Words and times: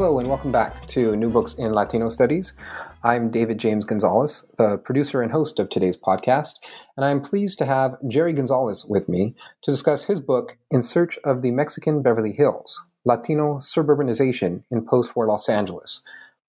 Hello, 0.00 0.18
and 0.18 0.28
welcome 0.28 0.50
back 0.50 0.86
to 0.86 1.14
New 1.14 1.28
Books 1.28 1.56
in 1.56 1.74
Latino 1.74 2.08
Studies. 2.08 2.54
I'm 3.04 3.30
David 3.30 3.58
James 3.58 3.84
Gonzalez, 3.84 4.50
the 4.56 4.78
producer 4.78 5.20
and 5.20 5.30
host 5.30 5.58
of 5.58 5.68
today's 5.68 5.98
podcast, 5.98 6.54
and 6.96 7.04
I'm 7.04 7.20
pleased 7.20 7.58
to 7.58 7.66
have 7.66 7.98
Jerry 8.08 8.32
Gonzalez 8.32 8.86
with 8.88 9.10
me 9.10 9.34
to 9.60 9.70
discuss 9.70 10.04
his 10.04 10.18
book, 10.18 10.56
In 10.70 10.82
Search 10.82 11.18
of 11.22 11.42
the 11.42 11.50
Mexican 11.50 12.00
Beverly 12.00 12.32
Hills 12.32 12.82
Latino 13.04 13.58
Suburbanization 13.58 14.62
in 14.70 14.86
Post 14.86 15.14
War 15.14 15.26
Los 15.26 15.50
Angeles, 15.50 16.00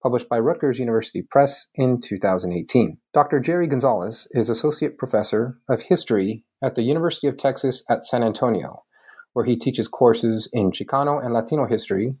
published 0.02 0.30
by 0.30 0.38
Rutgers 0.38 0.78
University 0.78 1.20
Press 1.20 1.66
in 1.74 2.00
2018. 2.00 2.96
Dr. 3.12 3.38
Jerry 3.38 3.66
Gonzalez 3.66 4.28
is 4.30 4.48
Associate 4.48 4.96
Professor 4.96 5.58
of 5.68 5.82
History 5.82 6.46
at 6.62 6.74
the 6.74 6.84
University 6.84 7.26
of 7.26 7.36
Texas 7.36 7.84
at 7.90 8.02
San 8.02 8.22
Antonio, 8.22 8.84
where 9.34 9.44
he 9.44 9.58
teaches 9.58 9.88
courses 9.88 10.48
in 10.54 10.70
Chicano 10.70 11.22
and 11.22 11.34
Latino 11.34 11.66
history 11.66 12.14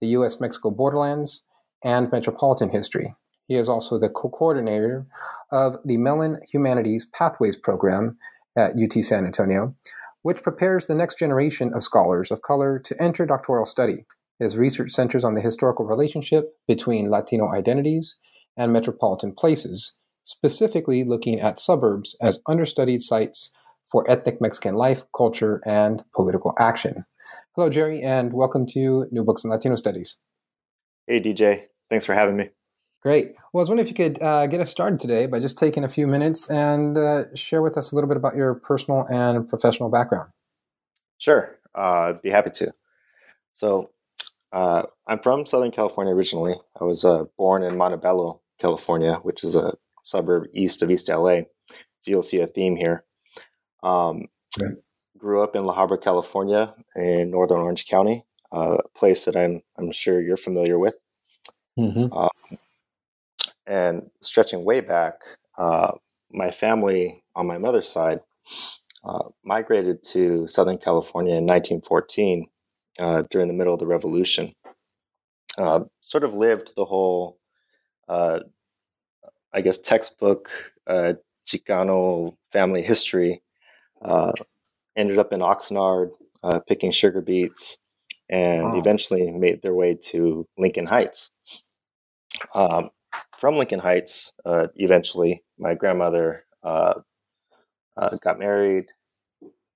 the 0.00 0.08
U.S. 0.08 0.40
Mexico 0.40 0.70
borderlands, 0.70 1.44
and 1.82 2.10
metropolitan 2.12 2.70
history. 2.70 3.14
He 3.46 3.56
is 3.56 3.68
also 3.68 3.98
the 3.98 4.08
co 4.08 4.28
coordinator 4.28 5.06
of 5.50 5.76
the 5.84 5.96
Mellon 5.96 6.40
Humanities 6.52 7.06
Pathways 7.12 7.56
program 7.56 8.16
at 8.56 8.72
UT 8.72 9.02
San 9.02 9.26
Antonio, 9.26 9.74
which 10.22 10.42
prepares 10.42 10.86
the 10.86 10.94
next 10.94 11.18
generation 11.18 11.72
of 11.74 11.82
scholars 11.82 12.30
of 12.30 12.42
color 12.42 12.78
to 12.78 13.02
enter 13.02 13.26
doctoral 13.26 13.64
study. 13.64 14.04
His 14.38 14.56
research 14.56 14.90
centers 14.90 15.24
on 15.24 15.34
the 15.34 15.40
historical 15.40 15.84
relationship 15.84 16.54
between 16.66 17.10
Latino 17.10 17.50
identities 17.52 18.16
and 18.56 18.72
metropolitan 18.72 19.32
places, 19.32 19.98
specifically 20.22 21.04
looking 21.04 21.40
at 21.40 21.58
suburbs 21.58 22.16
as 22.22 22.40
understudied 22.46 23.02
sites 23.02 23.52
for 23.90 24.08
ethnic 24.08 24.40
Mexican 24.40 24.76
life, 24.76 25.02
culture, 25.14 25.60
and 25.66 26.04
political 26.14 26.54
action. 26.58 27.04
Hello, 27.54 27.68
Jerry, 27.68 28.02
and 28.02 28.32
welcome 28.32 28.66
to 28.66 29.06
New 29.10 29.24
Books 29.24 29.44
in 29.44 29.50
Latino 29.50 29.76
Studies. 29.76 30.18
Hey, 31.06 31.20
DJ. 31.20 31.66
Thanks 31.88 32.04
for 32.04 32.14
having 32.14 32.36
me. 32.36 32.48
Great. 33.02 33.34
Well, 33.52 33.60
I 33.60 33.62
was 33.62 33.68
wondering 33.68 33.86
if 33.86 33.90
you 33.90 34.04
could 34.04 34.22
uh, 34.22 34.46
get 34.46 34.60
us 34.60 34.70
started 34.70 35.00
today 35.00 35.26
by 35.26 35.40
just 35.40 35.58
taking 35.58 35.84
a 35.84 35.88
few 35.88 36.06
minutes 36.06 36.50
and 36.50 36.96
uh, 36.96 37.34
share 37.34 37.62
with 37.62 37.76
us 37.76 37.92
a 37.92 37.94
little 37.94 38.08
bit 38.08 38.16
about 38.16 38.36
your 38.36 38.54
personal 38.54 39.06
and 39.10 39.48
professional 39.48 39.90
background. 39.90 40.30
Sure. 41.18 41.58
Uh, 41.74 42.12
I'd 42.14 42.22
be 42.22 42.30
happy 42.30 42.50
to. 42.50 42.72
So, 43.52 43.90
uh, 44.52 44.84
I'm 45.06 45.20
from 45.20 45.46
Southern 45.46 45.70
California 45.70 46.14
originally. 46.14 46.54
I 46.80 46.84
was 46.84 47.04
uh, 47.04 47.24
born 47.36 47.62
in 47.62 47.76
Montebello, 47.76 48.40
California, 48.58 49.14
which 49.22 49.44
is 49.44 49.54
a 49.54 49.74
suburb 50.02 50.48
east 50.52 50.82
of 50.82 50.90
East 50.90 51.08
LA. 51.08 51.40
So 51.68 52.10
you'll 52.10 52.22
see 52.22 52.40
a 52.40 52.46
theme 52.46 52.76
here. 52.76 53.04
Um, 53.82 54.26
right 54.60 54.74
grew 55.20 55.42
up 55.42 55.54
in 55.54 55.64
La 55.64 55.74
Habra, 55.74 56.00
California, 56.00 56.74
in 56.96 57.30
northern 57.30 57.58
Orange 57.58 57.86
County, 57.86 58.24
uh, 58.52 58.78
a 58.84 58.88
place 58.98 59.24
that 59.24 59.36
I'm 59.36 59.62
I'm 59.76 59.92
sure 59.92 60.20
you're 60.20 60.36
familiar 60.36 60.78
with. 60.78 60.96
Mm-hmm. 61.78 62.12
Um, 62.12 62.58
and 63.66 64.10
stretching 64.20 64.64
way 64.64 64.80
back, 64.80 65.20
uh, 65.56 65.92
my 66.32 66.50
family 66.50 67.22
on 67.36 67.46
my 67.46 67.58
mother's 67.58 67.88
side 67.88 68.20
uh, 69.04 69.28
migrated 69.44 70.02
to 70.02 70.46
Southern 70.46 70.78
California 70.78 71.34
in 71.34 71.46
1914 71.46 72.46
uh, 72.98 73.22
during 73.30 73.48
the 73.48 73.54
middle 73.54 73.72
of 73.72 73.80
the 73.80 73.86
Revolution. 73.86 74.54
Uh, 75.58 75.84
sort 76.00 76.24
of 76.24 76.34
lived 76.34 76.72
the 76.76 76.84
whole, 76.84 77.38
uh, 78.08 78.40
I 79.52 79.60
guess, 79.60 79.78
textbook 79.78 80.50
Chicano 81.46 82.36
family 82.52 82.82
history 82.82 83.42
ended 84.96 85.18
up 85.18 85.32
in 85.32 85.40
Oxnard 85.40 86.10
uh, 86.42 86.60
picking 86.68 86.92
sugar 86.92 87.20
beets 87.20 87.78
and 88.28 88.64
wow. 88.64 88.78
eventually 88.78 89.30
made 89.30 89.60
their 89.62 89.74
way 89.74 89.94
to 89.94 90.46
Lincoln 90.56 90.86
Heights. 90.86 91.30
Um, 92.54 92.90
from 93.36 93.56
Lincoln 93.56 93.80
Heights, 93.80 94.32
uh, 94.44 94.68
eventually, 94.76 95.42
my 95.58 95.74
grandmother 95.74 96.44
uh, 96.62 96.94
uh 97.96 98.16
got 98.22 98.38
married, 98.38 98.86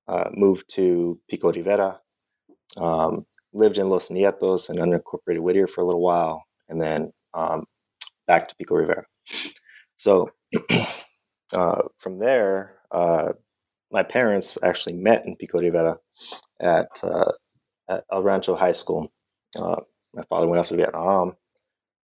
uh, 0.07 0.31
moved 0.33 0.69
to 0.75 1.19
Pico 1.29 1.51
Rivera, 1.51 2.01
um, 2.77 3.27
lived 3.53 3.79
in 3.79 3.89
Los 3.89 4.09
Nietos 4.09 4.69
and 4.69 4.79
unincorporated 4.79 5.41
Whittier 5.41 5.67
for 5.67 5.81
a 5.81 5.85
little 5.85 6.03
while, 6.03 6.45
and 6.69 6.81
then 6.81 7.13
um, 7.35 7.65
back 8.27 8.49
to 8.49 8.55
Pico 8.57 8.77
Rivera. 8.77 9.05
So 9.97 10.31
uh, 11.53 11.83
from 11.99 12.19
there, 12.19 12.79
my 13.91 14.03
parents 14.03 14.59
actually 14.63 14.95
met 14.95 15.25
in 15.25 15.37
Pico 15.37 15.59
Rivera 15.59 15.99
at, 16.61 16.89
uh, 17.03 17.33
at 17.89 18.05
El 18.11 18.23
Rancho 18.23 18.55
High 18.55 18.73
School. 18.73 19.13
Uh, 19.57 19.81
my 20.15 20.23
father 20.25 20.47
went 20.47 20.59
off 20.59 20.69
to 20.69 20.77
Vietnam. 20.77 21.37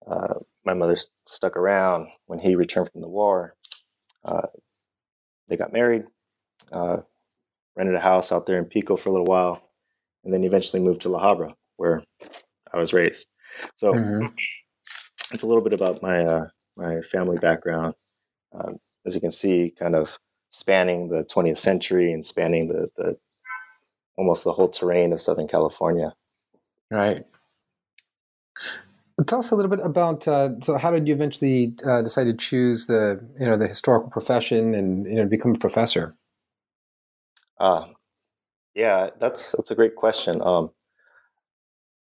Uh, 0.05 0.35
my 0.65 0.73
mother 0.73 0.97
stuck 1.25 1.55
around 1.55 2.07
when 2.25 2.39
he 2.39 2.55
returned 2.55 2.89
from 2.91 3.01
the 3.01 3.07
war. 3.07 3.55
Uh, 4.23 4.47
they 5.47 5.57
got 5.57 5.73
married, 5.73 6.05
uh, 6.71 6.97
rented 7.75 7.95
a 7.95 7.99
house 7.99 8.31
out 8.31 8.45
there 8.45 8.57
in 8.57 8.65
Pico 8.65 8.97
for 8.97 9.09
a 9.09 9.11
little 9.11 9.25
while, 9.25 9.61
and 10.23 10.33
then 10.33 10.43
eventually 10.43 10.81
moved 10.81 11.01
to 11.01 11.09
La 11.09 11.21
Habra, 11.21 11.53
where 11.77 12.03
I 12.73 12.77
was 12.77 12.93
raised. 12.93 13.27
So 13.75 13.93
mm-hmm. 13.93 14.27
it's 15.31 15.43
a 15.43 15.47
little 15.47 15.63
bit 15.63 15.73
about 15.73 16.01
my 16.01 16.25
uh, 16.25 16.47
my 16.75 17.01
family 17.01 17.37
background. 17.37 17.95
Um, 18.53 18.77
as 19.05 19.15
you 19.15 19.21
can 19.21 19.31
see, 19.31 19.73
kind 19.77 19.95
of 19.95 20.17
spanning 20.51 21.09
the 21.09 21.23
20th 21.25 21.57
century 21.57 22.11
and 22.11 22.25
spanning 22.25 22.67
the, 22.67 22.89
the 22.95 23.17
almost 24.17 24.43
the 24.43 24.53
whole 24.53 24.69
terrain 24.69 25.13
of 25.13 25.21
Southern 25.21 25.47
California. 25.47 26.13
Right. 26.89 27.25
Tell 29.25 29.39
us 29.39 29.51
a 29.51 29.55
little 29.55 29.69
bit 29.69 29.83
about 29.83 30.27
uh, 30.27 30.59
so 30.61 30.77
how 30.77 30.91
did 30.91 31.07
you 31.07 31.13
eventually 31.13 31.75
uh, 31.85 32.01
decide 32.03 32.25
to 32.25 32.35
choose 32.35 32.85
the 32.85 33.19
you 33.39 33.47
know 33.47 33.57
the 33.57 33.67
historical 33.67 34.09
profession 34.09 34.75
and 34.75 35.05
you 35.07 35.15
know 35.15 35.25
become 35.25 35.55
a 35.55 35.57
professor? 35.57 36.15
Uh, 37.59 37.87
yeah, 38.75 39.09
that's 39.19 39.53
that's 39.53 39.71
a 39.71 39.75
great 39.75 39.95
question. 39.95 40.39
Um, 40.41 40.69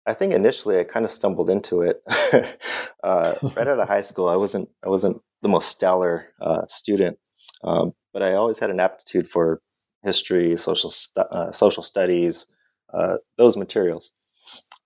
I 0.06 0.14
think 0.14 0.32
initially 0.32 0.78
I 0.78 0.84
kind 0.84 1.04
of 1.04 1.10
stumbled 1.10 1.50
into 1.50 1.82
it. 1.82 2.02
uh, 3.02 3.34
right 3.42 3.68
out 3.68 3.80
of 3.80 3.88
high 3.88 4.02
school, 4.02 4.28
I 4.28 4.36
wasn't 4.36 4.68
I 4.84 4.88
wasn't 4.88 5.20
the 5.42 5.48
most 5.48 5.68
stellar 5.68 6.28
uh, 6.40 6.62
student, 6.68 7.18
um, 7.62 7.94
but 8.12 8.22
I 8.22 8.34
always 8.34 8.58
had 8.58 8.70
an 8.70 8.80
aptitude 8.80 9.28
for 9.28 9.60
history, 10.02 10.56
social 10.56 10.90
stu- 10.90 11.20
uh, 11.20 11.52
social 11.52 11.82
studies, 11.82 12.46
uh, 12.92 13.16
those 13.36 13.56
materials. 13.56 14.12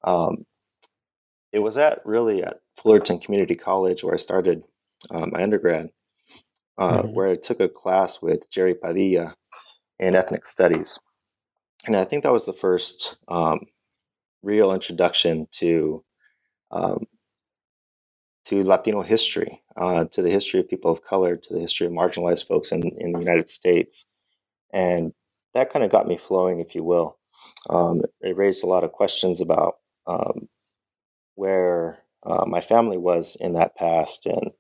Um, 0.03 0.45
it 1.53 1.61
was 1.61 1.79
at 1.79 2.05
really 2.05 2.43
at 2.43 2.61
Fullerton 2.77 3.21
Community 3.21 3.55
College 3.55 4.03
where 4.03 4.15
I 4.15 4.19
started 4.19 4.65
uh, 5.11 5.27
my 5.27 5.43
undergrad, 5.43 5.91
uh, 6.79 7.03
mm-hmm. 7.03 7.15
where 7.15 7.29
I 7.29 7.37
took 7.37 7.61
a 7.61 7.69
class 7.69 8.21
with 8.21 8.51
Jerry 8.51 8.75
Padilla 8.75 9.35
in 9.99 10.17
ethnic 10.17 10.45
studies, 10.45 10.99
and 11.87 11.97
I 11.97 12.05
think 12.05 12.25
that 12.25 12.33
was 12.33 12.45
the 12.45 12.53
first 12.53 13.17
um, 13.29 13.61
real 14.43 14.73
introduction 14.73 15.47
to 15.53 16.05
um, 16.71 17.07
to 18.45 18.63
Latino 18.63 19.03
history, 19.03 19.63
uh, 19.77 20.05
to 20.07 20.23
the 20.23 20.31
history 20.31 20.61
of 20.61 20.69
people 20.69 20.91
of 20.91 21.03
color, 21.03 21.37
to 21.37 21.55
the 21.55 21.61
history 21.61 21.87
of 21.87 21.93
marginalized 21.93 22.47
folks 22.47 22.73
in, 22.73 22.83
in 22.99 23.13
the 23.13 23.21
United 23.21 23.49
States. 23.49 24.07
And 24.73 25.13
that 25.55 25.71
kind 25.71 25.85
of 25.85 25.91
got 25.91 26.07
me 26.07 26.19
flowing, 26.19 26.61
if 26.61 26.75
you 26.75 26.85
will. 26.85 27.17
Um, 27.71 28.03
it 28.21 28.37
raised 28.37 28.65
a 28.65 28.69
lot 28.69 28.85
of 28.85 28.93
questions 28.93 29.41
about 29.41 29.77
um, 30.07 30.49
where 31.37 31.99
uh, 32.23 32.45
my 32.47 32.61
family 32.61 32.99
was 32.99 33.37
in 33.41 33.55
that 33.55 33.77
past 33.77 34.27
and, 34.27 34.51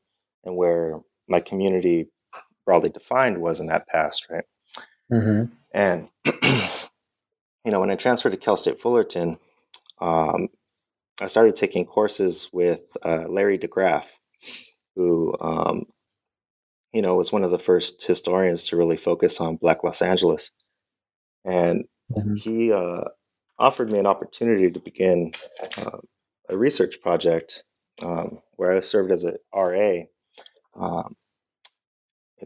and 0.44 0.56
where 0.56 1.00
my 1.28 1.40
community, 1.40 2.08
broadly 2.64 2.90
defined, 2.90 3.38
was 3.38 3.60
in 3.60 3.66
that 3.66 3.86
past, 3.86 4.26
right? 4.30 4.44
Mm-hmm. 5.12 5.52
And, 5.72 6.08
you 7.64 7.72
know, 7.72 7.80
when 7.80 7.90
I 7.90 7.96
transferred 7.96 8.30
to 8.30 8.36
Cal 8.36 8.56
State 8.56 8.80
Fullerton, 8.80 9.38
um, 10.00 10.48
I 11.20 11.26
started 11.26 11.54
taking 11.54 11.86
courses 11.86 12.48
with 12.52 12.96
uh, 13.04 13.26
Larry 13.28 13.58
de 13.58 13.68
Graaf, 13.68 14.10
who, 14.96 15.34
um, 15.40 15.84
you 16.92 17.02
know, 17.02 17.14
was 17.14 17.32
one 17.32 17.44
of 17.44 17.50
the 17.50 17.58
first 17.58 18.04
historians 18.04 18.64
to 18.64 18.76
really 18.76 18.96
focus 18.96 19.40
on 19.40 19.56
Black 19.56 19.84
Los 19.84 20.02
Angeles. 20.02 20.50
And 21.44 21.84
mm-hmm. 22.16 22.34
he 22.34 22.72
uh, 22.72 23.04
offered 23.58 23.92
me 23.92 23.98
an 23.98 24.06
opportunity 24.06 24.70
to 24.70 24.80
begin 24.80 25.32
uh, 25.78 25.98
a 26.48 26.56
research 26.56 27.00
project 27.00 27.62
um, 28.02 28.40
where 28.56 28.72
I 28.72 28.80
served 28.80 29.12
as 29.12 29.24
a 29.24 29.36
RA, 29.54 30.02
um, 30.74 31.14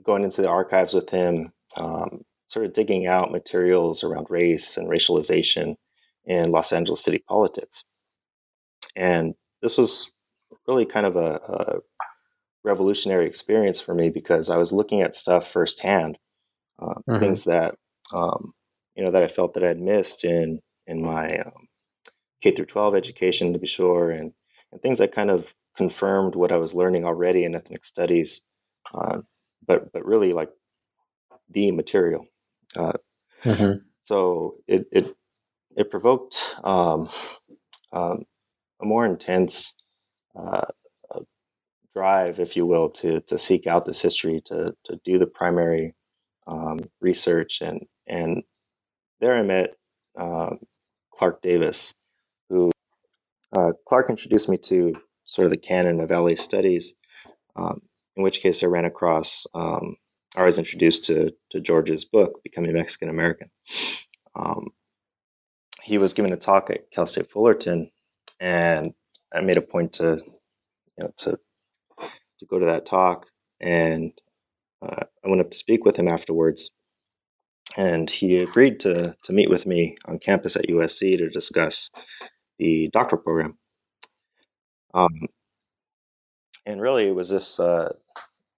going 0.03 0.25
into 0.25 0.43
the 0.43 0.49
archives 0.49 0.93
with 0.93 1.09
him, 1.09 1.53
um, 1.77 2.23
sort 2.49 2.67
of 2.67 2.73
digging 2.73 3.07
out 3.07 3.33
materials 3.33 4.05
around 4.05 4.27
race 4.31 4.77
and 4.77 4.89
racialization 4.89 5.77
in 6.25 6.51
Los 6.51 6.73
Angeles 6.73 7.03
city 7.03 7.25
politics. 7.27 7.85
And 8.99 9.35
this 9.63 9.79
was 9.79 10.11
really 10.67 10.85
kind 10.85 11.07
of 11.07 11.17
a, 11.17 11.41
a 11.49 11.79
revolutionary 12.65 13.27
experience 13.27 13.81
for 13.81 13.95
me 13.95 14.11
because 14.11 14.51
I 14.51 14.57
was 14.57 14.73
looking 14.73 15.03
at 15.03 15.15
stuff 15.15 15.53
firsthand, 15.53 16.19
uh, 16.81 16.95
mm-hmm. 17.09 17.21
things 17.21 17.45
that 17.45 17.77
um, 18.13 18.53
you 18.97 19.05
know 19.05 19.13
that 19.13 19.23
I 19.23 19.29
felt 19.29 19.55
that 19.55 19.65
I'd 19.65 19.81
missed 19.81 20.25
in 20.25 20.61
in 20.89 21.01
my 21.01 21.39
um, 21.39 21.69
K 22.43 22.51
through 22.51 22.67
12 22.67 22.97
education, 22.97 23.53
to 23.53 23.61
be 23.61 23.69
sure, 23.69 24.11
and 24.11 24.33
and 24.73 24.83
things 24.83 24.99
that 24.99 25.13
kind 25.13 25.31
of 25.31 25.55
confirmed 25.77 26.35
what 26.35 26.51
I 26.51 26.57
was 26.57 26.75
learning 26.75 27.05
already 27.05 27.45
in 27.45 27.55
ethnic 27.55 27.85
studies, 27.85 28.43
uh, 28.93 29.19
but 29.65 29.93
but 29.93 30.05
really 30.05 30.33
like 30.33 30.51
the 31.51 31.71
material. 31.71 32.27
Uh, 32.75 32.95
mm-hmm. 33.45 33.79
So 34.01 34.57
it 34.67 34.87
it 34.91 35.17
it 35.77 35.91
provoked 35.91 36.57
um, 36.65 37.11
um, 37.93 38.25
a 38.83 38.87
more 38.87 39.07
intense 39.07 39.77
uh, 40.39 40.67
drive, 41.95 42.39
if 42.41 42.57
you 42.57 42.67
will, 42.67 42.91
to 42.91 43.21
to 43.23 43.39
seek 43.39 43.67
out 43.67 43.85
this 43.87 44.01
history, 44.01 44.43
to 44.47 44.75
to 44.87 45.01
do 45.05 45.19
the 45.19 45.27
primary 45.27 45.95
um, 46.47 46.81
research, 47.01 47.61
and 47.61 47.87
and 48.07 48.43
there 49.21 49.35
I 49.37 49.43
met 49.43 49.75
uh, 50.19 50.57
Clark 51.13 51.43
Davis, 51.43 51.95
who 52.49 52.71
uh, 53.57 53.73
Clark 53.87 54.11
introduced 54.11 54.49
me 54.49 54.59
to 54.59 54.95
sort 55.25 55.47
of 55.47 55.51
the 55.53 55.59
canon 55.59 56.01
of 56.01 56.11
LA 56.11 56.35
studies. 56.37 56.95
Um, 57.57 57.83
in 58.17 58.23
which 58.23 58.41
case, 58.41 58.63
I 58.63 58.67
ran 58.67 58.85
across, 58.85 59.47
um, 59.55 59.97
I 60.37 60.45
was 60.45 60.59
introduced 60.59 61.07
to 61.07 61.33
to 61.51 61.61
George's 61.61 62.05
book, 62.05 62.43
Becoming 62.43 62.75
Mexican 62.75 63.09
American. 63.09 63.51
Um, 64.35 64.69
he 65.83 65.99
was 65.99 66.15
given 66.15 66.33
a 66.33 66.37
talk 66.37 66.71
at 66.71 66.91
Cal 66.91 67.07
State 67.07 67.31
Fullerton, 67.31 67.91
and 68.41 68.95
I 69.35 69.41
made 69.41 69.57
a 69.59 69.63
point 69.63 69.95
to, 69.95 70.21
you 70.23 71.05
know, 71.05 71.13
to 71.19 71.39
to 72.41 72.47
go 72.47 72.59
to 72.59 72.67
that 72.67 72.87
talk, 72.87 73.27
and 73.61 74.13
uh, 74.83 75.05
I 75.25 75.29
went 75.29 75.41
up 75.41 75.51
to 75.51 75.57
speak 75.59 75.85
with 75.85 75.97
him 75.97 76.09
afterwards, 76.09 76.71
and 77.77 78.09
he 78.09 78.39
agreed 78.39 78.81
to 78.81 79.17
to 79.25 79.33
meet 79.33 79.51
with 79.51 79.67
me 79.67 79.97
on 80.07 80.19
campus 80.19 80.57
at 80.57 80.69
USC 80.69 81.19
to 81.19 81.29
discuss 81.31 81.91
the 82.59 82.89
doctoral 82.93 83.23
program. 83.23 83.59
Um, 84.95 85.29
and 86.67 86.81
really, 86.81 87.09
it 87.09 87.15
was 87.15 87.29
this, 87.31 87.61
uh, 87.61 87.93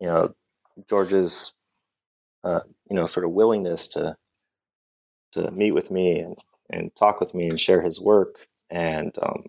you 0.00 0.09
know, 0.09 0.35
George's, 0.88 1.53
uh, 2.44 2.61
you 2.91 2.97
know, 2.97 3.06
sort 3.06 3.27
of 3.27 3.32
willingness 3.32 3.88
to 3.88 4.17
to 5.32 5.50
meet 5.50 5.73
with 5.73 5.91
me 5.91 6.21
and 6.21 6.37
and 6.71 6.94
talk 6.97 7.21
with 7.21 7.35
me 7.35 7.49
and 7.49 7.61
share 7.61 7.82
his 7.82 8.00
work 8.00 8.47
and 8.71 9.17
um, 9.23 9.44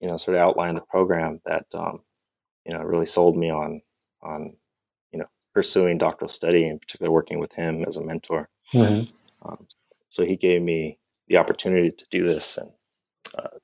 you 0.00 0.08
know 0.08 0.16
sort 0.16 0.36
of 0.36 0.42
outline 0.42 0.74
the 0.74 0.80
program 0.80 1.40
that 1.46 1.66
um, 1.74 2.00
you 2.64 2.72
know 2.72 2.82
really 2.82 3.06
sold 3.06 3.36
me 3.36 3.50
on 3.50 3.80
on 4.22 4.56
you 5.12 5.18
know 5.18 5.26
pursuing 5.54 5.98
doctoral 5.98 6.28
study 6.28 6.66
and 6.66 6.80
particularly 6.80 7.12
working 7.12 7.38
with 7.38 7.52
him 7.52 7.84
as 7.84 7.96
a 7.96 8.02
mentor. 8.02 8.48
Mm-hmm. 8.72 9.48
um, 9.48 9.66
so 10.08 10.24
he 10.24 10.36
gave 10.36 10.62
me 10.62 10.98
the 11.28 11.36
opportunity 11.36 11.90
to 11.90 12.04
do 12.10 12.24
this 12.24 12.56
and 12.56 12.70
uh, 13.38 13.56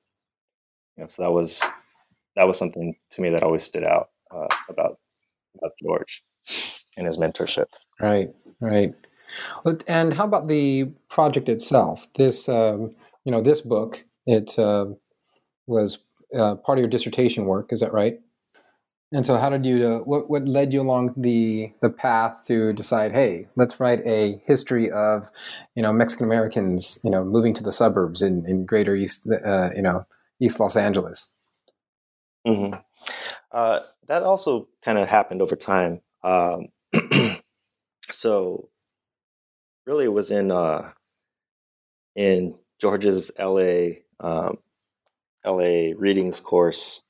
you 0.95 1.03
know 1.03 1.07
so 1.07 1.23
that 1.23 1.31
was 1.31 1.61
that 2.35 2.47
was 2.47 2.57
something 2.57 2.95
to 3.11 3.21
me 3.21 3.29
that 3.29 3.43
always 3.43 3.63
stood 3.63 3.83
out 3.83 4.09
uh, 4.31 4.47
about 4.69 4.99
about 5.57 5.71
george 5.81 6.23
and 6.97 7.07
his 7.07 7.17
mentorship. 7.17 7.67
Right 7.99 8.29
right. 8.59 8.93
And 9.87 10.13
how 10.13 10.23
about 10.23 10.47
the 10.47 10.85
project 11.09 11.49
itself? 11.49 12.07
This 12.13 12.47
um, 12.47 12.95
you 13.25 13.31
know 13.31 13.41
this 13.41 13.61
book 13.61 14.03
it 14.25 14.57
uh, 14.59 14.87
was 15.67 15.99
uh, 16.35 16.55
part 16.55 16.77
of 16.77 16.81
your 16.81 16.89
dissertation 16.89 17.45
work 17.45 17.71
is 17.71 17.79
that 17.79 17.93
right 17.93 18.19
and 19.11 19.25
so, 19.25 19.37
how 19.37 19.49
did 19.49 19.65
you? 19.65 19.87
Uh, 19.87 19.99
what 19.99 20.29
what 20.29 20.45
led 20.47 20.73
you 20.73 20.81
along 20.81 21.13
the 21.15 21.71
the 21.81 21.89
path 21.89 22.43
to 22.47 22.73
decide? 22.73 23.13
Hey, 23.13 23.47
let's 23.55 23.79
write 23.79 23.99
a 24.05 24.41
history 24.45 24.91
of, 24.91 25.31
you 25.75 25.81
know, 25.81 25.93
Mexican 25.93 26.25
Americans, 26.25 26.99
you 27.05 27.11
know, 27.11 27.23
moving 27.23 27.53
to 27.53 27.63
the 27.63 27.71
suburbs 27.71 28.21
in 28.21 28.43
in 28.45 28.65
Greater 28.65 28.95
East, 28.95 29.25
uh, 29.45 29.69
you 29.73 29.81
know, 29.81 30.05
East 30.41 30.59
Los 30.59 30.75
Angeles. 30.75 31.29
Mm-hmm. 32.45 32.79
Uh, 33.49 33.79
that 34.09 34.23
also 34.23 34.67
kind 34.83 34.97
of 34.97 35.07
happened 35.07 35.41
over 35.41 35.55
time. 35.55 36.01
Um, 36.21 36.67
so, 38.11 38.67
really, 39.85 40.03
it 40.03 40.13
was 40.13 40.31
in 40.31 40.51
uh, 40.51 40.91
in 42.13 42.55
George's 42.81 43.31
LA 43.39 43.99
um, 44.19 44.57
LA 45.47 45.93
readings 45.97 46.39
course 46.39 47.03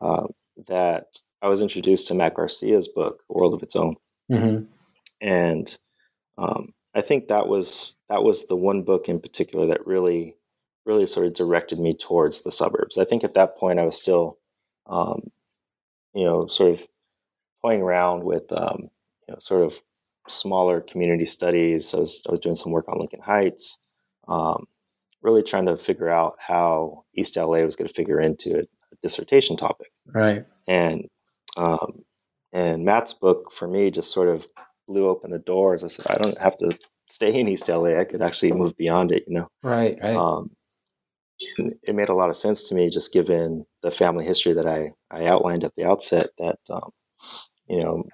um, 0.00 0.28
that 0.66 1.18
I 1.42 1.48
was 1.48 1.60
introduced 1.60 2.08
to 2.08 2.14
Matt 2.14 2.34
Garcia's 2.34 2.88
book, 2.88 3.22
World 3.28 3.54
of 3.54 3.62
Its 3.62 3.76
Own, 3.76 3.96
mm-hmm. 4.30 4.64
and 5.20 5.78
um, 6.38 6.72
I 6.94 7.00
think 7.00 7.28
that 7.28 7.48
was 7.48 7.96
that 8.08 8.22
was 8.22 8.46
the 8.46 8.56
one 8.56 8.82
book 8.82 9.08
in 9.08 9.20
particular 9.20 9.66
that 9.66 9.86
really, 9.86 10.36
really 10.86 11.06
sort 11.06 11.26
of 11.26 11.34
directed 11.34 11.78
me 11.78 11.94
towards 11.94 12.42
the 12.42 12.52
suburbs. 12.52 12.98
I 12.98 13.04
think 13.04 13.24
at 13.24 13.34
that 13.34 13.56
point 13.56 13.78
I 13.78 13.84
was 13.84 14.00
still, 14.00 14.38
um, 14.86 15.30
you 16.14 16.24
know, 16.24 16.46
sort 16.46 16.70
of 16.70 16.86
toying 17.62 17.82
around 17.82 18.22
with, 18.22 18.52
um, 18.52 18.90
you 19.26 19.34
know, 19.34 19.38
sort 19.40 19.62
of 19.62 19.82
smaller 20.28 20.80
community 20.80 21.26
studies. 21.26 21.92
I 21.94 21.98
was 21.98 22.22
I 22.28 22.30
was 22.30 22.40
doing 22.40 22.56
some 22.56 22.72
work 22.72 22.88
on 22.88 22.98
Lincoln 22.98 23.20
Heights, 23.20 23.78
um, 24.28 24.66
really 25.24 25.42
trying 25.42 25.66
to 25.66 25.76
figure 25.76 26.08
out 26.08 26.36
how 26.38 27.04
East 27.14 27.36
LA 27.36 27.62
was 27.64 27.74
going 27.74 27.88
to 27.88 27.94
figure 27.94 28.20
into 28.20 28.58
a, 28.58 28.60
a 28.60 28.96
dissertation 29.02 29.56
topic. 29.56 29.90
Right. 30.06 30.44
And 30.68 31.08
um, 31.56 32.04
and 32.52 32.84
Matt's 32.84 33.14
book 33.14 33.50
for 33.50 33.66
me 33.66 33.90
just 33.90 34.12
sort 34.12 34.28
of 34.28 34.46
blew 34.86 35.08
open 35.08 35.32
the 35.32 35.38
doors. 35.38 35.82
I 35.82 35.88
said, 35.88 36.06
I 36.08 36.18
don't 36.20 36.38
have 36.38 36.56
to 36.58 36.78
stay 37.08 37.34
in 37.38 37.48
East 37.48 37.68
LA. 37.68 37.98
I 37.98 38.04
could 38.04 38.22
actually 38.22 38.52
move 38.52 38.76
beyond 38.76 39.12
it, 39.12 39.24
you 39.26 39.34
know? 39.34 39.48
Right, 39.62 39.98
right. 40.00 40.16
Um, 40.16 40.50
it 41.58 41.94
made 41.94 42.08
a 42.08 42.14
lot 42.14 42.30
of 42.30 42.36
sense 42.36 42.68
to 42.68 42.74
me 42.74 42.90
just 42.90 43.12
given 43.12 43.66
the 43.82 43.90
family 43.90 44.24
history 44.24 44.52
that 44.54 44.66
I, 44.66 44.92
I 45.10 45.26
outlined 45.26 45.64
at 45.64 45.74
the 45.76 45.84
outset 45.84 46.30
that, 46.38 46.58
um, 46.70 46.90
you 47.68 47.82
know, 47.82 48.04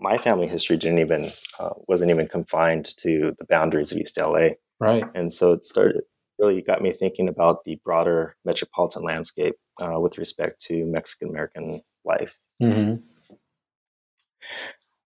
my 0.00 0.18
family 0.18 0.48
history 0.48 0.76
didn't 0.76 0.98
even, 0.98 1.30
uh, 1.58 1.70
wasn't 1.88 2.10
even 2.10 2.28
confined 2.28 2.96
to 2.98 3.34
the 3.38 3.44
boundaries 3.44 3.92
of 3.92 3.98
East 3.98 4.18
LA. 4.18 4.50
Right. 4.80 5.04
And 5.14 5.32
so 5.32 5.52
it 5.52 5.64
started, 5.64 6.02
really 6.38 6.62
got 6.62 6.82
me 6.82 6.92
thinking 6.92 7.28
about 7.28 7.64
the 7.64 7.78
broader 7.84 8.36
metropolitan 8.44 9.02
landscape 9.02 9.54
uh, 9.80 9.98
with 9.98 10.18
respect 10.18 10.60
to 10.62 10.84
Mexican 10.86 11.28
American 11.28 11.82
life. 12.04 12.38
Mm-hmm. 12.62 12.96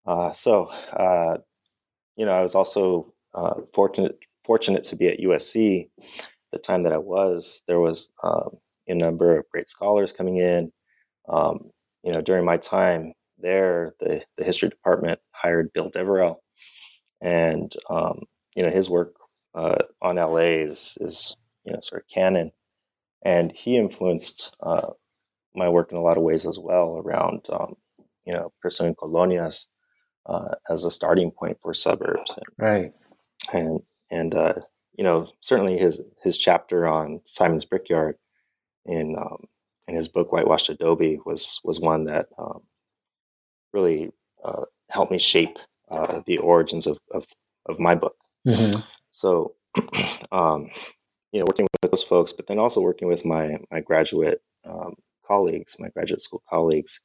Uh, 0.07 0.33
so, 0.33 0.67
uh, 0.67 1.39
you 2.17 2.27
know, 2.27 2.33
I 2.33 2.43
was 2.43 2.55
also 2.55 3.13
uh, 3.35 3.55
fortunate 3.73 4.19
fortunate 4.45 4.85
to 4.85 4.97
be 4.97 5.09
at 5.09 5.21
USC. 5.21 5.89
The 6.53 6.59
time 6.59 6.83
that 6.83 6.93
I 6.93 6.99
was, 6.99 7.63
there 7.67 7.81
was 7.81 8.13
um, 8.23 8.59
a 8.87 8.95
number 8.95 9.39
of 9.39 9.49
great 9.51 9.69
scholars 9.69 10.13
coming 10.13 10.37
in. 10.37 10.71
Um, 11.29 11.71
you 12.03 12.13
know, 12.13 12.21
during 12.21 12.45
my 12.45 12.59
time 12.59 13.15
there, 13.39 13.95
the 14.01 14.23
the 14.37 14.45
history 14.45 14.69
department 14.69 15.21
hired 15.33 15.73
Bill 15.73 15.91
Deverell, 15.91 16.41
and 17.21 17.73
um, 17.89 18.23
you 18.55 18.63
know 18.63 18.71
his 18.71 18.91
work 18.91 19.15
uh, 19.55 19.77
on 20.03 20.17
LA 20.17 20.63
is 20.67 20.99
is 21.01 21.37
you 21.65 21.73
know 21.73 21.81
sort 21.81 22.03
of 22.03 22.09
canon, 22.09 22.53
and 23.25 23.53
he 23.53 23.77
influenced 23.77 24.57
uh, 24.61 24.91
my 25.55 25.69
work 25.69 25.93
in 25.93 25.99
a 25.99 26.03
lot 26.03 26.17
of 26.17 26.23
ways 26.23 26.47
as 26.47 26.59
well 26.59 26.97
around 26.97 27.47
um, 27.53 27.77
you 28.25 28.33
know 28.33 28.53
pursuing 28.61 28.95
colonias 28.95 29.69
uh, 30.27 30.55
as 30.69 30.85
a 30.85 30.91
starting 30.91 31.31
point 31.31 31.59
for 31.61 31.75
suburbs 31.75 32.35
and, 32.37 32.47
right 32.59 32.93
and 33.53 33.81
and 34.11 34.35
uh, 34.35 34.55
you 34.97 35.05
know 35.05 35.29
certainly 35.41 35.79
his 35.79 36.01
his 36.23 36.37
chapter 36.39 36.87
on 36.87 37.21
Simon's 37.25 37.65
Brickyard 37.65 38.17
in 38.87 39.17
um, 39.19 39.45
in 39.89 39.95
his 39.95 40.09
book 40.09 40.33
Whitewashed 40.33 40.69
Adobe 40.69 41.21
was 41.25 41.61
was 41.65 41.81
one 41.81 42.05
that 42.05 42.29
um, 42.39 42.63
really 43.73 44.13
uh, 44.45 44.65
helped 44.91 45.13
me 45.13 45.19
shape 45.19 45.59
uh, 45.91 46.23
the 46.27 46.39
origins 46.39 46.87
of, 46.87 46.99
of, 47.13 47.27
of 47.67 47.79
my 47.79 47.95
book. 47.95 48.17
Mm-hmm. 48.47 48.81
So, 49.15 49.55
um, 50.33 50.71
you 51.33 51.41
know, 51.41 51.47
working 51.49 51.69
with 51.83 51.93
those 51.93 52.03
folks, 52.05 52.33
but 52.33 52.47
then 52.49 52.59
also 52.59 52.81
working 52.81 53.09
with 53.09 53.25
my 53.25 53.59
my 53.71 53.81
graduate 53.81 54.43
um, 54.65 54.95
colleagues, 55.27 55.77
my 55.79 55.89
graduate 55.91 56.21
school 56.21 56.43
colleagues. 56.51 57.01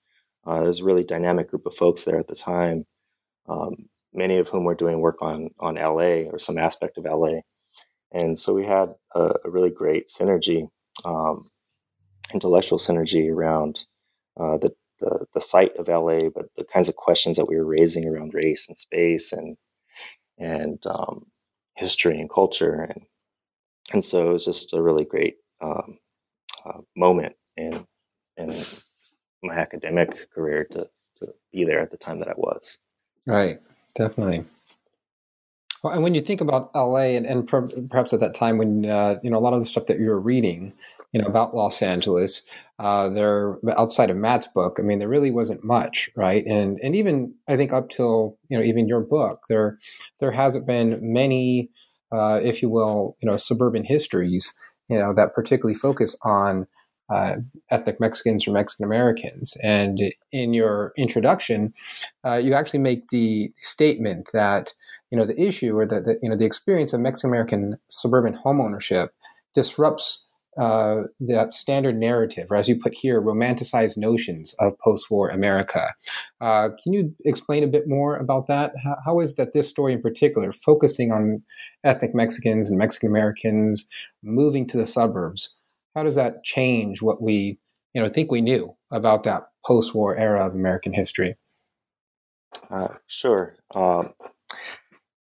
Uh, 0.46 0.63
there's 0.63 0.82
a 0.82 0.86
really 0.86 1.04
dynamic 1.06 1.50
group 1.50 1.66
of 1.68 1.75
folks 1.75 2.04
there 2.04 2.20
at 2.20 2.28
the 2.28 2.36
time, 2.36 2.86
um, 3.50 3.89
many 4.13 4.38
of 4.39 4.50
whom 4.50 4.66
were 4.66 4.75
doing 4.75 5.00
work 5.01 5.22
on 5.22 5.50
on 5.60 5.75
LA 5.75 6.24
or 6.32 6.39
some 6.39 6.58
aspect 6.58 6.98
of 6.98 7.06
LA, 7.06 7.42
and 8.13 8.38
so 8.39 8.54
we 8.54 8.66
had 8.66 8.96
a, 9.16 9.36
a 9.46 9.51
really 9.51 9.72
great 9.72 10.08
synergy, 10.08 10.70
um, 11.06 11.48
intellectual 12.34 12.80
synergy 12.80 13.32
around 13.32 13.86
uh, 14.39 14.58
the, 14.58 14.74
the 15.00 15.25
the 15.34 15.42
site 15.42 15.75
of 15.78 15.88
LA, 15.89 16.30
but 16.30 16.48
the 16.58 16.66
kinds 16.66 16.89
of 16.89 16.96
questions 16.96 17.38
that 17.38 17.48
we 17.48 17.58
were 17.58 17.66
raising 17.66 18.08
around 18.08 18.34
race 18.34 18.68
and 18.70 18.78
space 18.78 19.34
and 19.34 19.58
and 20.39 20.86
um, 20.88 21.25
history 21.80 22.20
and 22.20 22.30
culture, 22.30 22.82
and 22.82 23.06
and 23.94 24.06
so 24.06 24.30
it 24.30 24.34
was 24.34 24.46
just 24.46 24.74
a 24.74 24.82
really 24.82 25.06
great 25.06 25.38
um, 25.62 25.98
uh, 26.66 26.82
moment 26.96 27.36
in 27.58 27.86
in 28.38 28.56
my 29.42 29.56
academic 29.56 30.30
career 30.32 30.66
to 30.72 30.90
to 31.20 31.34
be 31.52 31.64
there 31.64 31.80
at 31.80 31.92
the 31.92 31.98
time 31.98 32.20
that 32.20 32.30
I 32.30 32.36
was. 32.38 32.80
Right, 33.26 33.60
definitely. 33.96 34.46
Well, 35.84 35.94
and 35.94 36.04
when 36.04 36.14
you 36.14 36.22
think 36.22 36.42
about 36.42 36.72
LA, 36.76 37.16
and, 37.16 37.26
and 37.26 37.48
perhaps 37.48 38.14
at 38.14 38.20
that 38.20 38.34
time 38.34 38.58
when 38.58 38.86
uh, 38.86 39.16
you 39.24 39.30
know 39.30 39.38
a 39.38 39.40
lot 39.40 39.54
of 39.54 39.60
the 39.60 39.66
stuff 39.66 39.86
that 39.86 40.00
you 40.00 40.10
were 40.10 40.20
reading, 40.20 40.74
you 41.14 41.22
know 41.22 41.28
about 41.28 41.56
Los 41.56 41.82
Angeles, 41.82 42.44
uh, 42.80 43.10
there 43.10 43.58
outside 43.78 44.10
of 44.10 44.18
Matt's 44.18 44.48
book, 44.48 44.78
I 44.80 44.84
mean, 44.84 45.00
there 45.00 45.10
really 45.10 45.32
wasn't 45.32 45.64
much, 45.64 46.10
right? 46.16 46.46
And 46.46 46.80
and 46.82 46.96
even 46.96 47.34
I 47.48 47.58
think 47.58 47.74
up 47.74 47.90
till 47.90 48.38
you 48.50 48.58
know 48.58 48.64
even 48.64 48.88
your 48.88 49.02
book, 49.02 49.44
there 49.50 49.80
there 50.20 50.32
hasn't 50.32 50.68
been 50.68 51.00
many, 51.02 51.70
uh, 52.12 52.40
if 52.44 52.62
you 52.62 52.70
will, 52.70 53.18
you 53.22 53.30
know, 53.30 53.38
suburban 53.38 53.84
histories, 53.84 54.54
you 54.90 54.98
know, 54.98 55.14
that 55.14 55.34
particularly 55.34 55.76
focus 55.76 56.16
on 56.24 56.68
uh, 57.10 57.36
ethnic 57.72 58.00
Mexicans 58.00 58.48
or 58.48 58.51
Mexican 58.51 58.86
Americans. 58.86 59.58
And 59.63 60.00
in 60.32 60.54
your 60.54 60.94
introduction, 60.98 61.74
uh, 62.25 62.38
you 62.38 62.54
actually 62.54 62.80
make 62.80 63.10
the 63.10 63.51
statement 63.58 64.30
that 64.34 64.74
you 65.12 65.18
know 65.18 65.25
the 65.25 65.42
issue 65.42 65.78
or 65.78 65.86
the, 65.86 66.01
the 66.01 66.20
you 66.22 66.30
know 66.30 66.38
the 66.38 66.46
experience 66.46 66.94
of 66.94 67.00
Mexican 67.00 67.30
American 67.30 67.78
suburban 67.89 68.38
homeownership 68.46 69.10
disrupts 69.54 70.25
uh, 70.60 71.04
that 71.22 71.54
standard 71.54 71.96
narrative, 71.96 72.48
or 72.51 72.58
as 72.58 72.68
you 72.68 72.78
put 72.78 72.94
here, 72.94 73.22
romanticized 73.22 73.98
notions 73.98 74.54
of 74.60 74.78
post-war 74.80 75.30
America. 75.30 75.94
Uh, 76.42 76.70
can 76.84 76.92
you 76.92 77.16
explain 77.24 77.63
a 77.63 77.68
bit 77.68 77.88
more 77.88 78.18
about 78.18 78.48
that? 78.48 78.74
How, 78.84 78.98
how 79.06 79.20
is 79.22 79.36
that 79.36 79.54
this 79.54 79.70
story 79.70 79.94
in 79.94 80.01
particular, 80.01 80.51
focusing 80.51 81.12
on 81.12 81.44
ethnic 81.86 82.13
Mexicans 82.13 82.70
and 82.70 82.78
Mexican 82.78 83.10
Americans 83.10 83.88
moving 84.22 84.68
to 84.68 84.78
the 84.78 84.86
suburbs, 84.86 85.56
how 85.96 86.03
does 86.03 86.15
that 86.15 86.43
change 86.43 87.01
what 87.01 87.22
we 87.22 87.60
you 87.93 88.01
know 88.01 88.08
think 88.08 88.31
we 88.31 88.41
knew 88.41 88.75
about 88.91 89.24
that 89.24 89.50
post-war 89.65 90.15
era 90.15 90.46
of 90.46 90.53
American 90.53 90.93
history? 90.93 91.36
Uh, 92.69 92.89
sure, 93.08 93.55
um, 93.75 94.13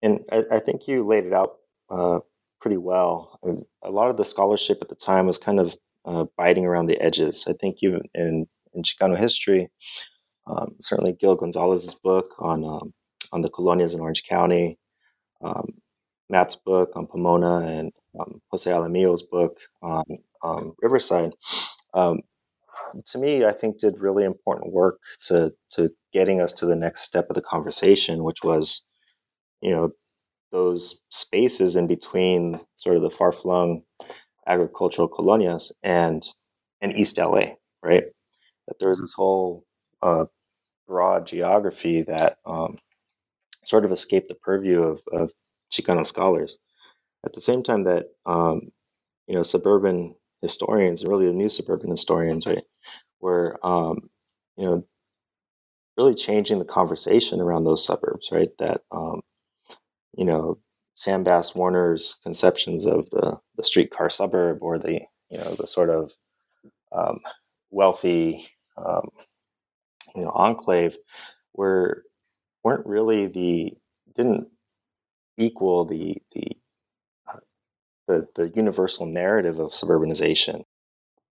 and 0.03 0.21
I, 0.31 0.45
I, 0.53 0.61
think 0.61 0.87
you 0.87 1.05
laid 1.05 1.27
it 1.27 1.33
out 1.33 1.57
uh, 1.91 2.21
pretty 2.61 2.77
well. 2.77 3.39
I 3.43 3.49
mean, 3.49 3.67
a 3.83 3.91
lot 3.91 4.11
of 4.11 4.17
the 4.17 4.25
scholarship 4.25 4.79
at 4.81 4.89
the 4.89 4.95
time 4.95 5.27
was 5.27 5.39
kind 5.39 5.59
of 5.59 5.77
uh, 6.05 6.27
biting 6.37 6.67
around 6.67 6.87
the 6.87 7.01
edges. 7.01 7.47
I 7.49 7.53
think 7.53 7.79
even 7.83 8.03
in, 8.15 8.47
in 8.75 8.83
Chicano 8.83 9.17
history, 9.17 9.71
um, 10.47 10.77
certainly 10.81 11.13
Gil 11.13 11.35
Gonzalez's 11.35 11.95
book 11.95 12.35
on 12.39 12.65
um, 12.65 12.95
on 13.33 13.43
the 13.43 13.51
colonias 13.51 13.95
in 13.95 14.01
Orange 14.01 14.23
County, 14.25 14.79
um, 15.43 15.75
Matt's 16.31 16.57
book 16.57 16.93
on 16.95 17.07
Pomona, 17.07 17.59
and 17.59 17.93
um, 18.19 18.41
Jose 18.51 18.71
Alamillo's 18.71 19.23
book 19.23 19.59
on 19.83 20.05
um, 20.47 20.75
Riverside. 20.81 21.33
Um, 21.95 22.21
to 23.07 23.19
me, 23.19 23.45
I 23.45 23.53
think 23.53 23.79
did 23.79 24.01
really 24.01 24.25
important 24.25 24.73
work 24.73 25.01
to 25.27 25.53
to 25.73 25.91
getting 26.13 26.41
us 26.41 26.53
to 26.55 26.67
the 26.67 26.77
next 26.77 27.03
step 27.03 27.27
of 27.31 27.35
the 27.35 27.43
conversation, 27.43 28.25
which 28.25 28.43
was, 28.43 28.85
you 29.61 29.71
know, 29.73 29.91
those 30.53 31.01
spaces 31.11 31.77
in 31.77 31.87
between 31.87 32.61
sort 32.77 32.97
of 32.97 33.03
the 33.03 33.11
far 33.11 33.33
flung 33.33 33.83
agricultural 34.47 35.09
colonias 35.09 35.73
and 35.83 36.25
and 36.81 36.97
East 36.97 37.19
LA, 37.19 37.55
right? 37.83 38.05
That 38.69 38.79
there 38.79 38.89
was 38.89 39.01
this 39.01 39.15
whole 39.15 39.65
uh, 40.03 40.27
broad 40.89 41.27
geography 41.27 42.03
that 42.03 42.39
um, 42.47 42.79
sort 43.65 43.85
of 43.85 43.93
escaped 43.93 44.29
the 44.29 44.35
purview 44.37 44.83
of, 44.83 45.03
of 45.13 45.33
Chicano 45.73 46.07
scholars. 46.07 46.59
At 47.25 47.33
the 47.33 47.41
same 47.41 47.63
time 47.63 47.85
that 47.85 48.07
um, 48.27 48.73
you 49.27 49.35
know 49.35 49.43
suburban 49.43 50.15
historians, 50.43 51.05
really 51.05 51.27
the 51.27 51.33
new 51.33 51.49
suburban 51.49 51.91
historians, 51.91 52.47
right, 52.47 52.65
were 53.21 53.59
um, 53.65 54.11
you 54.57 54.67
know 54.67 54.85
really 55.97 56.15
changing 56.15 56.59
the 56.59 56.65
conversation 56.65 57.41
around 57.41 57.65
those 57.65 57.85
suburbs, 57.85 58.29
right? 58.33 58.51
That 58.59 58.83
um, 58.91 59.23
you 60.17 60.25
know, 60.25 60.59
Sam 60.95 61.23
Bass 61.25 61.55
Warner's 61.55 62.19
conceptions 62.23 62.87
of 62.87 63.09
the, 63.11 63.39
the 63.57 63.65
streetcar 63.65 64.11
suburb 64.11 64.59
or 64.63 64.79
the, 64.79 65.01
you 65.31 65.39
know, 65.39 65.55
the 65.55 65.67
sort 65.67 65.91
of 65.91 66.13
um, 66.93 67.21
wealthy, 67.71 68.49
um, 68.77 69.11
you 70.15 70.23
know, 70.23 70.31
enclave 70.31 70.97
were, 71.55 72.05
weren't 72.65 72.87
really 72.87 73.27
the, 73.27 73.73
didn't 74.15 74.49
equal 75.39 75.85
the, 75.85 76.17
the, 76.33 76.45
the, 78.07 78.27
the 78.35 78.53
universal 78.55 79.07
narrative 79.07 79.59
of 79.59 79.73
suburbanization. 79.73 80.65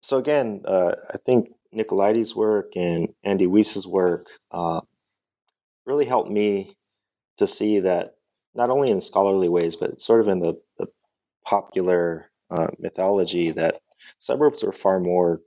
So 0.03 0.19
again, 0.19 0.63
uh, 0.65 0.95
I 1.13 1.19
think 1.19 1.51
Nicolaides' 1.75 2.35
work 2.35 2.77
and 2.77 3.09
Andy 3.23 3.47
Weiss's 3.47 3.87
work 3.87 4.29
uh, 4.51 4.81
really 5.85 6.05
helped 6.05 6.31
me 6.31 6.77
to 7.39 7.47
see 7.47 7.81
that 7.81 8.15
not 8.55 8.71
only 8.71 8.91
in 8.91 9.01
scholarly 9.01 9.49
ways, 9.49 9.77
but 9.77 10.01
sort 10.01 10.21
of 10.21 10.29
in 10.29 10.41
the, 10.41 10.55
the 10.79 10.87
popular 11.45 12.31
uh, 12.51 12.69
mythology 12.79 13.51
that 13.53 13.81
suburbs 14.19 14.65
were 14.65 14.73
far 14.73 15.01
more 15.01 15.41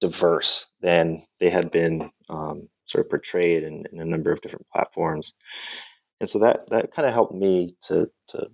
diverse 0.00 0.66
than 0.80 1.22
they 1.38 1.50
had 1.50 1.70
been 1.70 2.10
um, 2.28 2.68
sort 2.86 3.04
of 3.04 3.10
portrayed 3.10 3.62
in, 3.62 3.84
in, 3.92 4.00
a 4.00 4.04
number 4.04 4.32
of 4.32 4.40
different 4.40 4.66
platforms. 4.72 5.34
And 6.20 6.28
so 6.28 6.38
that 6.40 6.68
that 6.70 6.92
kind 6.92 7.06
of 7.06 7.14
helped 7.14 7.34
me 7.34 7.76
to 7.82 8.10
to 8.28 8.50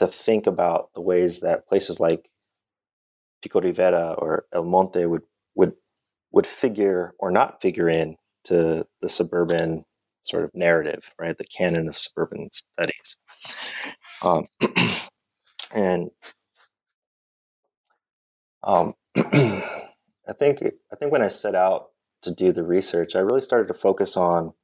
to 0.00 0.06
think 0.06 0.46
about 0.46 0.88
the 0.94 1.02
ways 1.02 1.40
that 1.40 1.68
places 1.68 2.00
like 2.00 2.26
Pico 3.42 3.60
Rivera 3.60 4.14
or 4.16 4.46
El 4.52 4.64
Monte 4.64 5.04
would 5.04 5.22
would 5.54 5.74
would 6.32 6.46
figure 6.46 7.12
or 7.18 7.30
not 7.30 7.60
figure 7.60 7.88
in 7.90 8.16
to 8.44 8.86
the 9.02 9.08
suburban 9.10 9.84
sort 10.22 10.44
of 10.44 10.50
narrative, 10.54 11.12
right? 11.18 11.36
The 11.36 11.44
canon 11.44 11.86
of 11.88 11.98
suburban 11.98 12.48
studies. 12.50 13.16
Um, 14.22 14.46
and 15.74 16.10
um, 18.62 18.94
I 19.16 20.32
think 20.38 20.62
I 20.90 20.96
think 20.96 21.12
when 21.12 21.22
I 21.22 21.28
set 21.28 21.54
out 21.54 21.88
to 22.22 22.34
do 22.34 22.52
the 22.52 22.64
research, 22.64 23.16
I 23.16 23.20
really 23.20 23.42
started 23.42 23.68
to 23.68 23.78
focus 23.78 24.16
on 24.16 24.54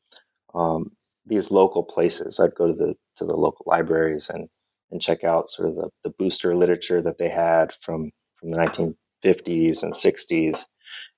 um, 0.54 0.92
these 1.26 1.50
local 1.50 1.82
places. 1.82 2.40
I'd 2.40 2.54
go 2.54 2.68
to 2.68 2.72
the 2.72 2.94
to 3.18 3.26
the 3.26 3.36
local 3.36 3.66
libraries 3.68 4.30
and 4.30 4.48
and 4.90 5.00
check 5.00 5.24
out 5.24 5.48
sort 5.48 5.68
of 5.68 5.74
the, 5.76 5.90
the 6.04 6.10
booster 6.10 6.54
literature 6.54 7.02
that 7.02 7.18
they 7.18 7.28
had 7.28 7.72
from 7.82 8.10
from 8.38 8.50
the 8.50 8.58
1950s 8.58 9.82
and 9.82 9.94
60s, 9.94 10.66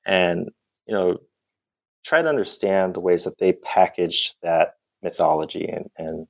and 0.06 0.50
you 0.86 0.94
know 0.94 1.18
try 2.04 2.22
to 2.22 2.28
understand 2.28 2.94
the 2.94 3.00
ways 3.00 3.24
that 3.24 3.38
they 3.38 3.52
packaged 3.52 4.34
that 4.42 4.74
mythology 5.02 5.66
and 5.66 5.90
and, 5.96 6.26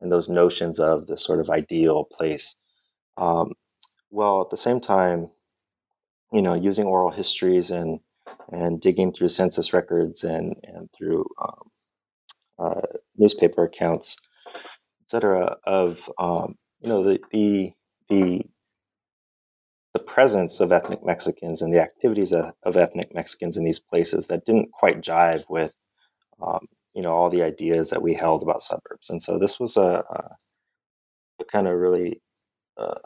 and 0.00 0.12
those 0.12 0.28
notions 0.28 0.80
of 0.80 1.06
the 1.06 1.16
sort 1.16 1.40
of 1.40 1.50
ideal 1.50 2.04
place. 2.04 2.56
Um, 3.16 3.52
while 4.10 4.42
at 4.42 4.50
the 4.50 4.56
same 4.56 4.80
time, 4.80 5.30
you 6.32 6.42
know, 6.42 6.54
using 6.54 6.86
oral 6.86 7.10
histories 7.10 7.70
and 7.70 8.00
and 8.50 8.80
digging 8.80 9.12
through 9.12 9.28
census 9.28 9.72
records 9.72 10.24
and 10.24 10.56
and 10.64 10.88
through 10.96 11.26
um, 11.40 11.70
uh, 12.58 12.80
newspaper 13.16 13.64
accounts, 13.64 14.18
etc. 15.02 15.56
Of 15.64 16.10
um, 16.18 16.56
you 16.82 16.88
know 16.88 17.04
the 17.04 17.20
the 17.30 17.72
the 18.08 18.42
the 19.94 20.00
presence 20.00 20.60
of 20.60 20.72
ethnic 20.72 21.04
Mexicans 21.04 21.62
and 21.62 21.72
the 21.72 21.80
activities 21.80 22.32
of, 22.32 22.76
ethnic 22.76 23.14
Mexicans 23.14 23.56
in 23.56 23.64
these 23.64 23.78
places 23.78 24.26
that 24.28 24.44
didn't 24.46 24.72
quite 24.72 25.02
jive 25.02 25.44
with, 25.50 25.74
um, 26.40 26.66
you 26.94 27.02
know, 27.02 27.12
all 27.12 27.28
the 27.28 27.42
ideas 27.42 27.90
that 27.90 28.00
we 28.00 28.14
held 28.14 28.42
about 28.42 28.62
suburbs. 28.62 29.10
And 29.10 29.22
so 29.22 29.38
this 29.38 29.60
was 29.60 29.76
a, 29.76 30.02
a, 30.08 30.36
a 31.40 31.44
kind 31.44 31.68
of 31.68 31.78
really 31.78 32.22
uh, 32.78 33.00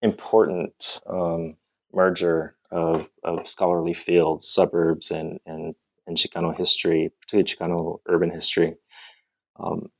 important 0.00 1.00
um, 1.06 1.56
merger 1.92 2.56
of, 2.70 3.10
of 3.22 3.46
scholarly 3.46 3.94
fields, 3.94 4.48
suburbs, 4.48 5.10
and 5.10 5.38
and 5.44 5.74
and 6.06 6.16
Chicano 6.16 6.56
history, 6.56 7.12
particularly 7.20 7.44
Chicano 7.44 8.00
urban 8.06 8.30
history, 8.30 8.76
um, 9.58 9.90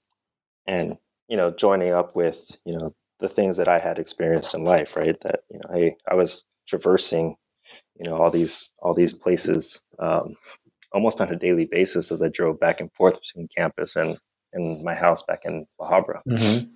and 0.67 0.97
you 1.31 1.37
know, 1.37 1.51
joining 1.53 1.93
up 1.93 2.15
with 2.17 2.51
you 2.65 2.77
know 2.77 2.93
the 3.21 3.29
things 3.29 3.57
that 3.59 3.69
I 3.69 3.79
had 3.79 3.99
experienced 3.99 4.55
in 4.55 4.65
life, 4.65 4.97
right? 4.97 5.19
That 5.21 5.41
you 5.49 5.61
know, 5.63 5.75
I 5.75 5.97
I 6.11 6.15
was 6.15 6.45
traversing, 6.69 7.37
you 7.99 8.11
know, 8.11 8.17
all 8.17 8.31
these 8.31 8.71
all 8.81 8.95
these 8.95 9.13
places 9.13 9.83
um, 10.01 10.35
almost 10.93 11.21
on 11.21 11.33
a 11.33 11.37
daily 11.37 11.67
basis 11.67 12.11
as 12.11 12.21
I 12.21 12.29
drove 12.29 12.59
back 12.59 12.81
and 12.81 12.93
forth 12.93 13.21
between 13.21 13.49
campus 13.57 13.95
and 13.95 14.19
and 14.53 14.83
my 14.83 14.95
house 14.95 15.23
back 15.23 15.43
in 15.45 15.67
La 15.79 15.89
Habra. 15.89 16.21
Mm-hmm. 16.29 16.69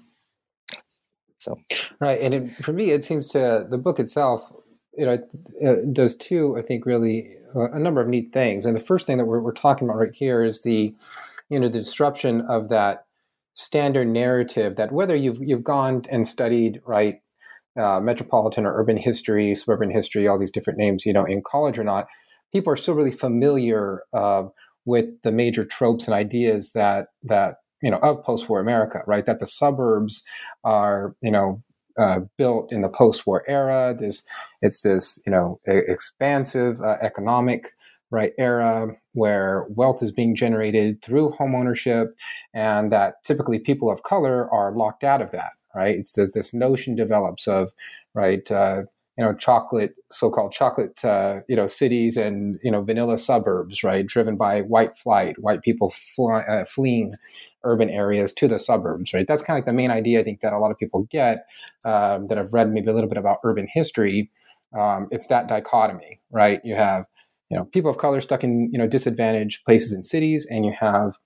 So 1.38 1.56
right, 2.00 2.20
and 2.20 2.32
it, 2.32 2.64
for 2.64 2.72
me, 2.72 2.92
it 2.92 3.04
seems 3.04 3.26
to 3.28 3.66
the 3.68 3.76
book 3.76 3.98
itself, 3.98 4.52
you 4.96 5.04
know, 5.04 5.18
it 5.60 5.92
does 5.92 6.14
two, 6.14 6.56
I 6.56 6.62
think, 6.62 6.86
really 6.86 7.36
uh, 7.56 7.72
a 7.72 7.78
number 7.80 8.00
of 8.00 8.08
neat 8.08 8.32
things. 8.32 8.64
And 8.64 8.76
the 8.76 8.80
first 8.80 9.06
thing 9.06 9.18
that 9.18 9.24
we're, 9.24 9.40
we're 9.40 9.52
talking 9.52 9.88
about 9.88 9.98
right 9.98 10.14
here 10.14 10.44
is 10.44 10.62
the, 10.62 10.94
you 11.48 11.58
know, 11.58 11.68
the 11.68 11.80
disruption 11.80 12.42
of 12.42 12.68
that 12.68 13.03
standard 13.54 14.08
narrative 14.08 14.76
that 14.76 14.92
whether 14.92 15.14
you've 15.14 15.38
you've 15.40 15.64
gone 15.64 16.02
and 16.10 16.26
studied 16.26 16.80
right 16.84 17.20
uh, 17.78 18.00
metropolitan 18.00 18.66
or 18.66 18.78
urban 18.78 18.96
history, 18.96 19.54
suburban 19.54 19.90
history, 19.90 20.28
all 20.28 20.38
these 20.38 20.50
different 20.50 20.78
names, 20.78 21.04
you 21.04 21.12
know, 21.12 21.24
in 21.24 21.42
college 21.42 21.78
or 21.78 21.84
not, 21.84 22.06
people 22.52 22.72
are 22.72 22.76
still 22.76 22.94
really 22.94 23.10
familiar 23.10 24.02
uh, 24.12 24.44
with 24.84 25.06
the 25.22 25.32
major 25.32 25.64
tropes 25.64 26.06
and 26.06 26.14
ideas 26.14 26.72
that 26.72 27.08
that 27.22 27.56
you 27.82 27.90
know 27.90 27.98
of 27.98 28.22
post-war 28.22 28.60
America, 28.60 29.00
right? 29.06 29.26
That 29.26 29.40
the 29.40 29.46
suburbs 29.46 30.22
are 30.62 31.16
you 31.20 31.30
know 31.30 31.62
uh, 31.98 32.20
built 32.36 32.72
in 32.72 32.82
the 32.82 32.88
post-war 32.88 33.44
era. 33.48 33.94
This 33.98 34.26
it's 34.62 34.82
this 34.82 35.20
you 35.26 35.32
know 35.32 35.60
expansive 35.66 36.80
uh, 36.80 36.96
economic 37.02 37.72
right 38.14 38.32
era 38.38 38.96
where 39.12 39.66
wealth 39.70 40.02
is 40.02 40.12
being 40.12 40.34
generated 40.34 41.02
through 41.02 41.30
home 41.32 41.54
ownership, 41.54 42.08
and 42.54 42.90
that 42.92 43.22
typically 43.24 43.58
people 43.58 43.90
of 43.90 44.02
color 44.02 44.48
are 44.52 44.72
locked 44.72 45.04
out 45.04 45.20
of 45.20 45.30
that. 45.32 45.52
Right? 45.74 45.98
It's 45.98 46.12
this, 46.12 46.32
this 46.32 46.54
notion 46.54 46.94
develops 46.94 47.48
of 47.48 47.72
right. 48.14 48.48
Uh, 48.50 48.82
you 49.16 49.24
know, 49.24 49.32
chocolate, 49.32 49.94
so-called 50.10 50.50
chocolate, 50.50 51.04
uh, 51.04 51.36
you 51.48 51.54
know, 51.54 51.68
cities 51.68 52.16
and 52.16 52.58
you 52.64 52.70
know, 52.70 52.82
vanilla 52.82 53.16
suburbs, 53.16 53.84
right? 53.84 54.04
Driven 54.04 54.36
by 54.36 54.62
white 54.62 54.96
flight, 54.96 55.36
white 55.38 55.62
people 55.62 55.94
uh, 56.18 56.64
fleeing 56.64 57.12
urban 57.62 57.90
areas 57.90 58.32
to 58.32 58.48
the 58.48 58.58
suburbs, 58.58 59.14
right? 59.14 59.26
That's 59.26 59.42
kind 59.42 59.56
of 59.56 59.62
like 59.62 59.66
the 59.66 59.76
main 59.76 59.92
idea 59.92 60.18
I 60.20 60.24
think 60.24 60.40
that 60.40 60.52
a 60.52 60.58
lot 60.58 60.72
of 60.72 60.78
people 60.78 61.06
get 61.10 61.46
um, 61.84 62.26
that 62.26 62.38
have 62.38 62.52
read 62.52 62.72
maybe 62.72 62.90
a 62.90 62.92
little 62.92 63.08
bit 63.08 63.18
about 63.18 63.38
urban 63.44 63.68
history. 63.70 64.30
Um, 64.76 65.06
it's 65.12 65.28
that 65.28 65.46
dichotomy, 65.46 66.20
right? 66.32 66.60
You 66.64 66.74
have 66.74 67.06
you 67.50 67.56
know 67.56 67.64
people 67.66 67.90
of 67.90 67.98
color 67.98 68.20
stuck 68.20 68.44
in 68.44 68.70
you 68.72 68.78
know 68.78 68.86
disadvantaged 68.86 69.64
places 69.64 69.94
in 69.94 70.02
cities, 70.02 70.46
and 70.50 70.64
you 70.64 70.72
have 70.72 71.18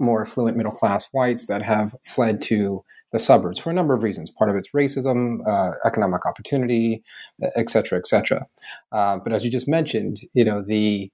more 0.00 0.22
affluent 0.22 0.56
middle 0.56 0.72
class 0.72 1.08
whites 1.12 1.46
that 1.46 1.62
have 1.62 1.94
fled 2.04 2.42
to 2.42 2.82
the 3.12 3.18
suburbs 3.18 3.58
for 3.58 3.70
a 3.70 3.74
number 3.74 3.94
of 3.94 4.02
reasons. 4.02 4.30
Part 4.30 4.50
of 4.50 4.56
it's 4.56 4.70
racism, 4.70 5.38
uh, 5.46 5.76
economic 5.84 6.26
opportunity, 6.26 7.02
et 7.56 7.70
cetera, 7.70 7.98
et 7.98 8.06
cetera. 8.06 8.46
Uh, 8.92 9.18
but 9.18 9.32
as 9.32 9.44
you 9.44 9.50
just 9.50 9.68
mentioned, 9.68 10.20
you 10.34 10.44
know 10.44 10.62
the 10.62 11.10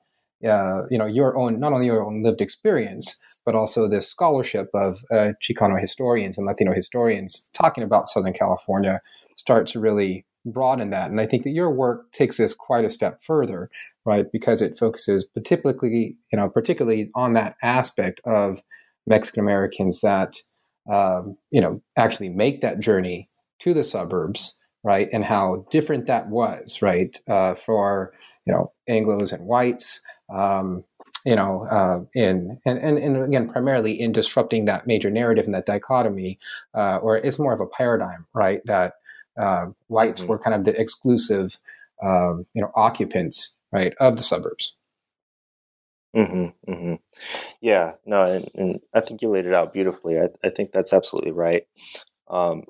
uh, 0.49 0.83
you 0.91 0.99
know 0.99 1.07
your 1.07 1.37
own 1.37 1.61
not 1.61 1.73
only 1.73 1.87
your 1.87 2.05
own 2.05 2.23
lived 2.23 2.41
experience, 2.41 3.19
but 3.45 3.55
also 3.55 3.89
this 3.89 4.09
scholarship 4.09 4.69
of 4.75 5.05
uh, 5.11 5.33
Chicano 5.43 5.81
historians 5.81 6.37
and 6.37 6.47
Latino 6.47 6.73
historians 6.73 7.47
talking 7.53 7.85
about 7.85 8.09
Southern 8.09 8.33
California 8.33 9.01
start 9.37 9.67
to 9.69 9.81
really 9.81 10.25
broaden 10.45 10.91
that. 10.91 11.11
And 11.11 11.21
I 11.21 11.27
think 11.27 11.45
that 11.45 11.51
your 11.51 11.71
work 11.71 12.11
takes 12.13 12.37
this 12.37 12.55
quite 12.55 12.85
a 12.85 12.91
step 12.91 13.23
further, 13.23 13.71
right? 14.05 14.27
Because 14.33 14.61
it 14.61 14.79
focuses 14.79 15.25
particularly, 15.25 16.17
you 16.33 16.37
know, 16.39 16.49
particularly 16.49 17.11
on 17.15 17.35
that 17.35 17.57
aspect 17.63 18.21
of 18.25 18.63
Mexican 19.07 19.43
Americans 19.43 20.01
that, 20.01 20.37
um, 20.91 21.37
you 21.51 21.61
know, 21.61 21.83
actually 21.97 22.29
make 22.29 22.61
that 22.61 22.81
journey 22.81 23.29
to 23.61 23.75
the 23.75 23.85
suburbs, 23.85 24.59
right? 24.83 25.09
And 25.13 25.25
how 25.25 25.67
different 25.71 26.07
that 26.07 26.29
was, 26.29 26.83
right, 26.83 27.19
uh, 27.29 27.55
for 27.55 28.13
you 28.47 28.53
know 28.53 28.73
Anglo's 28.89 29.33
and 29.33 29.47
whites. 29.47 30.01
Um, 30.35 30.85
you 31.25 31.35
know, 31.35 31.65
uh, 31.71 32.05
in 32.15 32.61
and, 32.67 32.79
and, 32.79 32.99
and 32.99 33.25
again, 33.25 33.49
primarily 33.49 33.99
in 33.99 34.13
disrupting 34.13 34.67
that 34.67 34.87
major 34.87 35.11
narrative 35.11 35.47
and 35.47 35.55
that 35.55 35.65
dichotomy, 35.65 36.39
uh, 36.75 36.99
or 36.99 37.17
it's 37.17 37.39
more 37.39 37.55
of 37.55 37.61
a 37.61 37.67
paradigm, 37.67 38.27
right? 38.35 38.61
That 38.67 38.95
uh, 39.37 39.67
whites 39.89 40.21
mm-hmm. 40.21 40.29
were 40.31 40.39
kind 40.39 40.55
of 40.55 40.65
the 40.65 40.79
exclusive, 40.81 41.59
um, 42.03 42.47
you 42.55 42.63
know, 42.63 42.71
occupants, 42.75 43.55
right, 43.73 43.95
of 44.01 44.17
the 44.17 44.23
suburbs. 44.23 44.75
Mm-hmm, 46.15 46.73
mm-hmm. 46.73 46.95
Yeah, 47.61 47.95
no, 48.07 48.25
and, 48.25 48.49
and, 48.55 48.81
I 48.95 49.01
think 49.01 49.21
you 49.21 49.29
laid 49.29 49.47
it 49.47 49.55
out 49.55 49.73
beautifully. 49.73 50.19
I, 50.19 50.29
I 50.45 50.51
think 50.51 50.71
that's 50.73 50.93
absolutely 50.93 51.33
right. 51.33 51.67
Um, 52.29 52.63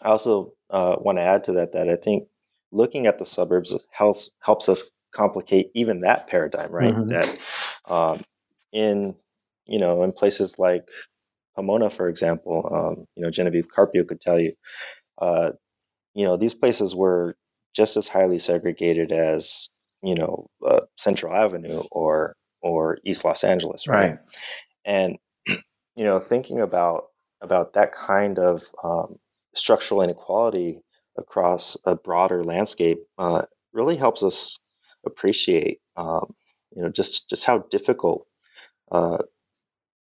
I 0.00 0.10
also 0.10 0.52
uh, 0.70 0.96
want 1.00 1.18
to 1.18 1.22
add 1.22 1.44
to 1.44 1.52
that 1.54 1.72
that 1.72 1.88
I 1.88 1.96
think 1.96 2.28
looking 2.70 3.06
at 3.06 3.18
the 3.18 3.26
suburbs 3.26 3.74
helps 3.90 4.30
helps 4.40 4.68
us 4.68 4.88
complicate 5.12 5.70
even 5.74 6.00
that 6.00 6.28
paradigm, 6.28 6.70
right? 6.70 6.94
Mm-hmm. 6.94 7.08
That 7.08 7.38
um, 7.86 8.24
in 8.72 9.14
you 9.66 9.80
know 9.80 10.02
in 10.02 10.12
places 10.12 10.58
like 10.58 10.86
Pomona, 11.56 11.90
for 11.90 12.08
example, 12.08 12.68
um, 12.72 13.06
you 13.16 13.24
know 13.24 13.30
Genevieve 13.30 13.68
Carpio 13.68 14.04
could 14.04 14.20
tell 14.20 14.38
you, 14.38 14.52
uh, 15.18 15.52
you 16.14 16.24
know, 16.24 16.36
these 16.36 16.54
places 16.54 16.94
were 16.94 17.36
just 17.74 17.96
as 17.96 18.08
highly 18.08 18.38
segregated 18.38 19.12
as 19.12 19.68
you 20.02 20.14
know 20.14 20.48
uh, 20.66 20.80
Central 20.96 21.34
Avenue 21.34 21.82
or 21.90 22.36
or 22.62 22.98
East 23.04 23.24
Los 23.24 23.44
Angeles, 23.44 23.86
right? 23.86 24.10
right. 24.10 24.18
And 24.84 25.18
you 25.96 26.04
know, 26.04 26.18
thinking 26.18 26.60
about 26.60 27.06
about 27.40 27.74
that 27.74 27.92
kind 27.92 28.38
of 28.38 28.64
um, 28.82 29.16
structural 29.54 30.02
inequality 30.02 30.80
across 31.16 31.76
a 31.84 31.94
broader 31.94 32.42
landscape 32.42 32.98
uh, 33.18 33.42
really 33.72 33.96
helps 33.96 34.22
us 34.22 34.58
appreciate, 35.06 35.80
um, 35.96 36.34
you 36.74 36.82
know, 36.82 36.88
just 36.88 37.28
just 37.28 37.44
how 37.44 37.58
difficult 37.70 38.26
uh, 38.90 39.18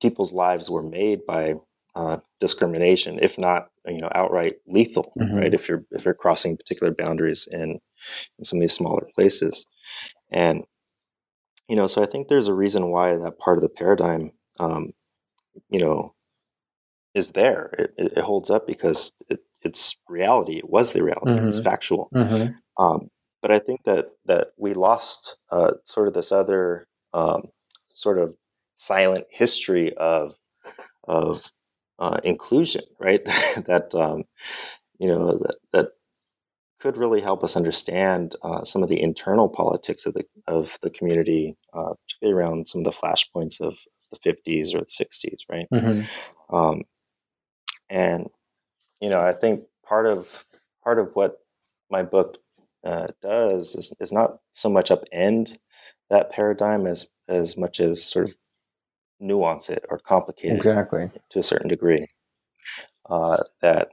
people's 0.01 0.33
lives 0.33 0.69
were 0.69 0.83
made 0.83 1.25
by 1.25 1.55
uh, 1.99 2.17
discrimination, 2.39 3.19
if 3.21 3.37
not 3.37 3.67
you 3.85 3.99
know 3.99 4.09
outright 4.15 4.55
lethal, 4.65 5.11
mm-hmm. 5.19 5.35
right? 5.35 5.53
If 5.53 5.67
you're 5.67 5.83
if 5.91 6.05
you're 6.05 6.13
crossing 6.13 6.55
particular 6.55 6.93
boundaries 6.93 7.47
in 7.51 7.79
in 8.37 8.45
some 8.45 8.57
of 8.57 8.61
these 8.61 8.73
smaller 8.73 9.05
places, 9.13 9.65
and 10.31 10.63
you 11.67 11.75
know, 11.75 11.87
so 11.87 12.01
I 12.01 12.05
think 12.05 12.27
there's 12.27 12.47
a 12.47 12.53
reason 12.53 12.89
why 12.89 13.17
that 13.17 13.37
part 13.37 13.57
of 13.57 13.63
the 13.63 13.69
paradigm, 13.69 14.31
um, 14.59 14.93
you 15.69 15.81
know, 15.81 16.15
is 17.13 17.31
there. 17.31 17.73
It, 17.77 17.93
it, 17.97 18.13
it 18.17 18.23
holds 18.23 18.49
up 18.49 18.65
because 18.65 19.11
it, 19.29 19.39
it's 19.61 19.97
reality. 20.07 20.57
It 20.57 20.69
was 20.69 20.93
the 20.93 21.03
reality. 21.03 21.31
Mm-hmm. 21.31 21.47
It's 21.47 21.59
factual. 21.59 22.09
Mm-hmm. 22.15 22.53
Um, 22.81 23.09
but 23.41 23.51
I 23.51 23.59
think 23.59 23.83
that 23.83 24.05
that 24.25 24.51
we 24.57 24.73
lost 24.73 25.35
uh, 25.51 25.73
sort 25.83 26.07
of 26.07 26.13
this 26.13 26.31
other 26.31 26.87
um, 27.13 27.49
sort 27.93 28.19
of 28.19 28.35
silent 28.77 29.25
history 29.29 29.93
of 29.97 30.33
of 31.03 31.51
uh, 31.99 32.19
inclusion, 32.23 32.83
right? 32.99 33.23
that 33.67 33.93
um, 33.93 34.23
you 34.97 35.07
know 35.07 35.37
that, 35.37 35.55
that 35.73 35.91
could 36.79 36.97
really 36.97 37.19
help 37.19 37.43
us 37.43 37.57
understand 37.57 38.35
uh, 38.41 38.63
some 38.63 38.83
of 38.83 38.89
the 38.89 39.01
internal 39.01 39.49
politics 39.49 40.05
of 40.05 40.13
the 40.13 40.25
of 40.47 40.77
the 40.81 40.89
community, 40.89 41.57
uh, 41.73 41.93
particularly 42.07 42.39
around 42.39 42.67
some 42.67 42.81
of 42.81 42.85
the 42.85 42.91
flashpoints 42.91 43.59
of 43.59 43.77
the 44.11 44.19
50s 44.19 44.73
or 44.73 44.79
the 44.79 44.85
60s, 44.85 45.41
right? 45.49 45.67
Mm-hmm. 45.71 46.55
Um, 46.55 46.81
and 47.89 48.29
you 49.01 49.09
know, 49.09 49.21
I 49.21 49.33
think 49.33 49.65
part 49.85 50.05
of 50.05 50.27
part 50.83 50.99
of 50.99 51.11
what 51.13 51.37
my 51.89 52.03
book 52.03 52.37
uh, 52.83 53.07
does 53.21 53.75
is, 53.75 53.93
is 53.99 54.11
not 54.11 54.39
so 54.53 54.69
much 54.69 54.89
upend 54.89 55.57
that 56.09 56.31
paradigm 56.31 56.87
as 56.87 57.09
as 57.27 57.57
much 57.57 57.79
as 57.79 58.03
sort 58.03 58.29
of 58.29 58.35
nuance 59.19 59.69
it 59.69 59.85
or 59.89 59.99
complicate 59.99 60.53
exactly. 60.53 61.03
it 61.03 61.21
to 61.31 61.39
a 61.39 61.43
certain 61.43 61.69
degree. 61.69 62.07
Uh, 63.09 63.43
that 63.61 63.89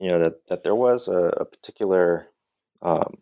you 0.00 0.08
know 0.08 0.18
that 0.18 0.46
that 0.48 0.64
there 0.64 0.74
was 0.74 1.08
a, 1.08 1.28
a 1.28 1.44
particular 1.44 2.26
um, 2.82 3.14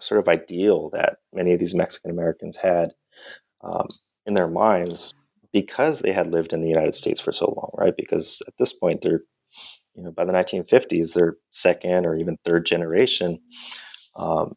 sort 0.00 0.20
of 0.20 0.28
ideal 0.28 0.90
that 0.90 1.18
many 1.32 1.52
of 1.52 1.60
these 1.60 1.74
Mexican 1.74 2.10
Americans 2.10 2.56
had 2.56 2.90
um, 3.62 3.86
in 4.26 4.34
their 4.34 4.48
minds 4.48 5.14
because 5.52 6.00
they 6.00 6.12
had 6.12 6.26
lived 6.26 6.52
in 6.52 6.60
the 6.60 6.68
United 6.68 6.94
States 6.94 7.20
for 7.20 7.32
so 7.32 7.46
long, 7.46 7.70
right? 7.74 7.96
Because 7.96 8.42
at 8.46 8.56
this 8.58 8.72
point, 8.72 9.00
they're 9.00 9.22
you 9.94 10.02
know 10.02 10.10
by 10.10 10.24
the 10.24 10.32
1950s, 10.32 11.14
they're 11.14 11.36
second 11.50 12.06
or 12.06 12.16
even 12.16 12.36
third 12.44 12.66
generation, 12.66 13.38
um, 14.16 14.54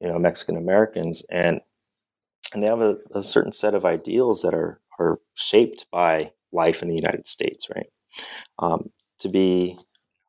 you 0.00 0.08
know, 0.08 0.18
Mexican 0.18 0.56
Americans, 0.56 1.24
and 1.30 1.60
and 2.52 2.62
they 2.62 2.66
have 2.66 2.80
a, 2.80 2.98
a 3.14 3.22
certain 3.22 3.52
set 3.52 3.74
of 3.74 3.84
ideals 3.84 4.42
that 4.42 4.52
are 4.52 4.81
are 5.02 5.20
shaped 5.34 5.86
by 5.90 6.32
life 6.52 6.82
in 6.82 6.88
the 6.88 6.96
United 6.96 7.26
States, 7.26 7.68
right? 7.74 7.88
Um, 8.58 8.90
to 9.20 9.28
be 9.28 9.78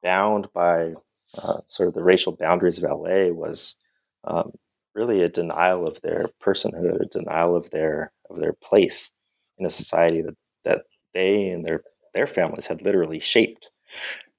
bound 0.01 0.47
by 0.53 0.93
uh, 1.37 1.61
sort 1.67 1.89
of 1.89 1.95
the 1.95 2.03
racial 2.03 2.33
boundaries 2.35 2.77
of 2.81 2.89
LA 2.89 3.27
was 3.29 3.77
um, 4.23 4.51
really 4.95 5.23
a 5.23 5.29
denial 5.29 5.87
of 5.87 5.99
their 6.01 6.29
personhood, 6.41 7.01
a 7.01 7.05
denial 7.05 7.55
of 7.55 7.69
their 7.71 8.11
of 8.29 8.37
their 8.37 8.53
place 8.53 9.11
in 9.57 9.65
a 9.65 9.69
society 9.69 10.21
that 10.21 10.35
that 10.63 10.83
they 11.13 11.49
and 11.49 11.65
their 11.65 11.83
their 12.13 12.27
families 12.27 12.67
had 12.67 12.81
literally 12.83 13.19
shaped. 13.19 13.69